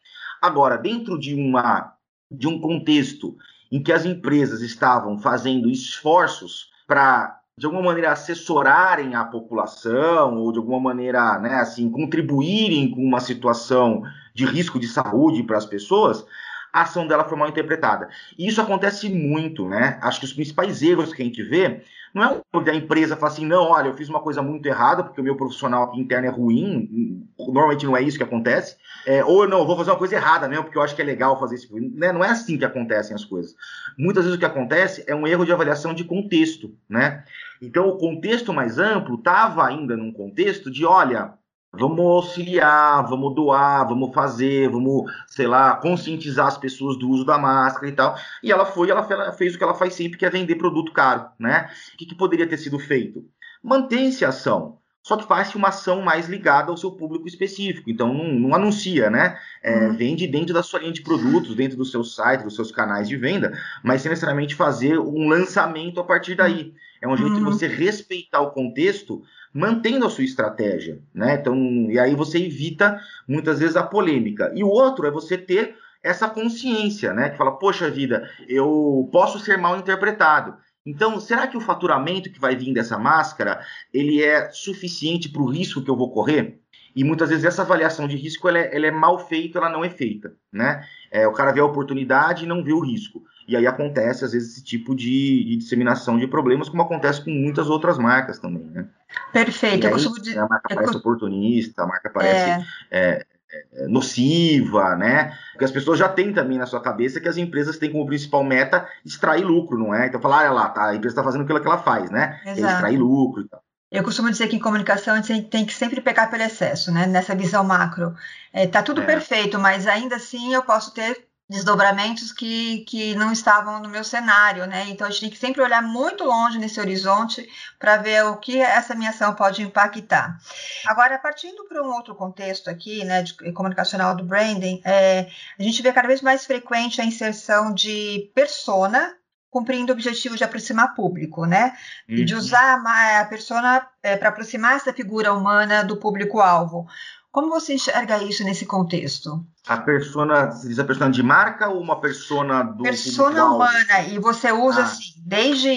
Agora, 0.43 0.77
dentro 0.77 1.19
de 1.19 1.35
uma 1.35 1.95
de 2.31 2.47
um 2.47 2.61
contexto 2.61 3.37
em 3.71 3.83
que 3.83 3.93
as 3.93 4.05
empresas 4.05 4.63
estavam 4.63 5.19
fazendo 5.19 5.69
esforços 5.69 6.71
para 6.87 7.39
de 7.59 7.67
alguma 7.67 7.83
maneira 7.83 8.13
assessorarem 8.13 9.15
a 9.15 9.25
população 9.25 10.39
ou 10.39 10.51
de 10.51 10.59
alguma 10.59 10.81
maneira, 10.81 11.39
né, 11.39 11.57
assim, 11.57 11.91
contribuírem 11.91 12.91
com 12.91 13.03
uma 13.03 13.21
situação 13.21 14.03
de 14.35 14.45
risco 14.45 14.79
de 14.79 14.87
saúde 14.89 15.43
para 15.43 15.59
as 15.59 15.67
pessoas, 15.67 16.25
a 16.73 16.83
ação 16.83 17.07
dela 17.07 17.25
foi 17.25 17.37
mal 17.37 17.49
interpretada. 17.49 18.09
E 18.39 18.47
isso 18.47 18.61
acontece 18.61 19.09
muito, 19.09 19.69
né? 19.69 19.99
Acho 20.03 20.21
que 20.21 20.27
os 20.27 20.33
principais 20.33 20.83
erros 20.83 21.13
que 21.13 21.23
a 21.23 21.25
gente 21.25 21.43
vê 21.43 21.83
não 22.13 22.25
é 22.25 22.41
onde 22.53 22.71
a 22.71 22.75
empresa 22.75 23.17
fala 23.17 23.33
assim, 23.33 23.47
não, 23.47 23.65
olha, 23.65 23.89
eu 23.89 23.95
fiz 23.95 24.09
uma 24.09 24.21
coisa 24.21 24.43
muito 24.43 24.67
errada 24.67 25.05
porque 25.05 25.21
o 25.21 25.25
meu 25.25 25.37
profissional 25.37 25.85
aqui 25.85 26.01
interno 26.01 26.27
é 26.27 26.31
ruim, 26.31 27.25
normalmente 27.39 27.87
não 27.87 27.97
é 27.97 28.03
isso 28.03 28.19
que 28.19 28.25
acontece, 28.25 28.77
é, 29.07 29.25
ou 29.25 29.49
não, 29.49 29.65
vou 29.65 29.77
fazer 29.77 29.91
uma 29.91 29.97
coisa 29.97 30.17
errada 30.17 30.49
mesmo 30.49 30.65
porque 30.65 30.77
eu 30.77 30.83
acho 30.83 30.95
que 30.95 31.03
é 31.03 31.05
legal 31.05 31.39
fazer 31.39 31.55
isso. 31.55 31.69
Né? 31.73 32.13
Não 32.13 32.25
é 32.25 32.31
assim 32.31 32.59
que 32.59 32.65
acontecem 32.65 33.15
as 33.15 33.25
coisas. 33.25 33.55
Muitas 33.97 34.25
vezes 34.25 34.37
o 34.37 34.41
que 34.41 34.47
acontece 34.47 35.05
é 35.07 35.15
um 35.15 35.27
erro 35.27 35.45
de 35.45 35.53
avaliação 35.53 35.95
de 35.95 36.05
contexto, 36.05 36.75
né? 36.89 37.25
Então 37.63 37.89
o 37.89 37.97
contexto 37.97 38.53
mais 38.53 38.79
amplo 38.79 39.17
estava 39.17 39.67
ainda 39.67 39.97
num 39.97 40.13
contexto 40.13 40.71
de, 40.71 40.85
olha, 40.85 41.35
vamos 41.73 42.01
auxiliar, 42.05 43.07
vamos 43.09 43.35
doar, 43.35 43.87
vamos 43.89 44.13
fazer, 44.15 44.69
vamos, 44.69 45.11
sei 45.27 45.47
lá, 45.47 45.77
conscientizar 45.77 46.47
as 46.47 46.59
pessoas 46.59 46.99
do 46.99 47.09
uso 47.09 47.25
da 47.25 47.39
máscara 47.39 47.89
e 47.89 47.93
tal. 47.93 48.17
E 48.43 48.51
ela 48.51 48.67
foi, 48.67 48.91
ela 48.91 49.33
fez 49.33 49.55
o 49.55 49.59
que 49.59 49.65
ela 49.65 49.75
faz 49.75 49.95
sempre, 49.95 50.19
que 50.19 50.27
é 50.27 50.31
vender 50.31 50.57
produto 50.57 50.93
caro, 50.93 51.29
né? 51.39 51.69
O 51.95 51.97
que, 51.97 52.07
que 52.07 52.15
poderia 52.15 52.47
ter 52.49 52.59
sido 52.59 52.79
feito? 52.79 53.25
Mantém-se 53.63 54.25
a 54.25 54.29
ação, 54.31 54.79
só 55.03 55.17
que 55.17 55.27
faz 55.27 55.55
uma 55.55 55.69
ação 55.69 56.03
mais 56.03 56.29
ligada 56.29 56.71
ao 56.71 56.77
seu 56.77 56.91
público 56.93 57.27
específico. 57.29 57.89
Então, 57.91 58.13
não, 58.13 58.33
não 58.33 58.55
anuncia, 58.55 59.09
né? 59.11 59.39
É, 59.63 59.87
Uhum. 59.89 59.97
Vende 59.97 60.27
dentro 60.27 60.53
da 60.55 60.63
sua 60.63 60.81
linha 60.81 60.93
de 60.93 61.03
produtos, 61.03 61.55
dentro 61.55 61.77
do 61.77 61.85
seu 61.85 62.03
site, 62.05 62.43
dos 62.43 62.55
seus 62.55 62.71
canais 62.73 63.09
de 63.09 63.17
venda, 63.17 63.53
mas 63.83 64.03
sem 64.03 64.09
necessariamente 64.11 64.55
fazer 64.55 64.99
um 64.99 65.29
lançamento 65.29 66.01
a 66.01 66.05
partir 66.05 66.35
daí. 66.35 66.75
É 67.03 67.09
um 67.09 67.17
jeito 67.17 67.35
de 67.35 67.41
Uhum. 67.41 67.47
você 67.51 67.67
respeitar 67.67 68.41
o 68.41 68.51
contexto, 68.51 69.23
mantendo 69.53 70.07
a 70.07 70.11
sua 70.11 70.25
estratégia, 70.25 71.01
né? 71.15 71.35
Então, 71.35 71.57
e 71.91 71.99
aí 71.99 72.15
você 72.15 72.39
evita 72.39 73.01
muitas 73.27 73.59
vezes 73.59 73.77
a 73.77 73.83
polêmica. 73.83 74.53
E 74.55 74.63
o 74.63 74.69
outro 74.69 75.07
é 75.07 75.11
você 75.11 75.37
ter 75.37 75.77
essa 76.03 76.29
consciência, 76.29 77.13
né? 77.13 77.31
Que 77.31 77.37
fala, 77.37 77.59
poxa 77.59 77.91
vida, 77.91 78.29
eu 78.49 79.09
posso 79.13 79.39
ser 79.39 79.59
mal 79.59 79.77
interpretado. 79.77 80.57
Então, 80.85 81.21
será 81.21 81.47
que 81.47 81.57
o 81.57 81.61
faturamento 81.61 82.31
que 82.31 82.41
vai 82.41 82.57
vir 82.57 82.73
dessa 82.73 82.99
máscara, 82.99 83.61
ele 83.93 84.23
é 84.23 84.51
suficiente 84.51 85.29
para 85.29 85.43
o 85.43 85.51
risco 85.51 85.83
que 85.83 85.91
eu 85.91 85.97
vou 85.97 86.11
correr? 86.11 86.59
E 86.95 87.05
muitas 87.05 87.29
vezes 87.29 87.45
essa 87.45 87.63
avaliação 87.63 88.09
de 88.09 88.17
risco 88.17 88.49
ela 88.49 88.59
é, 88.59 88.75
ela 88.75 88.87
é 88.87 88.91
mal 88.91 89.19
feita, 89.19 89.59
ela 89.59 89.69
não 89.69 89.85
é 89.85 89.91
feita, 89.91 90.35
né? 90.53 90.85
É, 91.11 91.27
o 91.27 91.33
cara 91.33 91.53
vê 91.53 91.61
a 91.61 91.65
oportunidade 91.65 92.45
e 92.45 92.49
não 92.49 92.65
vê 92.65 92.73
o 92.73 92.81
risco. 92.81 93.23
E 93.51 93.57
aí 93.57 93.67
acontece, 93.67 94.25
às 94.25 94.31
vezes, 94.33 94.53
esse 94.53 94.63
tipo 94.63 94.95
de, 94.95 95.45
de 95.45 95.57
disseminação 95.57 96.17
de 96.17 96.27
problemas, 96.29 96.69
como 96.69 96.83
acontece 96.83 97.25
com 97.25 97.31
muitas 97.33 97.69
outras 97.69 97.99
marcas 97.99 98.39
também, 98.39 98.63
né? 98.65 98.87
Perfeito. 99.33 99.83
E 99.85 99.87
Eu 99.87 99.89
aí, 99.89 99.93
costumo 99.95 100.21
dizer. 100.21 100.39
a 100.39 100.47
marca 100.49 100.73
eu 100.73 100.77
parece 100.77 100.97
oportunista, 100.97 101.83
a 101.83 101.87
marca 101.87 102.11
parece 102.11 102.51
É, 102.51 102.61
é, 102.93 103.27
é, 103.75 103.89
nociva, 103.89 104.95
né? 104.95 105.37
Porque 105.51 105.65
as 105.65 105.73
pessoas 105.73 105.99
já 105.99 106.09
têm 106.09 106.33
também 106.33 106.59
na 106.59 106.67
sua 106.67 106.81
cabeça 106.81 107.21
que 107.21 107.29
as 107.29 107.37
empresas 107.37 107.77
têm 107.77 107.91
como 107.91 108.07
principal 108.07 108.45
meta 108.45 108.87
extrair 109.05 109.45
lucro, 109.45 109.77
não 109.77 109.93
é? 109.93 110.07
Então, 110.07 110.21
falar, 110.21 110.43
olha 110.43 110.53
lá, 110.53 110.69
tá, 110.69 110.87
a 110.87 110.95
empresa 110.95 111.15
está 111.15 111.25
fazendo 111.25 111.43
aquilo 111.43 111.61
que 111.61 111.67
ela 111.67 111.79
faz, 111.79 112.09
né? 112.09 112.41
É 112.45 112.53
Exato. 112.53 112.75
extrair 112.75 112.99
lucro 112.99 113.43
e 113.43 113.49
tal. 113.49 113.61
Eu 113.91 114.05
costumo 114.05 114.31
dizer 114.31 114.47
que 114.47 114.55
em 114.55 114.61
comunicação 114.61 115.15
a 115.15 115.21
gente 115.21 115.49
tem 115.49 115.67
que 115.67 115.75
sempre 115.75 116.01
pecar 116.01 116.31
pelo 116.31 116.45
excesso, 116.45 116.93
né? 116.93 117.09
Nessa 117.09 117.35
visão 117.35 117.65
macro. 117.65 118.15
É, 118.53 118.65
tá 118.69 118.81
tudo 118.85 119.01
É. 119.03 119.05
perfeito, 119.07 119.59
mas 119.59 119.89
ainda 119.89 120.15
assim 120.15 120.55
eu 120.55 120.63
posso 120.63 120.95
ter 120.95 121.27
desdobramentos 121.51 122.33
que, 122.33 122.85
que 122.85 123.13
não 123.17 123.33
estavam 123.33 123.81
no 123.81 123.89
meu 123.89 124.05
cenário, 124.05 124.67
né? 124.67 124.85
Então 124.89 125.07
a 125.07 125.11
gente 125.11 125.23
tem 125.23 125.31
que 125.31 125.37
sempre 125.37 125.61
olhar 125.61 125.83
muito 125.83 126.23
longe 126.23 126.59
nesse 126.59 126.79
horizonte 126.79 127.47
para 127.77 127.97
ver 127.97 128.25
o 128.25 128.37
que 128.37 128.61
essa 128.61 128.95
minha 128.95 129.11
ação 129.11 129.35
pode 129.35 129.61
impactar. 129.61 130.39
Agora, 130.87 131.19
partindo 131.19 131.65
para 131.65 131.83
um 131.83 131.93
outro 131.93 132.15
contexto 132.15 132.71
aqui, 132.71 133.05
né, 133.05 133.23
de 133.23 133.35
comunicacional 133.53 134.15
do 134.15 134.25
branding, 134.25 134.81
é, 134.85 135.29
a 135.59 135.63
gente 135.63 135.83
vê 135.83 135.93
cada 135.93 136.07
vez 136.07 136.23
mais 136.23 136.47
frequente 136.47 137.01
a 137.01 137.05
inserção 137.05 137.75
de 137.75 138.31
persona 138.33 139.17
cumprindo 139.51 139.93
o 139.93 139.95
objetivo 139.95 140.37
de 140.37 140.45
aproximar 140.45 140.95
público, 140.95 141.45
né? 141.45 141.73
e 142.09 142.25
de 142.25 142.35
Uhum. 142.35 142.41
usar 142.41 142.75
a 142.75 142.79
ma- 142.79 143.21
a 143.21 143.25
persona 143.25 143.87
para 144.19 144.29
aproximar 144.29 144.77
essa 144.77 144.93
figura 144.93 145.33
humana 145.33 145.83
do 145.83 145.97
público-alvo. 145.97 146.87
Como 147.33 147.49
você 147.49 147.75
enxerga 147.75 148.19
isso 148.25 148.43
nesse 148.43 148.67
contexto? 148.67 149.45
A 149.69 149.77
persona, 149.77 150.47
você 150.51 150.67
diz 150.67 150.79
a 150.81 150.85
persona 150.85 151.11
de 151.13 151.23
marca 151.23 151.69
ou 151.69 151.81
uma 151.81 152.01
persona 152.01 152.63
do 152.65 152.83
Persona 152.83 153.45
humana, 153.45 154.01
e 154.09 154.19
você 154.19 154.51
usa 154.51 154.81
Ah. 154.81 154.85
assim, 154.85 155.13
desde. 155.25 155.69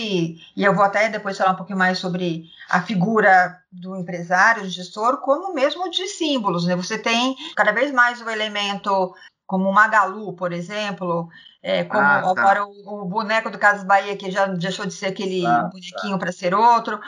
E 0.55 0.63
eu 0.63 0.73
vou 0.73 0.83
até 0.83 1.09
depois 1.09 1.37
falar 1.37 1.51
um 1.51 1.55
pouquinho 1.55 1.77
mais 1.77 1.99
sobre 1.99 2.45
a 2.69 2.81
figura 2.81 3.59
do 3.71 3.95
empresário, 3.95 4.63
do 4.63 4.69
gestor, 4.69 5.17
como 5.17 5.53
mesmo 5.53 5.91
de 5.91 6.07
símbolos, 6.07 6.65
né? 6.65 6.75
Você 6.75 6.97
tem 6.97 7.35
cada 7.55 7.71
vez 7.71 7.91
mais 7.91 8.19
o 8.21 8.29
elemento. 8.29 9.13
Como 9.53 9.69
o 9.69 9.71
Magalu, 9.71 10.33
por 10.33 10.51
exemplo, 10.51 11.29
é, 11.61 11.83
como 11.83 12.01
Ah, 12.01 12.21
tá. 12.23 12.29
agora 12.31 12.65
o, 12.65 13.03
o 13.03 13.05
boneco 13.05 13.51
do 13.51 13.59
Casas 13.59 13.83
Bahia, 13.83 14.17
que 14.17 14.31
já 14.31 14.47
deixou 14.47 14.83
de 14.83 14.93
ser 14.95 15.05
aquele 15.05 15.45
Ah, 15.45 15.69
bonequinho 15.71 16.17
para 16.17 16.31
ser 16.31 16.55
outro. 16.55 16.99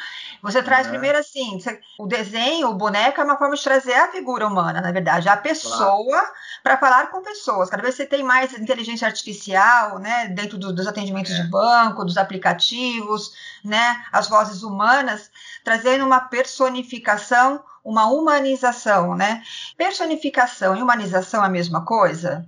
Você 0.44 0.62
traz 0.62 0.84
Aham. 0.86 0.92
primeiro 0.92 1.18
assim, 1.18 1.60
você- 1.60 1.80
o 1.98 2.06
desenho, 2.06 2.70
o 2.70 2.76
boneco 2.76 3.20
é 3.20 3.24
uma 3.24 3.36
forma 3.40 3.56
de 3.56 3.64
trazer 3.64 3.96
a 3.96 4.12
figura 4.12 4.46
humana, 4.46 4.80
na 4.80 4.92
verdade, 4.92 5.28
a 5.28 5.36
pessoa 5.36 6.22
para 6.62 6.78
falar 6.78 7.10
com 7.10 7.24
pessoas. 7.24 7.68
Cada 7.68 7.82
vez 7.82 7.96
você 7.96 8.06
tem 8.06 8.22
mais 8.22 8.54
inteligência 8.54 9.08
artificial, 9.08 9.98
né, 9.98 10.28
dentro 10.28 10.60
do- 10.60 10.72
dos 10.72 10.86
atendimentos 10.86 11.32
É. 11.32 11.42
de 11.42 11.50
banco, 11.50 12.06
dos 12.06 12.16
aplicativos, 12.16 13.34
né, 13.64 14.06
as 14.12 14.28
vozes 14.30 14.62
humanas, 14.62 15.32
trazendo 15.64 16.06
uma 16.06 16.20
personificação, 16.20 17.60
uma 17.86 18.08
humanização, 18.12 19.16
né? 19.16 19.42
Personificação 19.78 20.76
e 20.76 20.82
humanização 20.82 21.44
é 21.44 21.48
a 21.48 21.50
mesma 21.50 21.86
coisa? 21.86 22.46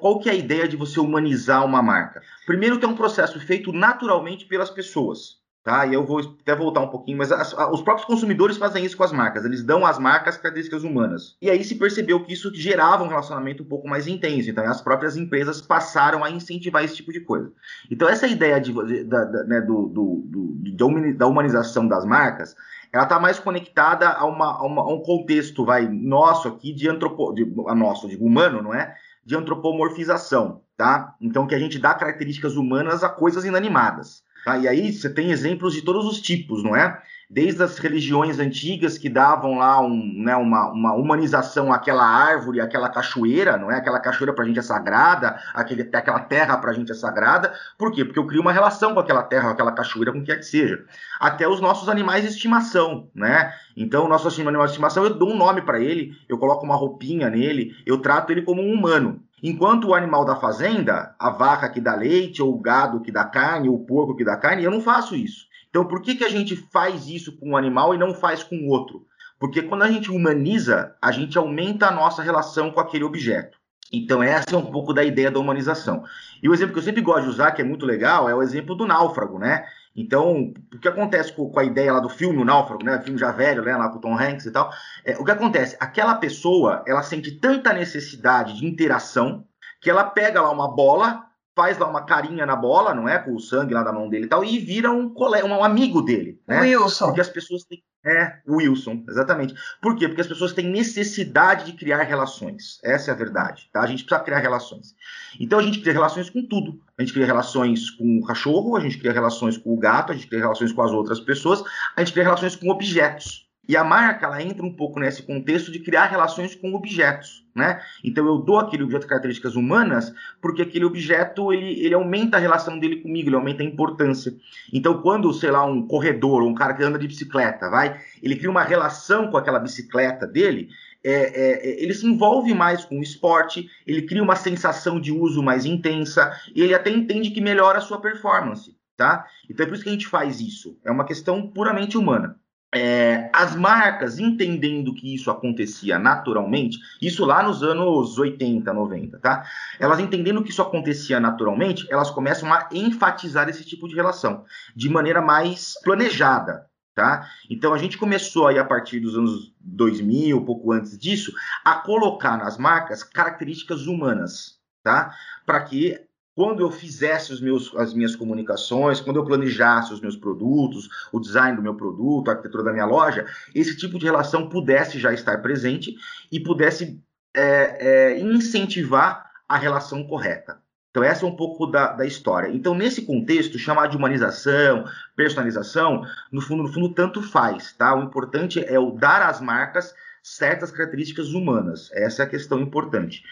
Qual 0.00 0.18
que 0.18 0.28
é 0.28 0.32
a 0.32 0.36
ideia 0.36 0.66
de 0.66 0.76
você 0.76 0.98
humanizar 0.98 1.64
uma 1.64 1.82
marca? 1.82 2.22
Primeiro 2.46 2.78
que 2.78 2.84
é 2.84 2.88
um 2.88 2.94
processo 2.96 3.38
feito 3.40 3.72
naturalmente 3.72 4.46
pelas 4.46 4.70
pessoas, 4.70 5.38
tá? 5.64 5.84
E 5.86 5.92
eu 5.92 6.06
vou 6.06 6.20
até 6.40 6.54
voltar 6.54 6.80
um 6.80 6.88
pouquinho, 6.88 7.18
mas 7.18 7.30
as- 7.32 7.52
os 7.72 7.82
próprios 7.82 8.06
consumidores 8.06 8.56
fazem 8.56 8.84
isso 8.84 8.96
com 8.96 9.02
as 9.02 9.12
marcas. 9.12 9.44
Eles 9.44 9.62
dão 9.64 9.84
às 9.84 9.98
marcas 9.98 10.36
características 10.36 10.84
humanas. 10.84 11.36
E 11.42 11.50
aí 11.50 11.62
se 11.64 11.74
percebeu 11.74 12.24
que 12.24 12.32
isso 12.32 12.54
gerava 12.54 13.02
um 13.02 13.08
relacionamento 13.08 13.64
um 13.64 13.66
pouco 13.66 13.88
mais 13.88 14.06
intenso. 14.06 14.48
Então 14.48 14.64
as 14.64 14.80
próprias 14.80 15.16
empresas 15.16 15.60
passaram 15.60 16.22
a 16.24 16.30
incentivar 16.30 16.84
esse 16.84 16.94
tipo 16.96 17.12
de 17.12 17.20
coisa. 17.20 17.52
Então 17.90 18.08
essa 18.08 18.26
ideia 18.28 18.60
de, 18.60 18.72
da, 19.04 19.24
da- 19.24 19.44
né, 19.44 19.60
do, 19.60 19.88
do- 19.88 20.22
do- 20.24 21.14
da 21.16 21.26
humanização 21.26 21.88
das 21.88 22.04
marcas 22.06 22.54
ela 22.92 23.04
está 23.04 23.18
mais 23.20 23.38
conectada 23.38 24.08
a, 24.08 24.24
uma, 24.24 24.58
a 24.58 24.62
uma- 24.64 24.82
a 24.82 24.86
um 24.92 25.00
contexto 25.00 25.64
vai 25.64 25.86
nosso 25.88 26.48
aqui 26.48 26.72
de 26.72 26.88
antropo 26.88 27.32
de, 27.32 27.42
a 27.68 27.74
nosso 27.74 28.08
digo 28.08 28.24
humano 28.24 28.62
não 28.62 28.74
é? 28.74 28.94
De 29.24 29.36
antropomorfização 29.36 30.62
tá? 30.76 31.14
Então 31.20 31.46
que 31.46 31.54
a 31.54 31.58
gente 31.58 31.78
dá 31.78 31.94
características 31.94 32.56
humanas 32.56 33.02
a 33.02 33.08
coisas 33.08 33.44
inanimadas 33.44 34.22
tá? 34.44 34.56
e 34.58 34.66
aí 34.68 34.92
você 34.92 35.08
tem 35.12 35.30
exemplos 35.30 35.72
de 35.74 35.82
todos 35.82 36.06
os 36.06 36.20
tipos 36.20 36.62
não 36.62 36.74
é 36.74 37.00
desde 37.30 37.62
as 37.62 37.78
religiões 37.78 38.38
antigas 38.38 38.96
que 38.96 39.08
davam 39.08 39.58
lá 39.58 39.80
um, 39.80 40.22
né, 40.22 40.34
uma, 40.34 40.72
uma, 40.72 40.94
humanização 40.94 41.70
àquela 41.70 42.04
árvore, 42.04 42.60
àquela 42.60 42.88
cachoeira, 42.88 43.58
não 43.58 43.70
é? 43.70 43.76
Aquela 43.76 44.00
cachoeira 44.00 44.32
para 44.32 44.44
a 44.44 44.46
gente 44.46 44.58
é 44.58 44.62
sagrada, 44.62 45.38
aquele, 45.52 45.82
aquela 45.82 46.20
terra 46.20 46.56
para 46.56 46.70
a 46.70 46.74
gente 46.74 46.90
é 46.90 46.94
sagrada. 46.94 47.52
Por 47.76 47.92
quê? 47.92 48.02
Porque 48.04 48.18
eu 48.18 48.26
crio 48.26 48.40
uma 48.40 48.52
relação 48.52 48.94
com 48.94 49.00
aquela 49.00 49.22
terra, 49.22 49.44
com 49.44 49.50
aquela 49.50 49.72
cachoeira, 49.72 50.10
com 50.10 50.18
o 50.18 50.20
que 50.22 50.28
quer 50.28 50.38
que 50.38 50.46
seja. 50.46 50.82
Até 51.20 51.46
os 51.46 51.60
nossos 51.60 51.88
animais 51.88 52.22
de 52.22 52.30
estimação, 52.30 53.10
né? 53.14 53.52
Então, 53.76 54.06
o 54.06 54.08
nosso 54.08 54.28
animal 54.28 54.64
de 54.64 54.70
estimação, 54.70 55.04
eu 55.04 55.14
dou 55.14 55.30
um 55.30 55.36
nome 55.36 55.60
para 55.60 55.78
ele, 55.78 56.16
eu 56.28 56.38
coloco 56.38 56.64
uma 56.64 56.76
roupinha 56.76 57.28
nele, 57.28 57.76
eu 57.84 57.98
trato 57.98 58.32
ele 58.32 58.42
como 58.42 58.62
um 58.62 58.72
humano. 58.72 59.22
Enquanto 59.42 59.88
o 59.88 59.94
animal 59.94 60.24
da 60.24 60.34
fazenda, 60.34 61.14
a 61.18 61.30
vaca 61.30 61.68
que 61.68 61.80
dá 61.80 61.94
leite, 61.94 62.42
ou 62.42 62.54
o 62.54 62.58
gado 62.58 63.00
que 63.00 63.12
dá 63.12 63.24
carne, 63.24 63.68
ou 63.68 63.76
o 63.76 63.86
porco 63.86 64.16
que 64.16 64.24
dá 64.24 64.36
carne, 64.36 64.64
eu 64.64 64.70
não 64.70 64.80
faço 64.80 65.14
isso. 65.14 65.46
Então, 65.78 65.86
por 65.86 66.02
que, 66.02 66.16
que 66.16 66.24
a 66.24 66.28
gente 66.28 66.56
faz 66.56 67.06
isso 67.06 67.38
com 67.38 67.50
um 67.50 67.56
animal 67.56 67.94
e 67.94 67.98
não 67.98 68.12
faz 68.12 68.42
com 68.42 68.66
outro? 68.66 69.06
Porque 69.38 69.62
quando 69.62 69.82
a 69.82 69.88
gente 69.88 70.10
humaniza, 70.10 70.96
a 71.00 71.12
gente 71.12 71.38
aumenta 71.38 71.86
a 71.86 71.92
nossa 71.92 72.20
relação 72.20 72.72
com 72.72 72.80
aquele 72.80 73.04
objeto. 73.04 73.56
Então, 73.92 74.20
essa 74.20 74.56
é 74.56 74.58
um 74.58 74.72
pouco 74.72 74.92
da 74.92 75.04
ideia 75.04 75.30
da 75.30 75.38
humanização. 75.38 76.02
E 76.42 76.48
o 76.48 76.52
exemplo 76.52 76.72
que 76.72 76.80
eu 76.80 76.82
sempre 76.82 77.00
gosto 77.00 77.22
de 77.26 77.28
usar, 77.28 77.52
que 77.52 77.62
é 77.62 77.64
muito 77.64 77.86
legal, 77.86 78.28
é 78.28 78.34
o 78.34 78.42
exemplo 78.42 78.74
do 78.74 78.88
náufrago, 78.88 79.38
né? 79.38 79.66
Então, 79.94 80.52
o 80.74 80.78
que 80.80 80.88
acontece 80.88 81.32
com, 81.32 81.48
com 81.48 81.60
a 81.60 81.64
ideia 81.64 81.92
lá 81.92 82.00
do 82.00 82.08
filme, 82.08 82.42
o 82.42 82.44
Náufrago, 82.44 82.82
né? 82.82 82.96
O 82.96 83.02
filme 83.02 83.18
já 83.18 83.30
velho, 83.30 83.62
né? 83.62 83.76
Lá 83.76 83.88
com 83.88 83.98
o 83.98 84.00
Tom 84.00 84.18
Hanks 84.18 84.46
e 84.46 84.50
tal. 84.50 84.72
É, 85.04 85.16
o 85.16 85.24
que 85.24 85.30
acontece? 85.30 85.76
Aquela 85.78 86.16
pessoa, 86.16 86.82
ela 86.88 87.04
sente 87.04 87.30
tanta 87.30 87.72
necessidade 87.72 88.58
de 88.58 88.66
interação 88.66 89.44
que 89.80 89.88
ela 89.88 90.02
pega 90.02 90.42
lá 90.42 90.50
uma 90.50 90.74
bola, 90.74 91.27
faz 91.58 91.76
lá 91.76 91.88
uma 91.88 92.04
carinha 92.04 92.46
na 92.46 92.54
bola, 92.54 92.94
não 92.94 93.08
é? 93.08 93.18
Com 93.18 93.34
o 93.34 93.40
sangue 93.40 93.74
lá 93.74 93.82
da 93.82 93.92
mão 93.92 94.08
dele 94.08 94.26
e 94.26 94.28
tal, 94.28 94.44
e 94.44 94.60
vira 94.60 94.92
um 94.92 95.12
colega, 95.12 95.44
um 95.44 95.64
amigo 95.64 96.00
dele. 96.00 96.40
Né? 96.46 96.60
Wilson. 96.60 97.06
Porque 97.06 97.20
as 97.20 97.28
pessoas 97.28 97.64
têm. 97.64 97.82
É, 98.06 98.38
Wilson, 98.48 99.02
exatamente. 99.08 99.54
Por 99.82 99.96
quê? 99.96 100.06
Porque 100.06 100.20
as 100.20 100.28
pessoas 100.28 100.52
têm 100.52 100.70
necessidade 100.70 101.64
de 101.64 101.72
criar 101.72 102.04
relações. 102.04 102.78
Essa 102.84 103.10
é 103.10 103.12
a 103.12 103.16
verdade, 103.16 103.68
tá? 103.72 103.80
A 103.80 103.86
gente 103.88 104.04
precisa 104.04 104.24
criar 104.24 104.38
relações. 104.38 104.94
Então 105.40 105.58
a 105.58 105.62
gente 105.62 105.80
cria 105.80 105.92
relações 105.92 106.30
com 106.30 106.46
tudo. 106.46 106.80
A 106.96 107.02
gente 107.02 107.12
cria 107.12 107.26
relações 107.26 107.90
com 107.90 108.20
o 108.20 108.24
cachorro, 108.24 108.76
a 108.76 108.80
gente 108.80 108.98
cria 108.98 109.12
relações 109.12 109.58
com 109.58 109.74
o 109.74 109.76
gato, 109.76 110.12
a 110.12 110.14
gente 110.14 110.28
cria 110.28 110.40
relações 110.40 110.72
com 110.72 110.82
as 110.82 110.92
outras 110.92 111.18
pessoas, 111.18 111.64
a 111.96 112.00
gente 112.00 112.12
cria 112.12 112.24
relações 112.24 112.54
com 112.54 112.70
objetos. 112.70 113.47
E 113.68 113.76
a 113.76 113.84
marca 113.84 114.24
ela 114.24 114.42
entra 114.42 114.64
um 114.64 114.72
pouco 114.72 114.98
nesse 114.98 115.22
contexto 115.22 115.70
de 115.70 115.80
criar 115.80 116.06
relações 116.06 116.54
com 116.54 116.72
objetos, 116.72 117.44
né? 117.54 117.82
Então 118.02 118.26
eu 118.26 118.38
dou 118.38 118.58
aquele 118.58 118.82
objeto 118.82 119.06
características 119.06 119.56
humanas 119.56 120.10
porque 120.40 120.62
aquele 120.62 120.86
objeto 120.86 121.52
ele, 121.52 121.78
ele 121.84 121.92
aumenta 121.92 122.38
a 122.38 122.40
relação 122.40 122.78
dele 122.78 123.02
comigo, 123.02 123.28
ele 123.28 123.36
aumenta 123.36 123.62
a 123.62 123.66
importância. 123.66 124.34
Então 124.72 125.02
quando, 125.02 125.30
sei 125.34 125.50
lá, 125.50 125.66
um 125.66 125.86
corredor 125.86 126.42
um 126.42 126.54
cara 126.54 126.72
que 126.72 126.82
anda 126.82 126.98
de 126.98 127.06
bicicleta, 127.06 127.68
vai, 127.68 128.00
ele 128.22 128.36
cria 128.36 128.50
uma 128.50 128.62
relação 128.62 129.30
com 129.30 129.36
aquela 129.36 129.58
bicicleta 129.58 130.26
dele, 130.26 130.70
é, 131.04 131.12
é, 131.12 131.68
é 131.68 131.82
ele 131.82 131.92
se 131.92 132.06
envolve 132.06 132.54
mais 132.54 132.86
com 132.86 132.98
o 132.98 133.02
esporte, 133.02 133.68
ele 133.86 134.00
cria 134.02 134.22
uma 134.22 134.36
sensação 134.36 134.98
de 134.98 135.12
uso 135.12 135.42
mais 135.42 135.66
intensa 135.66 136.32
e 136.54 136.62
ele 136.62 136.72
até 136.72 136.88
entende 136.88 137.32
que 137.32 137.40
melhora 137.42 137.76
a 137.76 137.82
sua 137.82 138.00
performance, 138.00 138.74
tá? 138.96 139.26
Então 139.50 139.64
é 139.64 139.68
por 139.68 139.74
isso 139.74 139.84
que 139.84 139.90
a 139.90 139.92
gente 139.92 140.08
faz 140.08 140.40
isso. 140.40 140.78
É 140.82 140.90
uma 140.90 141.04
questão 141.04 141.50
puramente 141.50 141.98
humana 141.98 142.34
é, 142.74 143.30
as 143.32 143.56
marcas 143.56 144.18
entendendo 144.18 144.94
que 144.94 145.14
isso 145.14 145.30
acontecia 145.30 145.98
naturalmente, 145.98 146.78
isso 147.00 147.24
lá 147.24 147.42
nos 147.42 147.62
anos 147.62 148.18
80, 148.18 148.72
90, 148.72 149.18
tá? 149.18 149.44
Elas 149.80 149.98
entendendo 150.00 150.42
que 150.42 150.50
isso 150.50 150.60
acontecia 150.60 151.18
naturalmente, 151.18 151.86
elas 151.90 152.10
começam 152.10 152.52
a 152.52 152.68
enfatizar 152.72 153.48
esse 153.48 153.64
tipo 153.64 153.88
de 153.88 153.94
relação 153.94 154.44
de 154.76 154.88
maneira 154.88 155.22
mais 155.22 155.74
planejada, 155.82 156.66
tá? 156.94 157.26
Então 157.48 157.72
a 157.72 157.78
gente 157.78 157.96
começou 157.96 158.48
aí 158.48 158.58
a 158.58 158.64
partir 158.64 159.00
dos 159.00 159.16
anos 159.16 159.54
2000, 159.60 160.44
pouco 160.44 160.72
antes 160.72 160.98
disso, 160.98 161.32
a 161.64 161.74
colocar 161.74 162.36
nas 162.36 162.58
marcas 162.58 163.02
características 163.02 163.86
humanas, 163.86 164.58
tá? 164.82 165.14
Para 165.46 165.62
que 165.62 166.07
quando 166.38 166.60
eu 166.60 166.70
fizesse 166.70 167.32
os 167.32 167.40
meus, 167.40 167.74
as 167.74 167.92
minhas 167.92 168.14
comunicações, 168.14 169.00
quando 169.00 169.16
eu 169.16 169.24
planejasse 169.24 169.92
os 169.92 170.00
meus 170.00 170.14
produtos, 170.14 170.88
o 171.10 171.18
design 171.18 171.56
do 171.56 171.62
meu 171.64 171.74
produto, 171.74 172.28
a 172.28 172.30
arquitetura 172.30 172.62
da 172.62 172.72
minha 172.72 172.86
loja, 172.86 173.26
esse 173.52 173.76
tipo 173.76 173.98
de 173.98 174.04
relação 174.04 174.48
pudesse 174.48 175.00
já 175.00 175.12
estar 175.12 175.42
presente 175.42 175.96
e 176.30 176.38
pudesse 176.38 177.02
é, 177.34 178.12
é, 178.12 178.20
incentivar 178.20 179.28
a 179.48 179.58
relação 179.58 180.04
correta. 180.04 180.62
Então, 180.92 181.02
essa 181.02 181.26
é 181.26 181.28
um 181.28 181.34
pouco 181.34 181.66
da, 181.66 181.94
da, 181.94 182.06
história. 182.06 182.54
Então, 182.54 182.72
nesse 182.72 183.02
contexto, 183.02 183.58
chamar 183.58 183.88
de 183.88 183.96
humanização, 183.96 184.84
personalização, 185.16 186.04
no 186.30 186.40
fundo, 186.40 186.62
no 186.62 186.72
fundo, 186.72 186.90
tanto 186.90 187.20
faz, 187.20 187.72
tá? 187.72 187.96
O 187.96 188.04
importante 188.04 188.64
é 188.64 188.78
o 188.78 188.92
dar 188.92 189.22
às 189.22 189.40
marcas 189.40 189.92
certas 190.22 190.70
características 190.70 191.30
humanas. 191.34 191.90
Essa 191.92 192.22
é 192.22 192.26
a 192.26 192.28
questão 192.28 192.60
importante. 192.60 193.24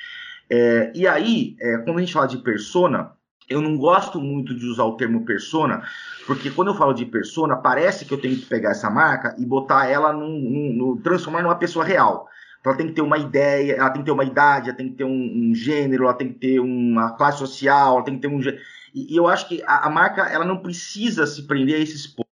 É, 0.50 0.92
e 0.94 1.06
aí, 1.06 1.56
é, 1.60 1.78
quando 1.78 1.98
a 1.98 2.00
gente 2.00 2.12
fala 2.12 2.28
de 2.28 2.38
persona, 2.38 3.12
eu 3.48 3.60
não 3.60 3.76
gosto 3.76 4.20
muito 4.20 4.54
de 4.54 4.66
usar 4.66 4.84
o 4.84 4.96
termo 4.96 5.24
persona, 5.24 5.82
porque 6.26 6.50
quando 6.50 6.68
eu 6.68 6.74
falo 6.74 6.92
de 6.92 7.06
persona, 7.06 7.56
parece 7.56 8.04
que 8.04 8.12
eu 8.12 8.20
tenho 8.20 8.36
que 8.36 8.46
pegar 8.46 8.70
essa 8.70 8.90
marca 8.90 9.34
e 9.38 9.46
botar 9.46 9.86
ela 9.86 10.12
num, 10.12 10.38
num, 10.38 10.72
num 10.72 10.96
transformar 10.96 11.42
numa 11.42 11.56
pessoa 11.56 11.84
real. 11.84 12.28
Então 12.60 12.72
ela 12.72 12.78
tem 12.78 12.88
que 12.88 12.94
ter 12.94 13.02
uma 13.02 13.18
ideia, 13.18 13.74
ela 13.74 13.90
tem 13.90 14.02
que 14.02 14.06
ter 14.06 14.12
uma 14.12 14.24
idade, 14.24 14.68
ela 14.68 14.76
tem 14.76 14.88
que 14.88 14.96
ter 14.96 15.04
um, 15.04 15.50
um 15.50 15.54
gênero, 15.54 16.04
ela 16.04 16.14
tem 16.14 16.32
que 16.32 16.38
ter 16.38 16.58
uma 16.58 17.12
classe 17.12 17.38
social, 17.38 17.94
ela 17.94 18.04
tem 18.04 18.16
que 18.16 18.22
ter 18.22 18.28
um. 18.28 18.40
E, 18.92 19.14
e 19.14 19.16
eu 19.16 19.28
acho 19.28 19.46
que 19.46 19.62
a, 19.64 19.86
a, 19.86 19.90
marca 19.90 20.22
ela 20.22 20.44
não 20.44 20.58
precisa 20.58 21.26
se 21.26 21.46
prender 21.46 21.76
a 21.76 21.78
esses 21.78 22.06
pontos. 22.06 22.26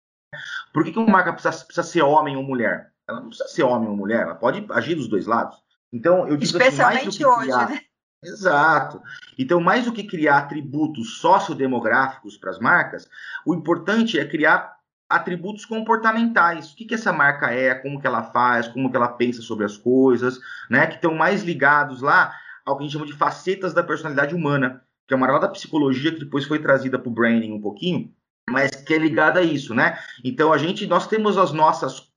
Por 0.73 0.85
que, 0.85 0.93
que 0.93 0.99
uma 1.01 1.11
marca 1.11 1.33
precisa, 1.33 1.65
precisa 1.65 1.83
ser 1.83 2.03
homem 2.03 2.37
ou 2.37 2.45
mulher? 2.45 2.93
Ela 3.09 3.21
não 3.21 3.29
precisa 3.29 3.49
ser 3.49 3.65
homem 3.65 3.89
ou 3.89 3.97
mulher, 3.97 4.23
ela 4.23 4.37
pode 4.37 4.65
agir 4.71 4.95
dos 4.95 5.09
dois 5.09 5.27
lados. 5.27 5.59
Então, 5.93 6.21
eu 6.29 6.37
digo 6.37 6.45
Especialmente 6.45 7.09
assim, 7.09 7.25
hoje, 7.25 7.43
criar, 7.43 7.69
né? 7.69 7.81
Exato. 8.23 9.03
Então, 9.39 9.61
mais 9.61 9.87
do 9.87 9.93
que 9.93 10.05
criar 10.05 10.39
atributos 10.39 11.19
sociodemográficos 11.19 12.37
para 12.37 12.51
as 12.51 12.59
marcas, 12.59 13.09
o 13.47 13.55
importante 13.55 14.19
é 14.19 14.27
criar 14.27 14.79
atributos 15.09 15.65
comportamentais. 15.65 16.71
O 16.71 16.77
que, 16.77 16.85
que 16.85 16.95
essa 16.95 17.13
marca 17.13 17.51
é, 17.51 17.75
como 17.75 18.01
que 18.01 18.07
ela 18.07 18.23
faz, 18.25 18.69
como 18.69 18.91
que 18.91 18.97
ela 18.97 19.09
pensa 19.09 19.41
sobre 19.43 19.65
as 19.65 19.77
coisas, 19.77 20.39
né? 20.69 20.87
Que 20.87 20.97
estão 20.97 21.15
mais 21.15 21.43
ligados 21.43 22.03
lá 22.03 22.35
ao 22.65 22.77
que 22.77 22.83
a 22.83 22.87
gente 22.87 22.93
chama 22.93 23.07
de 23.07 23.15
facetas 23.15 23.73
da 23.73 23.83
personalidade 23.83 24.35
humana, 24.35 24.83
que 25.09 25.15
é 25.15 25.17
uma 25.17 25.27
área 25.27 25.41
da 25.41 25.49
psicologia 25.49 26.13
que 26.13 26.21
depois 26.21 26.45
foi 26.45 26.61
trazida 26.61 26.99
para 26.99 27.09
o 27.09 27.13
branding 27.13 27.53
um 27.53 27.61
pouquinho, 27.61 28.15
mas 28.49 28.71
que 28.71 28.95
é 28.95 28.99
ligada 28.99 29.41
a 29.41 29.43
isso, 29.43 29.75
né? 29.75 29.99
Então 30.23 30.53
a 30.53 30.59
gente, 30.59 30.87
nós 30.87 31.07
temos 31.07 31.39
as 31.39 31.53
nossas 31.53 32.10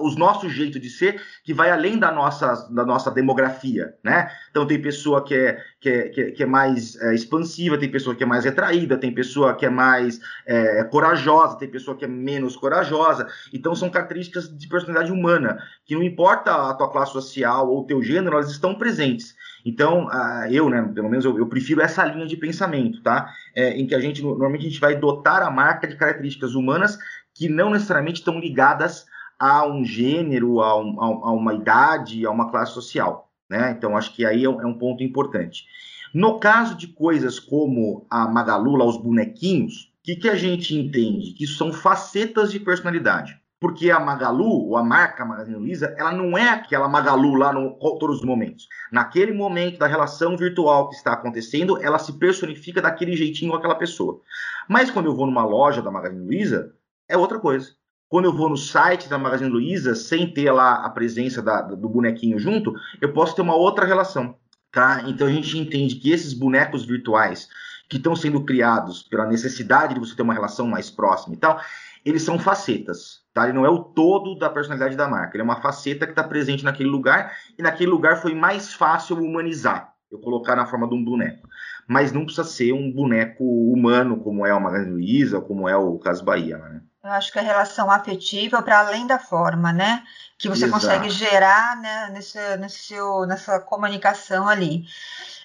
os 0.00 0.16
nosso 0.16 0.48
jeito 0.48 0.80
de 0.80 0.88
ser 0.88 1.20
que 1.44 1.52
vai 1.52 1.70
além 1.70 1.98
da 1.98 2.10
nossa, 2.10 2.68
da 2.70 2.86
nossa 2.86 3.10
demografia, 3.10 3.94
né? 4.02 4.30
Então 4.50 4.66
tem 4.66 4.80
pessoa 4.80 5.22
que 5.22 5.34
é, 5.34 5.60
que 5.78 5.88
é, 5.88 6.08
que 6.30 6.42
é, 6.42 6.46
mais 6.46 6.96
é, 6.96 7.14
expansiva, 7.14 7.76
tem 7.76 7.90
pessoa 7.90 8.16
que 8.16 8.22
é 8.22 8.26
mais 8.26 8.44
retraída, 8.44 8.96
tem 8.96 9.12
pessoa 9.12 9.54
que 9.54 9.66
é 9.66 9.70
mais 9.70 10.20
é, 10.46 10.82
corajosa, 10.84 11.58
tem 11.58 11.68
pessoa 11.68 11.96
que 11.96 12.04
é 12.04 12.08
menos 12.08 12.56
corajosa. 12.56 13.26
Então 13.52 13.74
são 13.74 13.90
características 13.90 14.48
de 14.48 14.68
personalidade 14.68 15.12
humana 15.12 15.58
que 15.84 15.94
não 15.94 16.02
importa 16.02 16.70
a 16.70 16.74
tua 16.74 16.90
classe 16.90 17.12
social 17.12 17.68
ou 17.68 17.84
teu 17.84 18.02
gênero, 18.02 18.36
elas 18.36 18.50
estão 18.50 18.74
presentes. 18.74 19.36
Então, 19.66 20.08
eu, 20.50 20.70
né, 20.70 20.80
pelo 20.94 21.10
menos 21.10 21.24
eu, 21.24 21.36
eu, 21.36 21.46
prefiro 21.46 21.82
essa 21.82 22.04
linha 22.04 22.26
de 22.26 22.36
pensamento, 22.36 23.02
tá? 23.02 23.30
É, 23.54 23.76
em 23.76 23.86
que 23.86 23.94
a 23.94 24.00
gente, 24.00 24.22
normalmente 24.22 24.62
a 24.62 24.68
gente 24.68 24.80
vai 24.80 24.96
dotar 24.96 25.42
a 25.42 25.50
marca 25.50 25.86
de 25.86 25.96
características 25.96 26.54
humanas 26.54 26.96
que 27.34 27.48
não 27.48 27.70
necessariamente 27.70 28.20
estão 28.20 28.38
ligadas 28.38 29.04
a 29.38 29.66
um 29.66 29.84
gênero, 29.84 30.60
a, 30.60 30.78
um, 30.78 31.00
a, 31.00 31.32
uma 31.32 31.54
idade, 31.54 32.26
a 32.26 32.30
uma 32.30 32.50
classe 32.50 32.72
social. 32.72 33.30
Né? 33.48 33.74
Então, 33.76 33.96
acho 33.96 34.14
que 34.14 34.24
aí 34.24 34.44
é 34.44 34.48
um, 34.48 34.60
é 34.60 34.74
ponto 34.74 35.02
importante. 35.02 35.64
No 36.12 36.38
caso 36.38 36.74
de 36.74 36.88
coisas 36.88 37.38
como 37.38 38.06
a 38.10 38.26
Magalu, 38.26 38.84
os 38.84 38.96
bonequinhos, 38.96 39.92
o 40.00 40.02
que, 40.02 40.16
que 40.16 40.28
a 40.28 40.34
gente 40.34 40.74
entende? 40.74 41.32
Que 41.32 41.46
são 41.46 41.72
facetas 41.72 42.50
de 42.50 42.58
personalidade. 42.58 43.38
Porque 43.60 43.90
a 43.90 43.98
Magalu, 43.98 44.68
ou 44.68 44.76
a 44.76 44.84
marca 44.84 45.24
Magazine 45.24 45.56
Luiza, 45.56 45.94
ela 45.98 46.12
não 46.12 46.38
é 46.38 46.48
aquela 46.48 46.88
Magalu 46.88 47.34
lá 47.34 47.52
no 47.52 47.72
todos 47.98 48.18
os 48.18 48.24
momentos. 48.24 48.68
Naquele 48.90 49.32
momento 49.32 49.78
da 49.78 49.86
relação 49.86 50.36
virtual 50.36 50.88
que 50.88 50.94
está 50.94 51.12
acontecendo, 51.12 51.82
ela 51.82 51.98
se 51.98 52.12
personifica 52.18 52.80
daquele 52.80 53.16
jeitinho 53.16 53.50
com 53.50 53.56
aquela 53.56 53.74
pessoa. 53.74 54.20
Mas 54.68 54.90
quando 54.90 55.06
eu 55.06 55.16
vou 55.16 55.26
numa 55.26 55.44
loja 55.44 55.82
da 55.82 55.90
Magazine 55.90 56.24
Luiza, 56.24 56.72
é 57.08 57.16
outra 57.16 57.40
coisa. 57.40 57.77
Quando 58.08 58.24
eu 58.24 58.32
vou 58.32 58.48
no 58.48 58.56
site 58.56 59.08
da 59.08 59.18
Magazine 59.18 59.50
Luiza, 59.50 59.94
sem 59.94 60.32
ter 60.32 60.50
lá 60.50 60.84
a 60.84 60.88
presença 60.88 61.42
da, 61.42 61.60
do 61.60 61.88
bonequinho 61.88 62.38
junto, 62.38 62.74
eu 63.02 63.12
posso 63.12 63.36
ter 63.36 63.42
uma 63.42 63.54
outra 63.54 63.84
relação. 63.84 64.34
Tá? 64.72 65.02
Então 65.06 65.26
a 65.26 65.30
gente 65.30 65.58
entende 65.58 65.96
que 65.96 66.10
esses 66.10 66.32
bonecos 66.32 66.86
virtuais 66.86 67.48
que 67.88 67.96
estão 67.96 68.14
sendo 68.14 68.44
criados 68.44 69.02
pela 69.02 69.26
necessidade 69.26 69.94
de 69.94 70.00
você 70.00 70.14
ter 70.14 70.22
uma 70.22 70.34
relação 70.34 70.66
mais 70.66 70.90
próxima 70.90 71.34
e 71.34 71.38
tal, 71.38 71.60
eles 72.04 72.22
são 72.22 72.38
facetas. 72.38 73.22
Tá? 73.32 73.44
Ele 73.44 73.54
não 73.54 73.66
é 73.66 73.70
o 73.70 73.78
todo 73.78 74.38
da 74.38 74.50
personalidade 74.50 74.96
da 74.96 75.08
marca, 75.08 75.36
ele 75.36 75.42
é 75.42 75.44
uma 75.44 75.60
faceta 75.60 76.06
que 76.06 76.12
está 76.12 76.24
presente 76.24 76.64
naquele 76.64 76.88
lugar 76.88 77.32
e 77.58 77.62
naquele 77.62 77.90
lugar 77.90 78.20
foi 78.20 78.34
mais 78.34 78.72
fácil 78.72 79.16
humanizar, 79.16 79.92
eu 80.10 80.18
colocar 80.18 80.56
na 80.56 80.66
forma 80.66 80.88
de 80.88 80.94
um 80.94 81.04
boneco. 81.04 81.46
Mas 81.86 82.12
não 82.12 82.24
precisa 82.24 82.44
ser 82.44 82.72
um 82.72 82.92
boneco 82.92 83.44
humano 83.44 84.18
como 84.18 84.46
é 84.46 84.52
o 84.52 84.60
Magazine 84.60 84.92
Luiza, 84.92 85.40
como 85.40 85.68
é 85.68 85.76
o 85.76 85.98
Caso 85.98 86.24
Bahia. 86.24 86.58
Né? 86.58 86.82
Eu 87.02 87.10
acho 87.10 87.32
que 87.32 87.38
a 87.38 87.42
relação 87.42 87.90
afetiva 87.90 88.60
para 88.60 88.80
além 88.80 89.06
da 89.06 89.18
forma, 89.18 89.72
né? 89.72 90.02
Que 90.36 90.48
você 90.48 90.64
Exato. 90.64 90.80
consegue 90.80 91.10
gerar 91.10 91.76
né, 91.76 92.10
nesse, 92.12 92.56
nesse 92.56 92.80
seu, 92.88 93.24
nessa 93.24 93.60
comunicação 93.60 94.48
ali. 94.48 94.84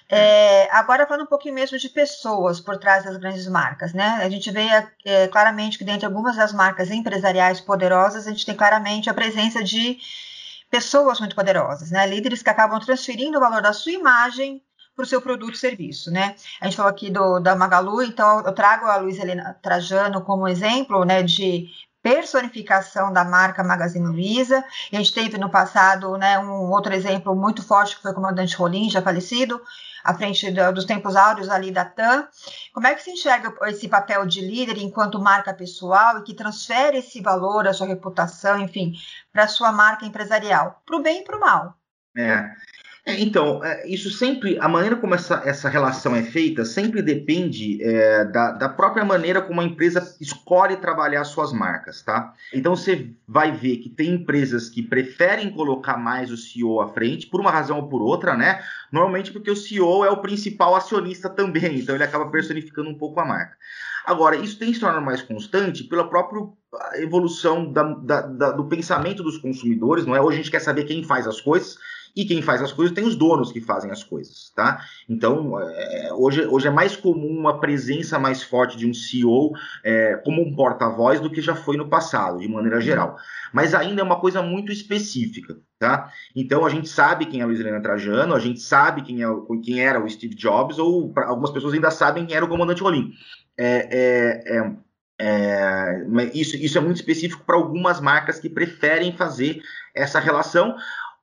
É, 0.08 0.68
agora 0.70 1.06
falando 1.06 1.22
um 1.24 1.28
pouquinho 1.28 1.54
mesmo 1.54 1.78
de 1.78 1.88
pessoas 1.88 2.60
por 2.60 2.76
trás 2.76 3.04
das 3.04 3.16
grandes 3.16 3.46
marcas, 3.46 3.92
né? 3.92 4.20
A 4.22 4.28
gente 4.28 4.50
vê 4.50 4.66
é, 5.04 5.28
claramente 5.28 5.78
que 5.78 5.84
dentre 5.84 6.06
algumas 6.06 6.36
das 6.36 6.52
marcas 6.52 6.90
empresariais 6.90 7.60
poderosas, 7.60 8.26
a 8.26 8.30
gente 8.30 8.44
tem 8.44 8.54
claramente 8.54 9.08
a 9.08 9.14
presença 9.14 9.62
de 9.62 9.98
pessoas 10.70 11.20
muito 11.20 11.36
poderosas, 11.36 11.90
né? 11.90 12.06
Líderes 12.06 12.42
que 12.42 12.50
acabam 12.50 12.80
transferindo 12.80 13.38
o 13.38 13.40
valor 13.40 13.62
da 13.62 13.72
sua 13.72 13.92
imagem 13.92 14.62
para 14.94 15.02
o 15.02 15.06
seu 15.06 15.20
produto 15.20 15.54
e 15.54 15.58
serviço, 15.58 16.10
né? 16.10 16.36
A 16.60 16.66
gente 16.66 16.76
falou 16.76 16.90
aqui 16.90 17.10
do, 17.10 17.40
da 17.40 17.56
Magalu, 17.56 18.02
então 18.02 18.40
eu 18.40 18.52
trago 18.52 18.86
a 18.86 18.96
Luiz 18.96 19.18
Helena 19.18 19.56
Trajano 19.60 20.22
como 20.22 20.46
exemplo, 20.46 21.04
né, 21.04 21.22
de 21.22 21.68
personificação 22.04 23.10
da 23.10 23.24
marca 23.24 23.64
Magazine 23.64 24.06
Luiza. 24.06 24.62
A 24.92 24.96
gente 24.96 25.14
teve 25.14 25.38
no 25.38 25.48
passado, 25.48 26.16
né, 26.18 26.38
um 26.38 26.70
outro 26.70 26.92
exemplo 26.92 27.34
muito 27.34 27.62
forte 27.62 27.96
que 27.96 28.02
foi 28.02 28.12
o 28.12 28.14
comandante 28.14 28.54
Rolim, 28.56 28.90
já 28.90 29.00
falecido, 29.00 29.58
à 30.04 30.12
frente 30.12 30.50
do, 30.50 30.72
dos 30.72 30.84
tempos 30.84 31.16
áureos 31.16 31.48
ali 31.48 31.72
da 31.72 31.86
TAM. 31.86 32.28
Como 32.74 32.86
é 32.86 32.94
que 32.94 33.02
se 33.02 33.10
enxerga 33.10 33.54
esse 33.68 33.88
papel 33.88 34.26
de 34.26 34.42
líder 34.42 34.76
enquanto 34.76 35.18
marca 35.18 35.54
pessoal 35.54 36.18
e 36.18 36.22
que 36.22 36.34
transfere 36.34 36.98
esse 36.98 37.22
valor, 37.22 37.66
a 37.66 37.72
sua 37.72 37.86
reputação, 37.86 38.60
enfim, 38.60 38.92
para 39.32 39.44
a 39.44 39.48
sua 39.48 39.72
marca 39.72 40.04
empresarial, 40.04 40.82
para 40.84 40.96
o 40.96 41.02
bem 41.02 41.22
e 41.22 41.24
para 41.24 41.38
o 41.38 41.40
mal? 41.40 41.74
É. 42.16 42.50
É, 43.06 43.20
então, 43.20 43.62
é, 43.62 43.86
isso 43.86 44.10
sempre, 44.10 44.58
a 44.58 44.66
maneira 44.66 44.96
como 44.96 45.14
essa, 45.14 45.42
essa 45.44 45.68
relação 45.68 46.16
é 46.16 46.22
feita, 46.22 46.64
sempre 46.64 47.02
depende 47.02 47.82
é, 47.82 48.24
da, 48.24 48.52
da, 48.52 48.66
própria 48.66 49.04
maneira 49.04 49.42
como 49.42 49.60
a 49.60 49.64
empresa 49.64 50.16
escolhe 50.18 50.78
trabalhar 50.78 51.22
suas 51.24 51.52
marcas, 51.52 52.00
tá? 52.00 52.32
Então 52.50 52.74
você 52.74 53.10
vai 53.28 53.52
ver 53.52 53.76
que 53.76 53.90
tem 53.90 54.14
empresas 54.14 54.70
que 54.70 54.82
preferem 54.82 55.50
colocar 55.50 55.98
mais 55.98 56.30
o 56.30 56.36
CEO 56.38 56.80
à 56.80 56.88
frente, 56.88 57.26
por 57.26 57.42
uma 57.42 57.50
razão 57.50 57.76
ou 57.76 57.88
por 57.88 58.00
outra, 58.00 58.34
né? 58.34 58.62
Normalmente 58.90 59.32
porque 59.32 59.50
o 59.50 59.56
CEO 59.56 60.02
é 60.02 60.10
o 60.10 60.22
principal 60.22 60.74
acionista 60.74 61.28
também, 61.28 61.76
então 61.80 61.94
ele 61.94 62.04
acaba 62.04 62.30
personificando 62.30 62.88
um 62.88 62.96
pouco 62.96 63.20
a 63.20 63.24
marca. 63.26 63.54
Agora, 64.06 64.36
isso 64.36 64.58
tem 64.58 64.72
se 64.72 64.80
tornado 64.80 65.04
mais 65.04 65.20
constante 65.20 65.84
pela 65.84 66.08
própria 66.08 66.42
evolução 66.94 67.70
da, 67.70 67.82
da, 67.82 68.20
da, 68.22 68.50
do 68.52 68.64
pensamento 68.64 69.22
dos 69.22 69.36
consumidores, 69.36 70.06
não 70.06 70.16
é? 70.16 70.22
Hoje 70.22 70.38
a 70.38 70.42
gente 70.42 70.50
quer 70.50 70.60
saber 70.60 70.84
quem 70.84 71.04
faz 71.04 71.26
as 71.26 71.40
coisas 71.40 71.78
e 72.16 72.24
quem 72.24 72.40
faz 72.40 72.62
as 72.62 72.72
coisas 72.72 72.94
tem 72.94 73.04
os 73.04 73.16
donos 73.16 73.50
que 73.50 73.60
fazem 73.60 73.90
as 73.90 74.04
coisas, 74.04 74.52
tá? 74.54 74.80
Então, 75.08 75.58
é, 75.60 76.10
hoje, 76.12 76.46
hoje 76.46 76.68
é 76.68 76.70
mais 76.70 76.94
comum 76.94 77.36
uma 77.38 77.58
presença 77.58 78.18
mais 78.18 78.42
forte 78.42 78.76
de 78.76 78.86
um 78.86 78.94
CEO 78.94 79.52
é, 79.82 80.16
como 80.24 80.42
um 80.42 80.54
porta-voz 80.54 81.20
do 81.20 81.30
que 81.30 81.40
já 81.40 81.56
foi 81.56 81.76
no 81.76 81.88
passado, 81.88 82.38
de 82.38 82.48
maneira 82.48 82.80
geral. 82.80 83.16
Mas 83.52 83.74
ainda 83.74 84.00
é 84.00 84.04
uma 84.04 84.20
coisa 84.20 84.40
muito 84.42 84.70
específica, 84.70 85.58
tá? 85.78 86.10
Então, 86.36 86.64
a 86.64 86.70
gente 86.70 86.88
sabe 86.88 87.26
quem 87.26 87.40
é 87.40 87.42
a 87.42 87.46
Luiz 87.46 87.58
Helena 87.58 87.82
Trajano, 87.82 88.34
a 88.34 88.40
gente 88.40 88.60
sabe 88.60 89.02
quem, 89.02 89.24
é, 89.24 89.26
quem 89.64 89.80
era 89.80 90.02
o 90.02 90.08
Steve 90.08 90.34
Jobs, 90.34 90.78
ou 90.78 91.12
pra, 91.12 91.26
algumas 91.26 91.50
pessoas 91.50 91.74
ainda 91.74 91.90
sabem 91.90 92.26
quem 92.26 92.36
era 92.36 92.44
o 92.44 92.48
comandante 92.48 92.82
Rolim. 92.82 93.12
É, 93.56 94.46
é, 94.46 94.58
é 94.58 94.84
é, 95.18 96.04
isso, 96.34 96.56
isso 96.56 96.76
é 96.76 96.80
muito 96.80 96.96
específico 96.96 97.44
para 97.44 97.56
algumas 97.56 98.00
marcas 98.00 98.40
que 98.40 98.48
preferem 98.48 99.16
fazer 99.16 99.62
essa 99.94 100.18
relação, 100.18 100.74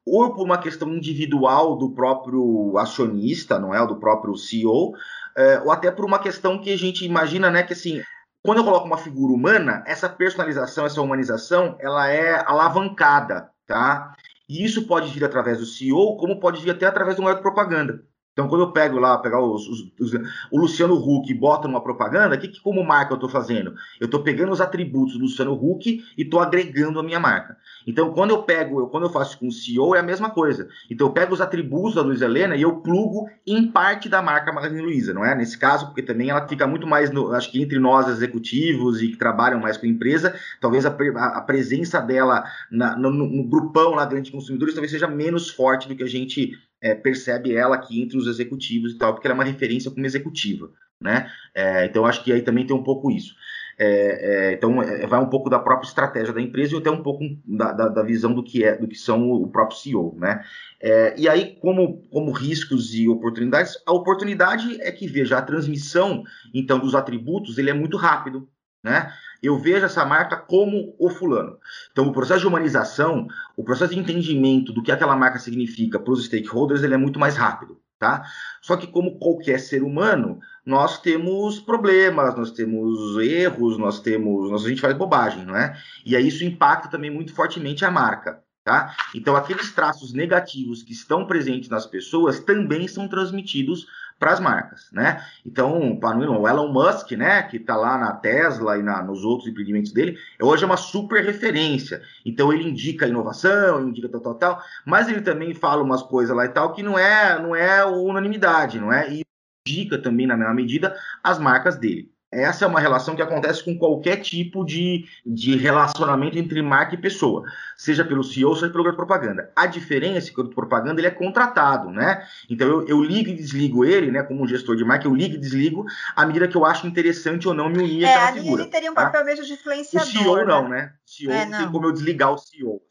ou 0.05 0.33
por 0.33 0.43
uma 0.43 0.57
questão 0.57 0.89
individual 0.89 1.77
do 1.77 1.91
próprio 1.91 2.77
acionista, 2.77 3.59
não 3.59 3.73
é, 3.73 3.85
do 3.85 3.99
próprio 3.99 4.35
CEO, 4.35 4.93
é, 5.37 5.59
ou 5.61 5.71
até 5.71 5.91
por 5.91 6.05
uma 6.05 6.19
questão 6.19 6.59
que 6.59 6.71
a 6.71 6.77
gente 6.77 7.05
imagina, 7.05 7.49
né, 7.49 7.63
que 7.63 7.73
assim, 7.73 8.01
quando 8.43 8.57
eu 8.57 8.63
coloco 8.63 8.87
uma 8.87 8.97
figura 8.97 9.33
humana, 9.33 9.83
essa 9.85 10.09
personalização, 10.09 10.85
essa 10.85 11.01
humanização, 11.01 11.77
ela 11.79 12.09
é 12.09 12.43
alavancada, 12.45 13.49
tá? 13.67 14.13
E 14.49 14.65
isso 14.65 14.87
pode 14.87 15.09
vir 15.11 15.23
através 15.23 15.59
do 15.59 15.65
CEO, 15.65 16.17
como 16.17 16.39
pode 16.39 16.61
vir 16.61 16.71
até 16.71 16.85
através 16.85 17.15
de 17.15 17.21
uma 17.21 17.35
propaganda. 17.35 18.03
Então, 18.33 18.47
quando 18.47 18.61
eu 18.61 18.71
pego 18.71 18.97
lá, 18.97 19.17
pegar 19.17 19.41
os, 19.41 19.67
os, 19.67 19.91
os, 19.99 20.13
o 20.49 20.57
Luciano 20.57 20.95
Huck 20.95 21.29
e 21.29 21.33
boto 21.33 21.67
numa 21.67 21.83
propaganda, 21.83 22.37
que, 22.37 22.47
que 22.47 22.61
como 22.61 22.81
marca 22.81 23.11
eu 23.11 23.15
estou 23.15 23.29
fazendo? 23.29 23.73
Eu 23.99 24.05
estou 24.05 24.23
pegando 24.23 24.53
os 24.53 24.61
atributos 24.61 25.15
do 25.15 25.23
Luciano 25.23 25.53
Huck 25.53 26.01
e 26.17 26.21
estou 26.21 26.39
agregando 26.39 26.97
a 26.99 27.03
minha 27.03 27.19
marca. 27.19 27.57
Então, 27.85 28.13
quando 28.13 28.29
eu 28.29 28.43
pego, 28.43 28.79
eu, 28.79 28.87
quando 28.87 29.03
eu 29.03 29.09
faço 29.09 29.37
com 29.37 29.47
o 29.47 29.51
CEO, 29.51 29.95
é 29.95 29.99
a 29.99 30.03
mesma 30.03 30.29
coisa. 30.29 30.69
Então, 30.89 31.07
eu 31.07 31.13
pego 31.13 31.33
os 31.33 31.41
atributos 31.41 31.95
da 31.95 32.01
Luiza 32.01 32.23
Helena 32.23 32.55
e 32.55 32.61
eu 32.61 32.77
plugo 32.77 33.29
em 33.45 33.69
parte 33.69 34.07
da 34.07 34.21
marca 34.21 34.53
Magazine 34.53 34.81
Luiza, 34.81 35.13
não 35.13 35.25
é? 35.25 35.35
Nesse 35.35 35.57
caso, 35.57 35.87
porque 35.87 36.01
também 36.01 36.29
ela 36.29 36.47
fica 36.47 36.65
muito 36.65 36.87
mais, 36.87 37.11
no, 37.11 37.33
acho 37.33 37.51
que 37.51 37.61
entre 37.61 37.79
nós 37.79 38.07
executivos 38.07 39.01
e 39.01 39.09
que 39.09 39.17
trabalham 39.17 39.59
mais 39.59 39.75
com 39.75 39.85
a 39.85 39.89
empresa, 39.89 40.33
talvez 40.61 40.85
a, 40.85 40.89
a, 40.89 41.41
presença 41.41 41.99
dela 41.99 42.45
na, 42.71 42.95
no, 42.95 43.11
no, 43.11 43.43
grupão 43.43 43.91
lá 43.91 44.05
grande 44.05 44.25
de 44.27 44.31
consumidores 44.31 44.73
talvez 44.73 44.91
seja 44.91 45.07
menos 45.07 45.49
forte 45.49 45.87
do 45.87 45.95
que 45.95 46.03
a 46.03 46.07
gente 46.07 46.57
é, 46.81 46.95
percebe 46.95 47.55
ela 47.55 47.75
aqui 47.75 48.01
entre 48.01 48.17
os 48.17 48.27
executivos 48.27 48.93
e 48.93 48.97
tal, 48.97 49.13
porque 49.13 49.27
ela 49.27 49.35
é 49.35 49.39
uma 49.39 49.43
referência 49.43 49.91
como 49.91 50.05
executiva, 50.05 50.71
né? 50.99 51.31
É, 51.53 51.85
então 51.85 52.05
acho 52.05 52.23
que 52.23 52.31
aí 52.31 52.41
também 52.41 52.65
tem 52.65 52.75
um 52.75 52.83
pouco 52.83 53.11
isso. 53.11 53.35
É, 53.77 54.49
é 54.49 54.53
então 54.53 54.81
é, 54.81 55.05
vai 55.07 55.19
um 55.19 55.29
pouco 55.29 55.49
da 55.49 55.59
própria 55.59 55.87
estratégia 55.87 56.33
da 56.33 56.41
empresa 56.41 56.75
e 56.75 56.77
até 56.77 56.89
um 56.91 57.01
pouco 57.01 57.23
da, 57.45 57.71
da, 57.71 57.87
da 57.87 58.03
visão 58.03 58.33
do 58.33 58.43
que 58.43 58.63
é, 58.63 58.77
do 58.77 58.87
que 58.87 58.97
são 58.97 59.31
o 59.31 59.47
próprio 59.47 59.77
CEO, 59.77 60.15
né? 60.17 60.43
É, 60.81 61.13
e 61.17 61.29
aí 61.29 61.55
como 61.61 62.01
como 62.09 62.31
riscos 62.31 62.93
e 62.95 63.07
oportunidades, 63.07 63.77
a 63.85 63.93
oportunidade 63.93 64.81
é 64.81 64.91
que 64.91 65.07
veja 65.07 65.37
a 65.37 65.41
transmissão 65.41 66.23
então 66.53 66.79
dos 66.79 66.95
atributos 66.95 67.57
ele 67.57 67.69
é 67.69 67.73
muito 67.73 67.97
rápido, 67.97 68.49
né? 68.83 69.13
Eu 69.41 69.57
vejo 69.57 69.85
essa 69.85 70.05
marca 70.05 70.37
como 70.37 70.95
o 70.99 71.09
fulano. 71.09 71.57
Então, 71.91 72.07
o 72.07 72.13
processo 72.13 72.41
de 72.41 72.47
humanização, 72.47 73.27
o 73.55 73.63
processo 73.63 73.93
de 73.93 73.99
entendimento 73.99 74.71
do 74.71 74.83
que 74.83 74.91
aquela 74.91 75.15
marca 75.15 75.39
significa 75.39 75.99
para 75.99 76.13
os 76.13 76.25
stakeholders, 76.25 76.83
ele 76.83 76.93
é 76.93 76.97
muito 76.97 77.19
mais 77.19 77.35
rápido, 77.35 77.79
tá? 77.97 78.23
Só 78.61 78.77
que, 78.77 78.87
como 78.87 79.17
qualquer 79.17 79.59
ser 79.59 79.83
humano, 79.83 80.39
nós 80.65 80.99
temos 80.99 81.59
problemas, 81.59 82.35
nós 82.35 82.51
temos 82.51 83.17
erros, 83.17 83.77
nós 83.77 83.99
temos. 83.99 84.49
Nós, 84.49 84.65
a 84.65 84.69
gente 84.69 84.81
faz 84.81 84.95
bobagem, 84.95 85.45
não 85.45 85.55
é? 85.55 85.75
E 86.05 86.15
aí 86.15 86.27
isso 86.27 86.43
impacta 86.43 86.87
também 86.87 87.09
muito 87.09 87.33
fortemente 87.33 87.83
a 87.83 87.91
marca. 87.91 88.43
Tá? 88.63 88.95
Então, 89.15 89.35
aqueles 89.35 89.71
traços 89.71 90.13
negativos 90.13 90.83
que 90.83 90.93
estão 90.93 91.25
presentes 91.25 91.67
nas 91.67 91.87
pessoas 91.87 92.39
também 92.39 92.87
são 92.87 93.07
transmitidos 93.07 93.87
para 94.21 94.33
as 94.33 94.39
marcas, 94.39 94.87
né? 94.91 95.19
Então, 95.43 95.97
para 95.99 96.15
o 96.15 96.47
Elon 96.47 96.71
Musk, 96.71 97.13
né, 97.13 97.41
que 97.41 97.57
está 97.57 97.75
lá 97.75 97.97
na 97.97 98.13
Tesla 98.13 98.77
e 98.77 98.83
na, 98.83 99.01
nos 99.01 99.23
outros 99.23 99.49
empreendimentos 99.49 99.91
dele, 99.91 100.15
hoje 100.39 100.63
é 100.63 100.67
uma 100.67 100.77
super 100.77 101.25
referência. 101.25 102.03
Então, 102.23 102.53
ele 102.53 102.69
indica 102.69 103.07
inovação, 103.07 103.89
indica 103.89 104.07
tal, 104.07 104.21
tal, 104.21 104.35
tal, 104.35 104.63
mas 104.85 105.09
ele 105.09 105.21
também 105.21 105.55
fala 105.55 105.81
umas 105.81 106.03
coisas 106.03 106.37
lá 106.37 106.45
e 106.45 106.49
tal 106.49 106.71
que 106.71 106.83
não 106.83 106.99
é, 106.99 107.41
não 107.41 107.55
é 107.55 107.83
unanimidade, 107.83 108.79
não 108.79 108.93
é? 108.93 109.11
E 109.11 109.23
indica 109.67 109.97
também, 109.97 110.27
na 110.27 110.37
mesma 110.37 110.53
medida, 110.53 110.95
as 111.23 111.39
marcas 111.39 111.75
dele. 111.75 112.10
Essa 112.31 112.63
é 112.63 112.67
uma 112.67 112.79
relação 112.79 113.13
que 113.13 113.21
acontece 113.21 113.61
com 113.63 113.77
qualquer 113.77 114.17
tipo 114.17 114.63
de, 114.63 115.05
de 115.25 115.57
relacionamento 115.57 116.37
entre 116.37 116.61
marca 116.61 116.95
e 116.95 116.97
pessoa, 116.97 117.43
seja 117.75 118.05
pelo 118.05 118.23
CEO, 118.23 118.55
seja 118.55 118.71
pelo 118.71 118.85
garoto 118.85 119.05
propaganda. 119.05 119.51
A 119.53 119.65
diferença 119.65 120.27
é 120.27 120.29
que 120.29 120.33
o 120.35 120.37
garoto 120.37 120.55
propaganda 120.55 121.01
ele 121.01 121.07
é 121.07 121.11
contratado, 121.11 121.89
né? 121.89 122.25
Então 122.49 122.67
eu, 122.67 122.87
eu 122.87 123.03
ligo 123.03 123.29
e 123.29 123.35
desligo 123.35 123.83
ele, 123.83 124.11
né? 124.11 124.23
Como 124.23 124.41
um 124.43 124.47
gestor 124.47 124.77
de 124.77 124.85
marca, 124.85 125.07
eu 125.07 125.13
ligo 125.13 125.35
e 125.35 125.37
desligo 125.37 125.85
à 126.15 126.25
medida 126.25 126.47
que 126.47 126.55
eu 126.55 126.63
acho 126.63 126.87
interessante 126.87 127.49
ou 127.49 127.53
não 127.53 127.67
me 127.67 127.79
unir 127.79 128.05
é, 128.05 128.13
àquela 128.13 128.27
ali 128.29 128.39
figura. 128.39 128.61
Ele 128.63 128.71
teria 128.71 128.91
um 128.91 128.95
tá? 128.95 129.05
papel 129.07 129.25
mesmo 129.25 129.45
de 129.45 129.53
influenciador. 129.53 130.07
O 130.07 130.11
CEO 130.11 130.35
né? 130.37 130.45
não, 130.45 130.69
né? 130.69 130.93
O 131.05 131.11
CEO 131.11 131.31
É, 131.33 131.45
não 131.45 131.57
tem 131.57 131.71
como 131.71 131.87
eu 131.87 131.91
desligar 131.91 132.31
o 132.31 132.37
CEO. 132.37 132.81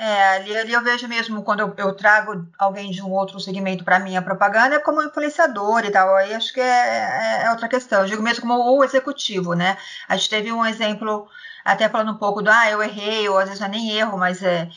É, 0.00 0.36
ali, 0.36 0.56
ali 0.56 0.72
eu 0.72 0.80
vejo 0.80 1.08
mesmo 1.08 1.42
quando 1.42 1.58
eu, 1.58 1.74
eu 1.76 1.92
trago 1.92 2.46
alguém 2.56 2.88
de 2.92 3.02
um 3.02 3.10
outro 3.10 3.40
segmento 3.40 3.82
para 3.82 3.98
minha 3.98 4.22
propaganda 4.22 4.76
é 4.76 4.78
como 4.78 5.02
influenciador 5.02 5.84
e 5.84 5.90
tal. 5.90 6.14
Aí 6.14 6.32
acho 6.34 6.52
que 6.52 6.60
é, 6.60 7.42
é, 7.42 7.42
é 7.46 7.50
outra 7.50 7.68
questão. 7.68 8.02
Eu 8.02 8.06
digo 8.06 8.22
mesmo 8.22 8.42
como 8.42 8.54
o 8.54 8.84
executivo, 8.84 9.54
né? 9.54 9.76
A 10.08 10.16
gente 10.16 10.30
teve 10.30 10.52
um 10.52 10.64
exemplo, 10.64 11.28
até 11.64 11.88
falando 11.88 12.12
um 12.12 12.16
pouco 12.18 12.40
do 12.40 12.48
ah, 12.48 12.70
eu 12.70 12.80
errei, 12.80 13.28
ou 13.28 13.38
às 13.38 13.46
vezes 13.46 13.58
não 13.58 13.66
é 13.66 13.70
nem 13.70 13.90
erro, 13.90 14.16
mas 14.16 14.40
é 14.40 14.70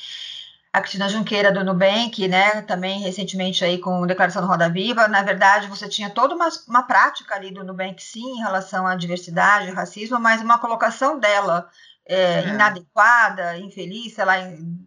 a 0.73 0.81
Cristina 0.81 1.07
Junqueira 1.07 1.51
do 1.51 1.63
Nubank, 1.63 2.27
né? 2.27 2.63
Também 2.63 3.01
recentemente 3.01 3.63
aí 3.63 3.77
com 3.77 4.07
declaração 4.07 4.41
do 4.41 4.47
Roda 4.47 4.69
Viva. 4.69 5.07
Na 5.07 5.21
verdade, 5.21 5.67
você 5.67 5.87
tinha 5.87 6.09
toda 6.09 6.33
uma, 6.33 6.49
uma 6.67 6.81
prática 6.81 7.35
ali 7.35 7.51
do 7.53 7.63
Nubank, 7.63 8.01
sim, 8.01 8.37
em 8.37 8.39
relação 8.39 8.87
à 8.87 8.95
diversidade, 8.95 9.69
racismo, 9.69 10.19
mas 10.19 10.41
uma 10.41 10.57
colocação 10.57 11.19
dela 11.19 11.69
é, 12.07 12.39
É. 12.41 12.47
inadequada, 12.49 13.57
infeliz, 13.57 14.13
sei 14.15 14.25
lá, 14.25 14.35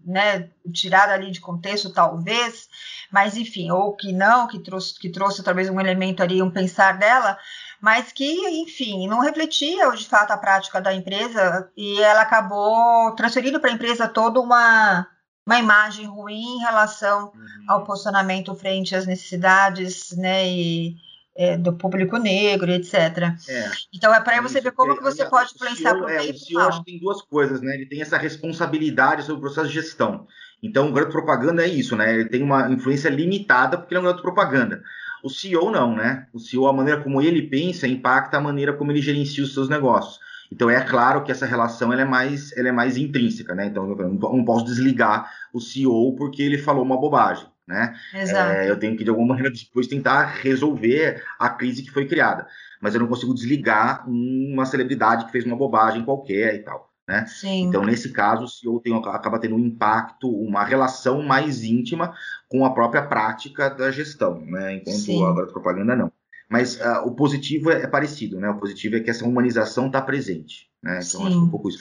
né, 0.05 0.51
tirada 0.73 1.12
ali 1.15 1.31
de 1.31 1.41
contexto, 1.41 1.93
talvez, 1.93 2.69
mas 3.11 3.37
enfim, 3.37 3.71
ou 3.71 3.95
que 3.97 4.12
não, 4.12 4.47
que 4.47 4.59
trouxe, 4.59 4.99
que 4.99 5.09
trouxe 5.11 5.43
talvez 5.43 5.71
um 5.71 5.81
elemento 5.81 6.23
ali, 6.23 6.43
um 6.43 6.51
pensar 6.51 6.99
dela, 6.99 7.39
mas 7.81 8.12
que, 8.12 8.25
enfim, 8.62 9.07
não 9.09 9.21
refletia 9.21 9.91
de 9.93 10.07
fato 10.07 10.33
a 10.33 10.37
prática 10.39 10.81
da 10.81 10.93
empresa 10.95 11.71
e 11.77 12.01
ela 12.03 12.23
acabou 12.23 13.12
transferindo 13.15 13.61
para 13.61 13.71
a 13.71 13.75
empresa 13.75 14.09
toda 14.09 14.41
uma, 14.41 15.07
uma 15.47 15.59
imagem 15.59 16.07
ruim 16.07 16.57
em 16.57 16.61
relação 16.61 17.33
ao 17.69 17.85
posicionamento 17.85 18.55
frente 18.55 18.95
às 18.97 19.07
necessidades, 19.07 20.12
né, 20.17 20.47
e, 20.49 20.97
é, 21.37 21.57
do 21.57 21.76
público 21.76 22.16
negro, 22.18 22.70
etc. 22.72 22.95
É. 23.49 23.80
Então 23.93 24.14
é 24.14 24.20
para 24.20 24.41
você 24.41 24.61
ver 24.61 24.72
como 24.72 24.93
É, 24.93 24.97
que 24.97 25.03
você 25.03 25.22
é, 25.22 25.26
pode 25.26 25.53
influenciar 25.55 25.95
para 25.97 26.07
o 26.07 26.09
é, 26.09 26.18
bem 26.18 26.30
e 26.30 26.32
O 26.32 26.39
CEO 26.39 26.61
mal. 26.61 26.68
acho 26.68 26.78
que 26.82 26.93
tem 26.93 27.01
duas 27.01 27.22
coisas, 27.22 27.61
né? 27.61 27.74
Ele 27.74 27.87
tem 27.87 28.01
essa 28.03 28.16
responsabilidade 28.18 29.22
sobre 29.24 29.39
o 29.39 29.41
processo 29.41 29.68
de 29.68 29.74
gestão. 29.74 30.26
Então, 30.62 30.89
o 30.89 30.93
garoto 30.93 31.12
propaganda 31.12 31.64
é 31.64 31.68
isso, 31.68 31.97
né? 31.97 32.14
Ele 32.14 32.28
tem 32.28 32.43
uma 32.43 32.70
influência 32.70 33.09
limitada 33.11 33.76
porque 33.78 33.95
ele 33.95 33.99
é 33.99 34.01
um 34.03 34.05
garoto 34.05 34.22
propaganda. 34.22 34.82
O 35.22 35.28
CEO 35.30 35.70
não, 35.70 35.95
né? 35.95 36.26
O 36.32 36.39
CEO, 36.39 36.66
a 36.66 36.72
maneira 36.72 37.03
como 37.03 37.20
ele 37.20 37.43
pensa, 37.49 37.87
impacta 37.89 38.37
a 38.39 38.41
maneira 38.41 38.72
como 38.74 38.91
ele 38.93 39.03
gerencia 39.03 39.45
os 39.45 39.53
seus 39.55 39.68
negócios. 39.68 40.18
Então, 40.53 40.70
é 40.70 40.80
claro 40.82 41.24
que 41.24 41.32
essa 41.32 41.47
relação 41.47 41.93
ela 41.93 42.03
é, 42.03 42.05
mais, 42.05 42.53
ela 42.57 42.68
é 42.68 42.72
mais 42.72 42.97
intrínseca, 42.97 43.55
né? 43.55 43.66
Então, 43.66 43.91
eu 43.99 44.09
não 44.14 44.45
posso 44.45 44.64
desligar 44.64 45.30
o 45.53 45.61
CEO 45.61 46.14
porque 46.16 46.43
ele 46.43 46.59
falou 46.59 46.85
uma 46.85 47.01
bobagem, 47.01 47.47
né? 47.67 47.95
É, 48.12 48.71
eu 48.71 48.79
tenho 48.79 48.97
que, 48.97 49.05
de 49.05 49.11
alguma 49.11 49.29
maneira, 49.29 49.51
depois 49.51 49.87
tentar 49.87 50.25
resolver 50.25 51.23
a 51.39 51.49
crise 51.49 51.83
que 51.83 51.91
foi 51.91 52.07
criada. 52.07 52.47
Mas 52.81 52.95
eu 52.95 53.01
não 53.01 53.09
consigo 53.09 53.35
desligar 53.35 54.09
uma 54.09 54.67
celebridade 54.67 55.27
que 55.27 55.33
fez 55.33 55.45
uma 55.45 55.57
bobagem 55.57 56.05
qualquer 56.05 56.55
e 56.55 56.59
tal. 56.59 56.93
Né? 57.07 57.27
Então, 57.69 57.85
nesse 57.85 58.12
caso, 58.12 58.45
o 58.45 58.49
CEO 58.49 58.81
tem, 58.81 58.95
acaba 58.95 59.39
tendo 59.39 59.57
um 59.57 59.59
impacto, 59.59 60.29
uma 60.29 60.65
relação 60.65 61.23
mais 61.23 61.62
íntima 61.62 62.15
com 62.49 62.65
a 62.65 62.73
própria 62.73 63.03
prática 63.03 63.69
da 63.69 63.91
gestão, 63.91 64.41
né? 64.41 64.77
enquanto 64.77 64.97
Sim. 64.97 65.23
a 65.23 65.47
propaganda 65.47 65.95
não. 65.95 66.11
Mas 66.49 66.81
ah, 66.81 67.03
o 67.05 67.15
positivo 67.15 67.71
é, 67.71 67.83
é 67.83 67.87
parecido, 67.87 68.39
né? 68.39 68.49
O 68.51 68.59
positivo 68.59 68.97
é 68.97 69.01
que 69.01 69.11
essa 69.11 69.25
humanização 69.25 69.87
está 69.87 70.01
presente. 70.01 70.69
Né? 70.83 71.01
Então, 71.03 71.21
Sim. 71.21 71.27
acho 71.27 71.37
que 71.37 71.43
é 71.43 71.47
um 71.47 71.51
pouco 71.51 71.69
isso. 71.69 71.79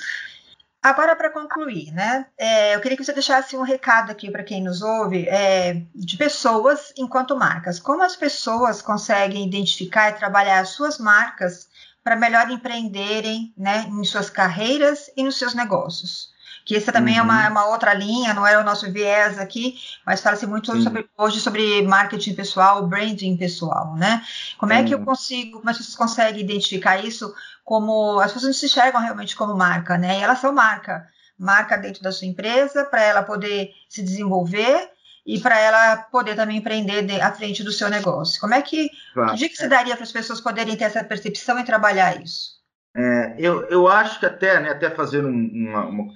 Agora, 0.83 1.15
para 1.15 1.29
concluir, 1.29 1.93
né, 1.93 2.25
é, 2.37 2.75
eu 2.75 2.81
queria 2.81 2.97
que 2.97 3.05
você 3.05 3.13
deixasse 3.13 3.55
um 3.55 3.61
recado 3.61 4.11
aqui 4.11 4.29
para 4.29 4.43
quem 4.43 4.61
nos 4.61 4.81
ouve 4.81 5.25
é, 5.29 5.81
de 5.95 6.17
pessoas 6.17 6.91
enquanto 6.97 7.37
marcas. 7.37 7.79
Como 7.79 8.03
as 8.03 8.17
pessoas 8.17 8.81
conseguem 8.81 9.47
identificar 9.47 10.09
e 10.09 10.17
trabalhar 10.17 10.59
as 10.59 10.69
suas 10.71 10.97
marcas 10.97 11.69
para 12.03 12.17
melhor 12.17 12.51
empreenderem 12.51 13.53
né, 13.57 13.85
em 13.87 14.03
suas 14.03 14.29
carreiras 14.29 15.09
e 15.15 15.23
nos 15.23 15.39
seus 15.39 15.53
negócios? 15.53 16.32
Que 16.65 16.75
essa 16.77 16.91
também 16.91 17.17
é 17.17 17.21
Uhum. 17.21 17.27
uma, 17.27 17.49
uma 17.49 17.65
outra 17.67 17.93
linha, 17.93 18.33
não 18.33 18.47
é 18.47 18.57
o 18.57 18.63
nosso 18.63 18.89
viés 18.91 19.37
aqui, 19.37 19.75
mas 20.05 20.21
fala-se 20.21 20.45
muito 20.47 20.71
Sim. 20.71 20.81
sobre- 20.81 21.07
hoje 21.17 21.39
sobre 21.41 21.81
marketing 21.81 22.35
pessoal, 22.35 22.87
branding 22.87 23.35
pessoal, 23.35 23.95
né? 23.95 24.23
Como 24.57 24.71
é 24.73 24.83
que 24.83 24.93
eu 24.93 24.99
Uhum. 24.99 25.05
consigo, 25.05 25.57
como 25.59 25.69
as 25.69 25.77
pessoas 25.77 25.95
conseguem 25.95 26.41
identificar 26.41 27.03
isso 27.03 27.33
como 27.65 28.19
as 28.19 28.31
pessoas 28.33 28.43
não 28.53 28.53
se 28.59 28.65
enxergam 28.65 29.01
realmente 29.01 29.35
como 29.35 29.55
marca, 29.55 29.97
né? 29.97 30.19
E 30.19 30.23
elas 30.23 30.39
são 30.39 30.51
marca, 30.53 31.07
marca 31.39 31.77
dentro 31.77 32.03
da 32.03 32.11
sua 32.11 32.27
empresa 32.27 32.83
para 32.85 33.01
ela 33.01 33.23
poder 33.23 33.71
se 33.89 34.01
desenvolver 34.03 34.89
e 35.25 35.39
para 35.39 35.57
ela 35.57 35.95
poder 36.11 36.35
também 36.35 36.57
empreender 36.57 37.03
de- 37.03 37.21
à 37.21 37.31
frente 37.31 37.63
do 37.63 37.71
seu 37.71 37.89
negócio. 37.89 38.39
Como 38.41 38.53
é 38.53 38.61
que, 38.61 38.89
Claro. 39.13 39.31
que 39.31 39.37
dica 39.37 39.49
que 39.51 39.57
você 39.61 39.67
daria 39.69 39.95
para 39.95 40.03
as 40.03 40.11
pessoas 40.11 40.41
poderem 40.41 40.75
ter 40.75 40.83
essa 40.85 41.03
percepção 41.03 41.57
e 41.59 41.63
trabalhar 41.63 42.21
isso? 42.21 42.61
É, 42.95 43.35
eu, 43.39 43.63
eu 43.69 43.87
acho 43.87 44.19
que 44.19 44.25
até, 44.25 44.59
né, 44.59 44.69
até 44.69 44.89
fazer 44.89 45.25
um- 45.25 45.49
uma, 45.53 45.85
uma- 45.85 46.13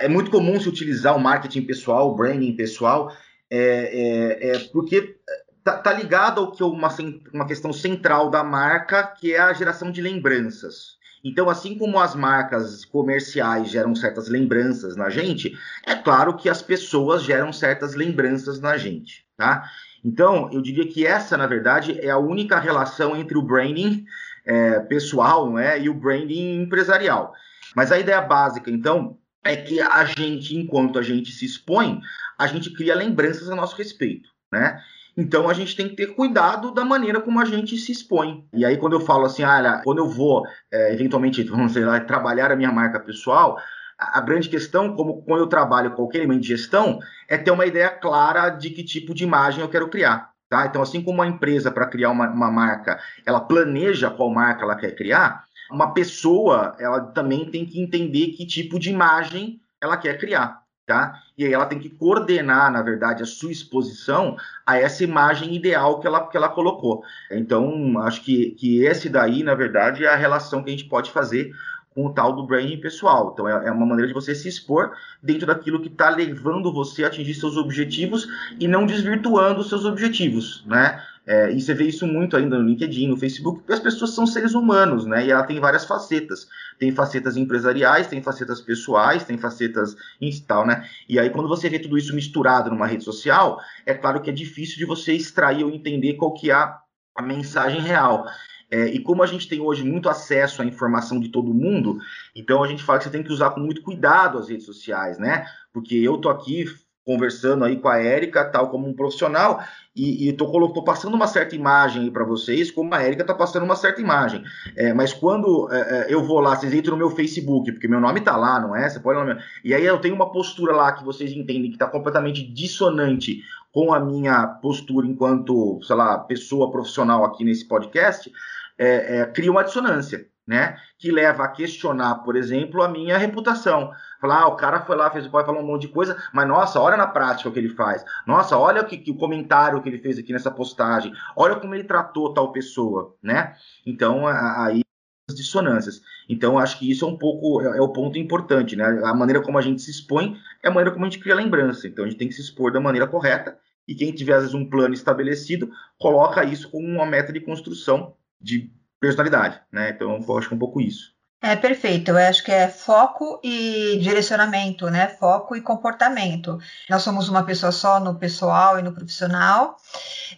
É 0.00 0.08
muito 0.08 0.30
comum 0.30 0.60
se 0.60 0.68
utilizar 0.68 1.16
o 1.16 1.20
marketing 1.20 1.62
pessoal, 1.62 2.10
o 2.10 2.14
branding 2.14 2.54
pessoal, 2.54 3.12
é, 3.50 4.48
é, 4.48 4.50
é 4.50 4.58
porque 4.72 5.16
tá, 5.64 5.78
tá 5.78 5.92
ligado 5.92 6.40
ao 6.40 6.52
que 6.52 6.62
uma, 6.62 6.88
uma 7.32 7.46
questão 7.46 7.72
central 7.72 8.30
da 8.30 8.42
marca, 8.42 9.02
que 9.02 9.32
é 9.32 9.38
a 9.38 9.52
geração 9.52 9.90
de 9.90 10.00
lembranças. 10.00 10.98
Então, 11.22 11.50
assim 11.50 11.76
como 11.76 11.98
as 11.98 12.14
marcas 12.14 12.84
comerciais 12.84 13.68
geram 13.68 13.94
certas 13.94 14.28
lembranças 14.28 14.96
na 14.96 15.10
gente, 15.10 15.52
é 15.86 15.94
claro 15.94 16.36
que 16.36 16.48
as 16.48 16.62
pessoas 16.62 17.22
geram 17.22 17.52
certas 17.52 17.94
lembranças 17.94 18.58
na 18.58 18.78
gente, 18.78 19.26
tá? 19.36 19.64
Então, 20.02 20.48
eu 20.50 20.62
diria 20.62 20.86
que 20.88 21.06
essa, 21.06 21.36
na 21.36 21.46
verdade, 21.46 21.98
é 22.00 22.08
a 22.08 22.16
única 22.16 22.58
relação 22.58 23.14
entre 23.14 23.36
o 23.36 23.42
branding 23.42 24.06
é, 24.46 24.80
pessoal 24.80 25.58
é, 25.58 25.78
e 25.78 25.90
o 25.90 25.94
branding 25.94 26.62
empresarial. 26.62 27.34
Mas 27.76 27.92
a 27.92 27.98
ideia 27.98 28.22
básica, 28.22 28.70
então, 28.70 29.18
é 29.44 29.56
que 29.56 29.80
a 29.80 30.04
gente, 30.04 30.56
enquanto 30.56 30.98
a 30.98 31.02
gente 31.02 31.32
se 31.32 31.44
expõe, 31.44 32.00
a 32.38 32.46
gente 32.46 32.72
cria 32.72 32.94
lembranças 32.94 33.48
a 33.50 33.56
nosso 33.56 33.76
respeito, 33.76 34.28
né? 34.52 34.80
Então 35.16 35.48
a 35.48 35.54
gente 35.54 35.76
tem 35.76 35.88
que 35.88 35.96
ter 35.96 36.14
cuidado 36.14 36.72
da 36.72 36.84
maneira 36.84 37.20
como 37.20 37.40
a 37.40 37.44
gente 37.44 37.76
se 37.76 37.92
expõe. 37.92 38.46
E 38.54 38.64
aí, 38.64 38.76
quando 38.76 38.94
eu 38.94 39.00
falo 39.00 39.26
assim, 39.26 39.42
ah, 39.42 39.80
quando 39.84 39.98
eu 39.98 40.08
vou 40.08 40.44
é, 40.72 40.92
eventualmente, 40.92 41.42
vamos 41.50 41.72
sei 41.72 41.84
lá, 41.84 42.00
trabalhar 42.00 42.50
a 42.50 42.56
minha 42.56 42.72
marca 42.72 43.00
pessoal, 43.00 43.58
a, 43.98 44.18
a 44.18 44.20
grande 44.20 44.48
questão, 44.48 44.94
como 44.94 45.22
quando 45.22 45.40
eu 45.40 45.46
trabalho 45.46 45.92
qualquer 45.92 46.18
elemento 46.18 46.42
de 46.42 46.48
gestão, 46.48 47.00
é 47.28 47.36
ter 47.36 47.50
uma 47.50 47.66
ideia 47.66 47.90
clara 47.90 48.50
de 48.50 48.70
que 48.70 48.84
tipo 48.84 49.14
de 49.14 49.24
imagem 49.24 49.60
eu 49.60 49.68
quero 49.68 49.88
criar. 49.88 50.30
Tá? 50.48 50.66
Então, 50.66 50.82
assim 50.82 51.00
como 51.00 51.18
uma 51.18 51.28
empresa, 51.28 51.70
para 51.70 51.86
criar 51.86 52.10
uma, 52.10 52.28
uma 52.28 52.50
marca, 52.50 52.98
ela 53.24 53.40
planeja 53.40 54.10
qual 54.10 54.30
marca 54.30 54.64
ela 54.64 54.74
quer 54.74 54.96
criar, 54.96 55.44
uma 55.70 55.92
pessoa, 55.92 56.74
ela 56.78 57.00
também 57.00 57.50
tem 57.50 57.64
que 57.64 57.80
entender 57.80 58.28
que 58.28 58.46
tipo 58.46 58.78
de 58.78 58.90
imagem 58.90 59.60
ela 59.80 59.96
quer 59.96 60.18
criar, 60.18 60.62
tá? 60.86 61.22
E 61.36 61.44
aí 61.44 61.52
ela 61.52 61.66
tem 61.66 61.78
que 61.78 61.88
coordenar, 61.88 62.70
na 62.70 62.82
verdade, 62.82 63.22
a 63.22 63.26
sua 63.26 63.52
exposição 63.52 64.36
a 64.66 64.78
essa 64.78 65.02
imagem 65.02 65.54
ideal 65.54 66.00
que 66.00 66.06
ela, 66.06 66.26
que 66.26 66.36
ela 66.36 66.48
colocou. 66.48 67.02
Então, 67.30 67.98
acho 68.00 68.22
que, 68.22 68.50
que 68.52 68.84
esse 68.84 69.08
daí, 69.08 69.42
na 69.42 69.54
verdade, 69.54 70.04
é 70.04 70.08
a 70.08 70.16
relação 70.16 70.62
que 70.62 70.68
a 70.68 70.72
gente 70.72 70.88
pode 70.88 71.10
fazer 71.10 71.52
com 71.94 72.06
o 72.06 72.12
tal 72.12 72.32
do 72.34 72.46
branding 72.46 72.80
pessoal. 72.80 73.30
Então, 73.32 73.48
é, 73.48 73.68
é 73.68 73.70
uma 73.70 73.86
maneira 73.86 74.08
de 74.08 74.14
você 74.14 74.34
se 74.34 74.48
expor 74.48 74.92
dentro 75.22 75.46
daquilo 75.46 75.80
que 75.80 75.88
está 75.88 76.08
levando 76.08 76.72
você 76.72 77.04
a 77.04 77.08
atingir 77.08 77.34
seus 77.34 77.56
objetivos 77.56 78.28
e 78.58 78.68
não 78.68 78.86
desvirtuando 78.86 79.60
os 79.60 79.68
seus 79.68 79.84
objetivos, 79.84 80.64
né? 80.66 81.02
É, 81.30 81.52
e 81.52 81.60
você 81.60 81.72
vê 81.72 81.84
isso 81.84 82.08
muito 82.08 82.36
ainda 82.36 82.58
no 82.58 82.68
LinkedIn, 82.68 83.06
no 83.06 83.16
Facebook, 83.16 83.60
porque 83.60 83.72
as 83.72 83.78
pessoas 83.78 84.16
são 84.16 84.26
seres 84.26 84.52
humanos, 84.52 85.06
né? 85.06 85.24
E 85.24 85.30
ela 85.30 85.44
tem 85.44 85.60
várias 85.60 85.84
facetas. 85.84 86.48
Tem 86.76 86.90
facetas 86.90 87.36
empresariais, 87.36 88.08
tem 88.08 88.20
facetas 88.20 88.60
pessoais, 88.60 89.22
tem 89.22 89.38
facetas 89.38 89.94
em 90.20 90.28
tal, 90.40 90.66
né? 90.66 90.84
E 91.08 91.20
aí, 91.20 91.30
quando 91.30 91.48
você 91.48 91.68
vê 91.68 91.78
tudo 91.78 91.96
isso 91.96 92.16
misturado 92.16 92.68
numa 92.68 92.84
rede 92.84 93.04
social, 93.04 93.60
é 93.86 93.94
claro 93.94 94.20
que 94.20 94.28
é 94.28 94.32
difícil 94.32 94.76
de 94.76 94.84
você 94.84 95.12
extrair 95.12 95.62
ou 95.62 95.70
entender 95.70 96.14
qual 96.14 96.34
que 96.34 96.50
é 96.50 96.54
a, 96.54 96.80
a 97.14 97.22
mensagem 97.22 97.80
real. 97.80 98.26
É, 98.68 98.86
e 98.86 98.98
como 98.98 99.22
a 99.22 99.26
gente 99.26 99.48
tem 99.48 99.60
hoje 99.60 99.84
muito 99.84 100.08
acesso 100.08 100.62
à 100.62 100.64
informação 100.64 101.20
de 101.20 101.28
todo 101.28 101.54
mundo, 101.54 102.00
então 102.34 102.60
a 102.60 102.66
gente 102.66 102.82
fala 102.82 102.98
que 102.98 103.04
você 103.04 103.10
tem 103.10 103.22
que 103.22 103.32
usar 103.32 103.50
com 103.50 103.60
muito 103.60 103.82
cuidado 103.82 104.36
as 104.36 104.48
redes 104.48 104.66
sociais, 104.66 105.16
né? 105.16 105.46
Porque 105.72 105.94
eu 105.94 106.18
tô 106.18 106.28
aqui 106.28 106.64
conversando 107.10 107.64
aí 107.64 107.76
com 107.76 107.88
a 107.88 107.98
Érica, 107.98 108.44
tal 108.44 108.70
como 108.70 108.86
um 108.86 108.94
profissional, 108.94 109.60
e, 109.96 110.28
e 110.28 110.32
tô, 110.32 110.46
tô 110.68 110.84
passando 110.84 111.14
uma 111.14 111.26
certa 111.26 111.56
imagem 111.56 112.08
para 112.12 112.24
vocês, 112.24 112.70
como 112.70 112.94
a 112.94 113.02
Érica 113.02 113.24
tá 113.24 113.34
passando 113.34 113.64
uma 113.64 113.74
certa 113.74 114.00
imagem. 114.00 114.44
É, 114.76 114.94
mas 114.94 115.12
quando 115.12 115.68
é, 115.72 115.80
é, 115.80 116.14
eu 116.14 116.22
vou 116.22 116.38
lá, 116.38 116.54
vocês 116.54 116.72
entram 116.72 116.92
no 116.92 116.98
meu 116.98 117.10
Facebook, 117.10 117.72
porque 117.72 117.88
meu 117.88 118.00
nome 118.00 118.20
tá 118.20 118.36
lá, 118.36 118.60
não 118.60 118.76
é? 118.76 118.88
Você 118.88 119.00
pode 119.00 119.18
ir 119.18 119.22
lá 119.22 119.26
no 119.26 119.34
meu- 119.34 119.44
E 119.64 119.74
aí 119.74 119.84
eu 119.84 119.98
tenho 119.98 120.14
uma 120.14 120.30
postura 120.30 120.72
lá 120.72 120.92
que 120.92 121.04
vocês 121.04 121.32
entendem 121.32 121.72
que 121.72 121.78
tá 121.78 121.88
completamente 121.88 122.46
dissonante 122.46 123.42
com 123.72 123.92
a 123.92 123.98
minha 123.98 124.46
postura 124.46 125.06
enquanto, 125.06 125.80
sei 125.82 125.96
lá, 125.96 126.16
pessoa 126.18 126.70
profissional 126.70 127.24
aqui 127.24 127.42
nesse 127.42 127.66
podcast, 127.66 128.30
é, 128.78 129.18
é, 129.18 129.26
cria 129.26 129.50
uma 129.50 129.64
dissonância, 129.64 130.26
né? 130.46 130.76
Que 130.98 131.10
leva 131.12 131.44
a 131.44 131.48
questionar, 131.48 132.16
por 132.16 132.36
exemplo, 132.36 132.82
a 132.82 132.88
minha 132.88 133.16
reputação. 133.18 133.92
Falar, 134.20 134.42
ah, 134.42 134.48
o 134.48 134.56
cara 134.56 134.80
foi 134.82 134.96
lá, 134.96 135.10
fez 135.10 135.26
o 135.26 135.30
pai, 135.30 135.44
falou 135.44 135.62
um 135.62 135.66
monte 135.66 135.82
de 135.82 135.88
coisa, 135.88 136.16
mas 136.32 136.46
nossa, 136.48 136.80
olha 136.80 136.96
na 136.96 137.06
prática 137.06 137.48
o 137.48 137.52
que 137.52 137.58
ele 137.58 137.70
faz. 137.70 138.04
Nossa, 138.26 138.56
olha 138.56 138.82
o, 138.82 138.86
que, 138.86 138.98
que- 138.98 139.10
o 139.10 139.16
comentário 139.16 139.80
que 139.82 139.88
ele 139.88 139.98
fez 139.98 140.18
aqui 140.18 140.32
nessa 140.32 140.50
postagem. 140.50 141.12
Olha 141.36 141.56
como 141.56 141.74
ele 141.74 141.84
tratou 141.84 142.34
tal 142.34 142.52
pessoa, 142.52 143.16
né? 143.22 143.54
Então, 143.86 144.26
aí 144.26 144.82
as 145.28 145.36
dissonâncias. 145.36 146.02
Então, 146.28 146.58
acho 146.58 146.78
que 146.78 146.90
isso 146.90 147.04
é 147.04 147.08
um 147.08 147.16
pouco 147.16 147.62
é, 147.62 147.78
é 147.78 147.80
o 147.80 147.92
ponto 147.92 148.18
importante, 148.18 148.76
né? 148.76 148.84
A 149.04 149.14
maneira 149.14 149.40
como 149.42 149.58
a 149.58 149.62
gente 149.62 149.80
se 149.80 149.90
expõe 149.90 150.36
é 150.62 150.68
a 150.68 150.70
maneira 150.70 150.90
como 150.90 151.04
a 151.04 151.08
gente 151.08 151.20
cria 151.20 151.34
lembrança. 151.34 151.86
Então, 151.86 152.04
a 152.04 152.08
gente 152.08 152.18
tem 152.18 152.28
que 152.28 152.34
se 152.34 152.40
expor 152.40 152.72
da 152.72 152.80
maneira 152.80 153.06
correta. 153.06 153.56
E 153.86 153.94
quem 153.94 154.12
tiver, 154.12 154.34
às 154.34 154.40
vezes, 154.40 154.54
um 154.54 154.68
plano 154.68 154.94
estabelecido, 154.94 155.70
coloca 155.98 156.44
isso 156.44 156.70
como 156.70 156.86
uma 156.86 157.06
meta 157.06 157.32
de 157.32 157.40
construção 157.40 158.14
de 158.40 158.70
personalidade, 159.00 159.60
né? 159.72 159.90
Então, 159.90 160.24
eu 160.26 160.38
acho 160.38 160.48
que 160.48 160.54
é 160.54 160.56
um 160.56 160.60
pouco 160.60 160.80
isso. 160.80 161.14
É 161.42 161.56
perfeito, 161.56 162.10
eu 162.10 162.18
acho 162.18 162.44
que 162.44 162.52
é 162.52 162.68
foco 162.68 163.40
e 163.42 163.98
direcionamento, 164.02 164.90
né? 164.90 165.08
Foco 165.08 165.56
e 165.56 165.62
comportamento. 165.62 166.58
Nós 166.88 167.02
somos 167.02 167.30
uma 167.30 167.44
pessoa 167.44 167.72
só 167.72 167.98
no 167.98 168.18
pessoal 168.18 168.78
e 168.78 168.82
no 168.82 168.92
profissional, 168.92 169.76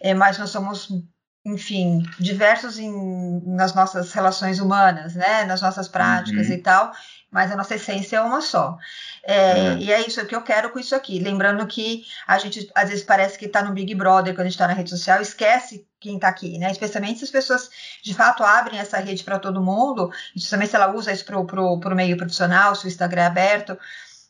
é, 0.00 0.14
mas 0.14 0.38
nós 0.38 0.50
somos, 0.50 0.88
enfim, 1.44 2.04
diversos 2.20 2.78
em, 2.78 3.42
nas 3.46 3.74
nossas 3.74 4.12
relações 4.12 4.60
humanas, 4.60 5.16
né? 5.16 5.44
Nas 5.44 5.60
nossas 5.60 5.88
práticas 5.88 6.46
Uhum. 6.48 6.54
e 6.54 6.58
tal, 6.58 6.92
mas 7.32 7.50
a 7.50 7.56
nossa 7.56 7.74
essência 7.74 8.18
é 8.18 8.20
uma 8.20 8.42
só. 8.42 8.76
É, 9.24 9.58
É. 9.58 9.76
E 9.78 9.90
é 9.90 10.06
isso 10.06 10.24
que 10.26 10.36
eu 10.36 10.42
quero 10.42 10.70
com 10.70 10.78
isso 10.78 10.94
aqui. 10.94 11.18
Lembrando 11.18 11.66
que 11.66 12.04
a 12.26 12.38
gente 12.38 12.70
às 12.74 12.90
vezes 12.90 13.02
parece 13.02 13.38
que 13.38 13.46
está 13.46 13.62
no 13.62 13.72
Big 13.72 13.94
Brother 13.94 14.34
quando 14.34 14.40
a 14.40 14.44
gente 14.44 14.52
está 14.52 14.68
na 14.68 14.74
rede 14.74 14.90
social, 14.90 15.22
esquece 15.22 15.88
quem 15.98 16.16
está 16.16 16.28
aqui, 16.28 16.58
né? 16.58 16.70
Especialmente 16.70 17.20
se 17.20 17.24
as 17.24 17.30
pessoas 17.30 17.70
de 18.02 18.12
fato 18.12 18.44
abrem 18.44 18.78
essa 18.78 18.98
rede 18.98 19.24
para 19.24 19.38
todo 19.38 19.62
mundo, 19.62 20.10
especialmente 20.36 20.70
se 20.70 20.76
ela 20.76 20.94
usa 20.94 21.12
isso 21.12 21.24
para 21.24 21.40
o 21.40 21.94
meio 21.94 22.16
profissional, 22.16 22.74
se 22.74 22.84
o 22.84 22.88
Instagram 22.88 23.22
é 23.22 23.26
aberto, 23.26 23.78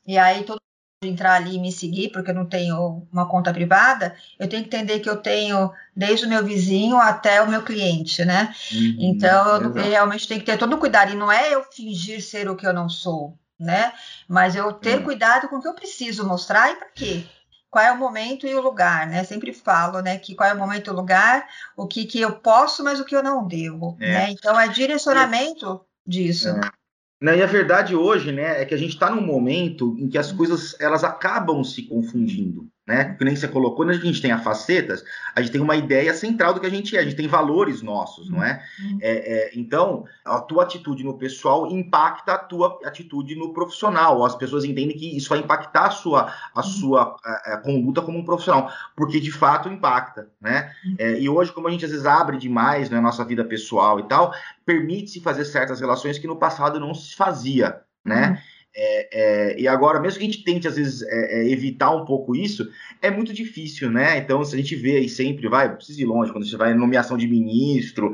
e 0.07 0.17
aí 0.17 0.45
todo 0.45 0.63
entrar 1.07 1.35
ali 1.35 1.57
e 1.57 1.59
me 1.59 1.73
seguir, 1.73 2.11
porque 2.11 2.31
eu 2.31 2.35
não 2.35 2.47
tenho 2.47 3.07
uma 3.13 3.29
conta 3.29 3.53
privada, 3.53 4.15
eu 4.39 4.49
tenho 4.49 4.63
que 4.63 4.69
entender 4.69 5.01
que 5.01 5.09
eu 5.09 5.17
tenho 5.17 5.71
desde 5.95 6.27
o 6.27 6.29
meu 6.29 6.45
vizinho 6.45 6.97
até 6.97 7.43
o 7.43 7.49
meu 7.49 7.63
cliente, 7.63 8.25
né? 8.25 8.55
Uhum, 8.73 8.97
então, 9.01 9.63
eu 9.63 9.73
realmente 9.73 10.29
tenho 10.29 10.41
que 10.41 10.47
ter 10.47 10.59
todo 10.59 10.75
o 10.75 10.79
cuidado. 10.79 11.13
E 11.13 11.17
não 11.17 11.31
é 11.31 11.55
eu 11.55 11.65
fingir 11.65 12.23
ser 12.23 12.49
o 12.49 12.57
que 12.57 12.67
eu 12.67 12.73
não 12.73 12.89
sou, 12.89 13.39
né? 13.59 13.93
Mas 14.29 14.55
eu 14.55 14.73
ter 14.73 14.99
uhum. 14.99 15.05
cuidado 15.05 15.49
com 15.49 15.57
o 15.57 15.61
que 15.61 15.69
eu 15.69 15.75
preciso 15.75 16.27
mostrar 16.27 16.71
e 16.73 16.77
para 16.77 16.89
quê? 16.95 17.25
Qual 17.71 17.85
é 17.85 17.91
o 17.91 17.99
momento 17.99 18.47
e 18.47 18.55
o 18.55 18.61
lugar, 18.61 19.07
né? 19.07 19.25
Sempre 19.25 19.53
falo, 19.53 20.01
né? 20.01 20.19
Que 20.19 20.35
qual 20.35 20.51
é 20.51 20.53
o 20.53 20.59
momento 20.59 20.89
e 20.89 20.93
o 20.93 20.97
lugar, 20.97 21.47
o 21.77 21.87
que, 21.87 22.05
que 22.05 22.21
eu 22.21 22.33
posso, 22.33 22.85
mas 22.85 23.01
o 23.01 23.05
que 23.05 23.17
eu 23.17 23.23
não 23.23 23.47
devo, 23.47 23.97
é. 23.99 24.13
né? 24.13 24.31
Então, 24.31 24.59
é 24.61 24.69
direcionamento 24.69 25.81
disso. 26.07 26.49
É. 26.49 26.82
Não, 27.23 27.33
e 27.33 27.41
a 27.41 27.47
verdade 27.47 27.95
hoje, 27.95 28.33
né, 28.33 28.61
é 28.61 28.65
que 28.65 28.75
a 28.75 28.77
gente 28.77 28.95
está 28.95 29.09
num 29.09 29.25
momento 29.25 29.97
em 29.97 30.09
que 30.09 30.19
as 30.19 30.33
coisas 30.33 30.75
elas 30.81 31.05
acabam 31.05 31.63
se 31.63 31.83
confundindo 31.83 32.69
né? 32.87 33.15
Que 33.17 33.25
nem 33.25 33.37
você 33.37 33.47
colocou, 33.47 33.77
quando 33.77 33.91
a 33.91 33.95
gente 33.95 34.21
tem 34.21 34.33
as 34.33 34.43
facetas, 34.43 35.05
a 35.37 35.41
gente 35.41 35.53
tem 35.53 35.61
uma 35.61 35.77
ideia 35.77 36.13
central 36.13 36.53
do 36.53 36.61
que 36.61 36.67
a 36.67 36.71
gente 36.71 36.97
é, 36.97 37.01
a 37.01 37.05
gente 37.05 37.15
tem 37.15 37.29
valores 37.29 37.81
nossos, 37.81 38.29
não 38.29 38.43
é? 38.43 38.63
Uhum. 38.81 38.99
é, 39.01 39.35
é 39.35 39.51
então, 39.55 40.05
a 40.25 40.41
tua 40.41 40.65
atitude 40.65 41.05
no 41.05 41.17
pessoal 41.17 41.69
impacta 41.69 42.33
a 42.33 42.39
tua 42.39 42.81
atitude 42.85 43.37
no 43.37 43.53
profissional. 43.53 44.25
As 44.25 44.35
pessoas 44.35 44.65
entendem 44.65 44.97
que 44.97 45.17
isso 45.17 45.29
vai 45.29 45.39
impactar 45.39 45.87
a 45.87 45.91
sua, 45.91 46.33
a 46.55 46.59
uhum. 46.59 46.63
sua 46.63 47.17
a, 47.25 47.55
a 47.55 47.57
conduta 47.59 48.03
como 48.03 48.19
um 48.19 48.25
profissional, 48.25 48.71
porque 48.97 49.21
de 49.21 49.31
fato 49.31 49.69
impacta, 49.69 50.29
né? 50.41 50.73
Uhum. 50.85 50.97
É, 50.99 51.21
e 51.21 51.29
hoje, 51.29 51.53
como 51.53 51.69
a 51.69 51.71
gente 51.71 51.85
às 51.85 51.91
vezes 51.93 52.07
abre 52.07 52.37
demais 52.37 52.91
na 52.91 52.97
né, 52.97 53.03
nossa 53.03 53.25
vida 53.25 53.45
pessoal 53.45 54.01
e 54.01 54.09
tal, 54.09 54.35
permite-se 54.67 55.21
fazer 55.21 55.45
certas 55.45 55.81
relações 55.81 56.19
que 56.19 56.27
no 56.27 56.37
passado 56.37 56.81
não 56.81 56.95
se 56.95 57.15
fazia, 57.15 57.81
né? 58.05 58.43
É, 58.75 59.09
é, 59.13 59.61
e 59.61 59.69
agora, 59.69 60.01
mesmo 60.01 60.19
que 60.19 60.25
a 60.25 60.31
gente 60.31 60.45
tente, 60.45 60.67
às 60.67 60.77
vezes, 60.77 61.03
é, 61.03 61.41
é, 61.41 61.51
evitar 61.51 61.91
um 61.91 62.07
pouco 62.07 62.35
isso, 62.35 62.67
é 63.03 63.11
muito 63.11 63.33
difícil, 63.33 63.91
né? 63.91 64.17
Então, 64.17 64.43
se 64.45 64.55
a 64.55 64.59
gente 64.59 64.75
vê 64.75 64.97
aí 64.97 65.09
sempre, 65.09 65.47
vai, 65.49 65.75
precisa 65.75 66.01
ir 66.01 66.07
longe, 66.07 66.33
quando 66.33 66.47
você 66.47 66.57
vai 66.57 66.73
em 66.73 66.79
nomeação 66.79 67.17
de 67.17 67.29
ministro, 67.29 68.13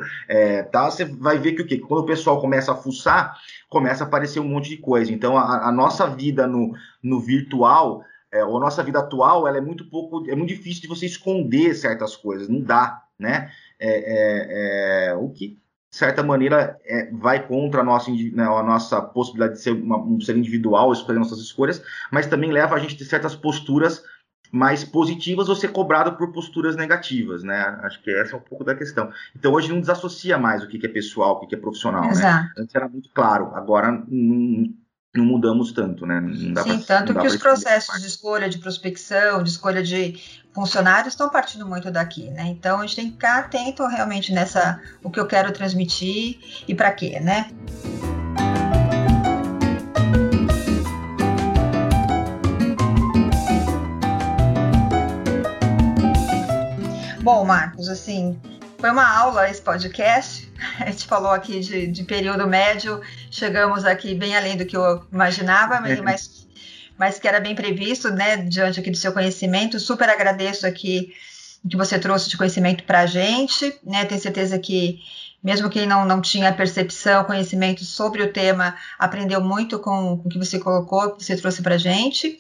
tal, 0.73 0.91
você 0.91 1.05
vai 1.05 1.39
ver 1.39 1.53
que 1.53 1.63
o 1.63 1.67
quê? 1.67 1.79
Quando 1.79 2.01
o 2.01 2.07
pessoal 2.07 2.41
começa 2.41 2.73
a 2.73 2.77
fuçar, 2.77 3.37
começa 3.69 4.03
a 4.03 4.07
aparecer 4.07 4.41
um 4.41 4.49
monte 4.49 4.69
de 4.69 4.79
coisa. 4.79 5.13
Então, 5.13 5.37
a, 5.37 5.69
a 5.69 5.73
nossa 5.73 6.09
vida 6.09 6.47
no, 6.47 6.73
no 7.03 7.21
virtual, 7.21 8.03
é, 8.33 8.45
ou 8.45 8.57
a 8.57 8.61
nossa 8.61 8.83
vida 8.83 8.99
atual, 8.99 9.47
ela 9.47 9.59
é 9.59 9.61
muito 9.61 9.89
pouco, 9.89 10.29
é 10.29 10.35
muito 10.35 10.49
difícil 10.49 10.83
de 10.83 10.89
você 10.89 11.07
esconder 11.07 11.75
certas 11.75 12.17
coisas, 12.17 12.49
não 12.49 12.61
dá, 12.61 13.05
né? 13.19 13.53
O 15.21 15.31
que 15.31 15.57
de 15.91 15.97
certa 15.97 16.22
maneira, 16.22 16.78
é, 16.84 17.11
vai 17.12 17.47
contra 17.47 17.80
a 17.80 17.84
nossa, 17.84 18.11
né, 18.11 18.45
a 18.45 18.62
nossa 18.62 19.01
possibilidade 19.01 19.55
de 19.55 19.62
ser 19.62 19.72
uma, 19.72 19.99
um 19.99 20.20
ser 20.20 20.36
individual, 20.36 20.93
escolher 20.93 21.18
nossas 21.18 21.39
escolhas, 21.39 21.82
mas 22.12 22.26
também 22.26 22.53
leva 22.53 22.74
a 22.74 22.78
gente 22.78 22.95
a 22.95 22.99
ter 22.99 23.05
certas 23.05 23.34
posturas 23.34 24.03
mais 24.51 24.84
positivas 24.84 25.49
ou 25.49 25.55
ser 25.55 25.68
cobrado 25.68 26.16
por 26.16 26.32
posturas 26.32 26.76
negativas, 26.76 27.43
né? 27.43 27.78
Acho 27.82 28.03
que 28.03 28.11
essa 28.11 28.34
é 28.34 28.39
um 28.39 28.43
pouco 28.43 28.64
da 28.64 28.74
questão. 28.74 29.11
Então, 29.36 29.53
hoje 29.53 29.70
não 29.70 29.80
desassocia 29.80 30.39
mais 30.39 30.62
o 30.62 30.68
que 30.68 30.84
é 30.84 30.89
pessoal, 30.89 31.34
o 31.34 31.47
que 31.47 31.55
é 31.55 31.59
profissional, 31.59 32.03
né? 32.03 32.11
Exato. 32.11 32.45
né? 32.45 32.53
Antes 32.59 32.74
era 32.74 32.89
muito 32.89 33.11
claro, 33.11 33.55
agora 33.55 33.93
não, 34.09 34.72
não 35.15 35.25
mudamos 35.25 35.73
tanto, 35.73 36.07
né? 36.07 36.23
Sim, 36.35 36.53
pra, 36.53 36.65
tanto 36.87 37.15
que 37.15 37.27
os 37.27 37.37
processos 37.37 38.01
de 38.01 38.07
escolha 38.07 38.49
de 38.49 38.59
prospecção, 38.59 39.43
de 39.43 39.51
escolha 39.51 39.83
de 39.83 40.21
funcionários 40.53 41.15
estão 41.15 41.31
partindo 41.31 41.67
muito 41.67 41.91
daqui, 41.91 42.31
né? 42.31 42.47
Então 42.49 42.79
a 42.79 42.83
gente 42.83 42.97
tem 42.97 43.07
que 43.07 43.13
ficar 43.13 43.39
atento 43.39 43.87
realmente 43.87 44.33
nessa 44.33 44.81
o 45.03 45.11
que 45.11 45.19
eu 45.19 45.27
quero 45.27 45.53
transmitir 45.53 46.39
e 46.67 46.75
para 46.75 46.93
quê, 46.93 47.19
né? 47.21 47.51
Bom, 57.23 57.45
Marcos, 57.45 57.89
assim, 57.89 58.39
foi 58.79 58.91
uma 58.91 59.07
aula 59.07 59.51
esse 59.51 59.61
podcast. 59.61 60.51
A 60.81 60.87
gente 60.87 61.07
falou 61.07 61.33
aqui 61.33 61.61
de, 61.61 61.87
de 61.89 62.05
período 62.05 62.47
médio, 62.47 63.01
chegamos 63.31 63.85
aqui 63.85 64.14
bem 64.14 64.37
além 64.37 64.57
do 64.57 64.64
que 64.64 64.76
eu 64.76 65.05
imaginava, 65.12 65.81
mas, 65.81 66.01
mas, 66.01 66.49
mas 66.97 67.18
que 67.18 67.26
era 67.29 67.41
bem 67.41 67.55
previsto, 67.55 68.11
né, 68.11 68.37
diante 68.37 68.81
aqui 68.81 68.91
do 68.91 68.97
seu 68.97 69.12
conhecimento. 69.12 69.81
Super 69.81 70.09
agradeço 70.09 70.66
aqui 70.66 71.12
o 71.64 71.68
que 71.68 71.76
você 71.76 71.99
trouxe 71.99 72.29
de 72.29 72.37
conhecimento 72.37 72.85
para 72.85 73.01
a 73.01 73.07
gente, 73.07 73.76
né? 73.85 74.05
Tenho 74.05 74.20
certeza 74.20 74.59
que 74.59 75.01
mesmo 75.43 75.70
quem 75.70 75.86
não, 75.86 76.05
não 76.05 76.20
tinha 76.20 76.53
percepção, 76.53 77.24
conhecimento 77.24 77.84
sobre 77.84 78.22
o 78.22 78.32
tema, 78.32 78.76
aprendeu 78.99 79.41
muito 79.41 79.78
com, 79.78 80.18
com 80.18 80.28
o 80.28 80.28
que 80.28 80.39
você 80.39 80.59
colocou, 80.59 81.14
que 81.14 81.24
você 81.24 81.36
trouxe 81.36 81.62
para 81.62 81.76
a 81.76 81.78
gente. 81.78 82.39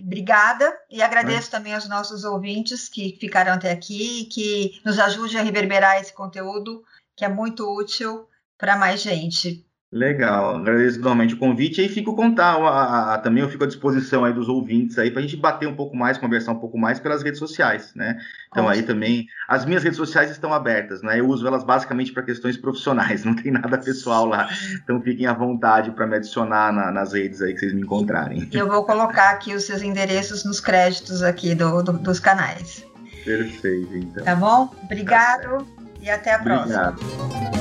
Obrigada 0.00 0.74
e 0.90 1.02
agradeço 1.02 1.48
é. 1.48 1.50
também 1.50 1.74
aos 1.74 1.88
nossos 1.88 2.24
ouvintes 2.24 2.88
que 2.88 3.16
ficaram 3.20 3.52
até 3.52 3.70
aqui 3.70 4.22
e 4.22 4.24
que 4.24 4.80
nos 4.84 4.98
ajudem 4.98 5.38
a 5.38 5.42
reverberar 5.42 6.00
esse 6.00 6.12
conteúdo 6.12 6.82
que 7.14 7.24
é 7.24 7.28
muito 7.28 7.68
útil 7.68 8.26
para 8.56 8.76
mais 8.76 9.00
gente. 9.00 9.67
Legal, 9.90 10.56
agradeço 10.56 11.00
novamente 11.00 11.32
o 11.32 11.38
convite 11.38 11.82
e 11.82 11.88
fico 11.88 12.14
contar, 12.14 12.56
a, 12.56 13.14
a, 13.14 13.18
também 13.18 13.42
eu 13.42 13.48
fico 13.48 13.64
à 13.64 13.66
disposição 13.66 14.22
aí 14.22 14.34
dos 14.34 14.46
ouvintes 14.46 14.98
aí 14.98 15.10
para 15.10 15.20
a 15.20 15.22
gente 15.22 15.34
bater 15.34 15.66
um 15.66 15.74
pouco 15.74 15.96
mais, 15.96 16.18
conversar 16.18 16.52
um 16.52 16.58
pouco 16.58 16.76
mais 16.76 17.00
pelas 17.00 17.22
redes 17.22 17.38
sociais, 17.38 17.94
né? 17.94 18.18
Então 18.48 18.64
Com 18.64 18.70
aí 18.70 18.82
também, 18.82 19.26
as 19.48 19.64
minhas 19.64 19.82
redes 19.82 19.96
sociais 19.96 20.30
estão 20.30 20.52
abertas, 20.52 21.00
né? 21.00 21.18
Eu 21.18 21.26
uso 21.26 21.46
elas 21.46 21.64
basicamente 21.64 22.12
para 22.12 22.22
questões 22.22 22.58
profissionais, 22.58 23.24
não 23.24 23.34
tem 23.34 23.50
nada 23.50 23.78
pessoal 23.78 24.26
lá, 24.26 24.46
então 24.74 25.00
fiquem 25.00 25.26
à 25.26 25.32
vontade 25.32 25.90
para 25.92 26.06
me 26.06 26.16
adicionar 26.16 26.70
na, 26.70 26.92
nas 26.92 27.14
redes 27.14 27.40
aí 27.40 27.54
que 27.54 27.60
vocês 27.60 27.72
me 27.72 27.80
encontrarem. 27.80 28.46
Eu 28.52 28.68
vou 28.68 28.84
colocar 28.84 29.30
aqui 29.30 29.54
os 29.54 29.64
seus 29.64 29.80
endereços 29.80 30.44
nos 30.44 30.60
créditos 30.60 31.22
aqui 31.22 31.54
do, 31.54 31.82
do 31.82 31.92
dos 31.94 32.20
canais. 32.20 32.84
Perfeito, 33.24 33.96
então. 33.96 34.22
Tá 34.22 34.34
bom? 34.34 34.70
Obrigado 34.82 35.64
tá 35.64 35.82
e 36.02 36.10
até 36.10 36.34
a 36.34 36.38
próxima. 36.40 36.90
Obrigado. 36.90 37.57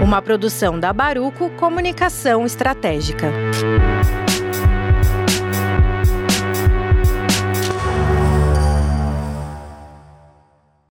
uma 0.00 0.22
produção 0.22 0.78
da 0.78 0.92
Baruco 0.92 1.50
Comunicação 1.58 2.46
Estratégica. 2.46 3.32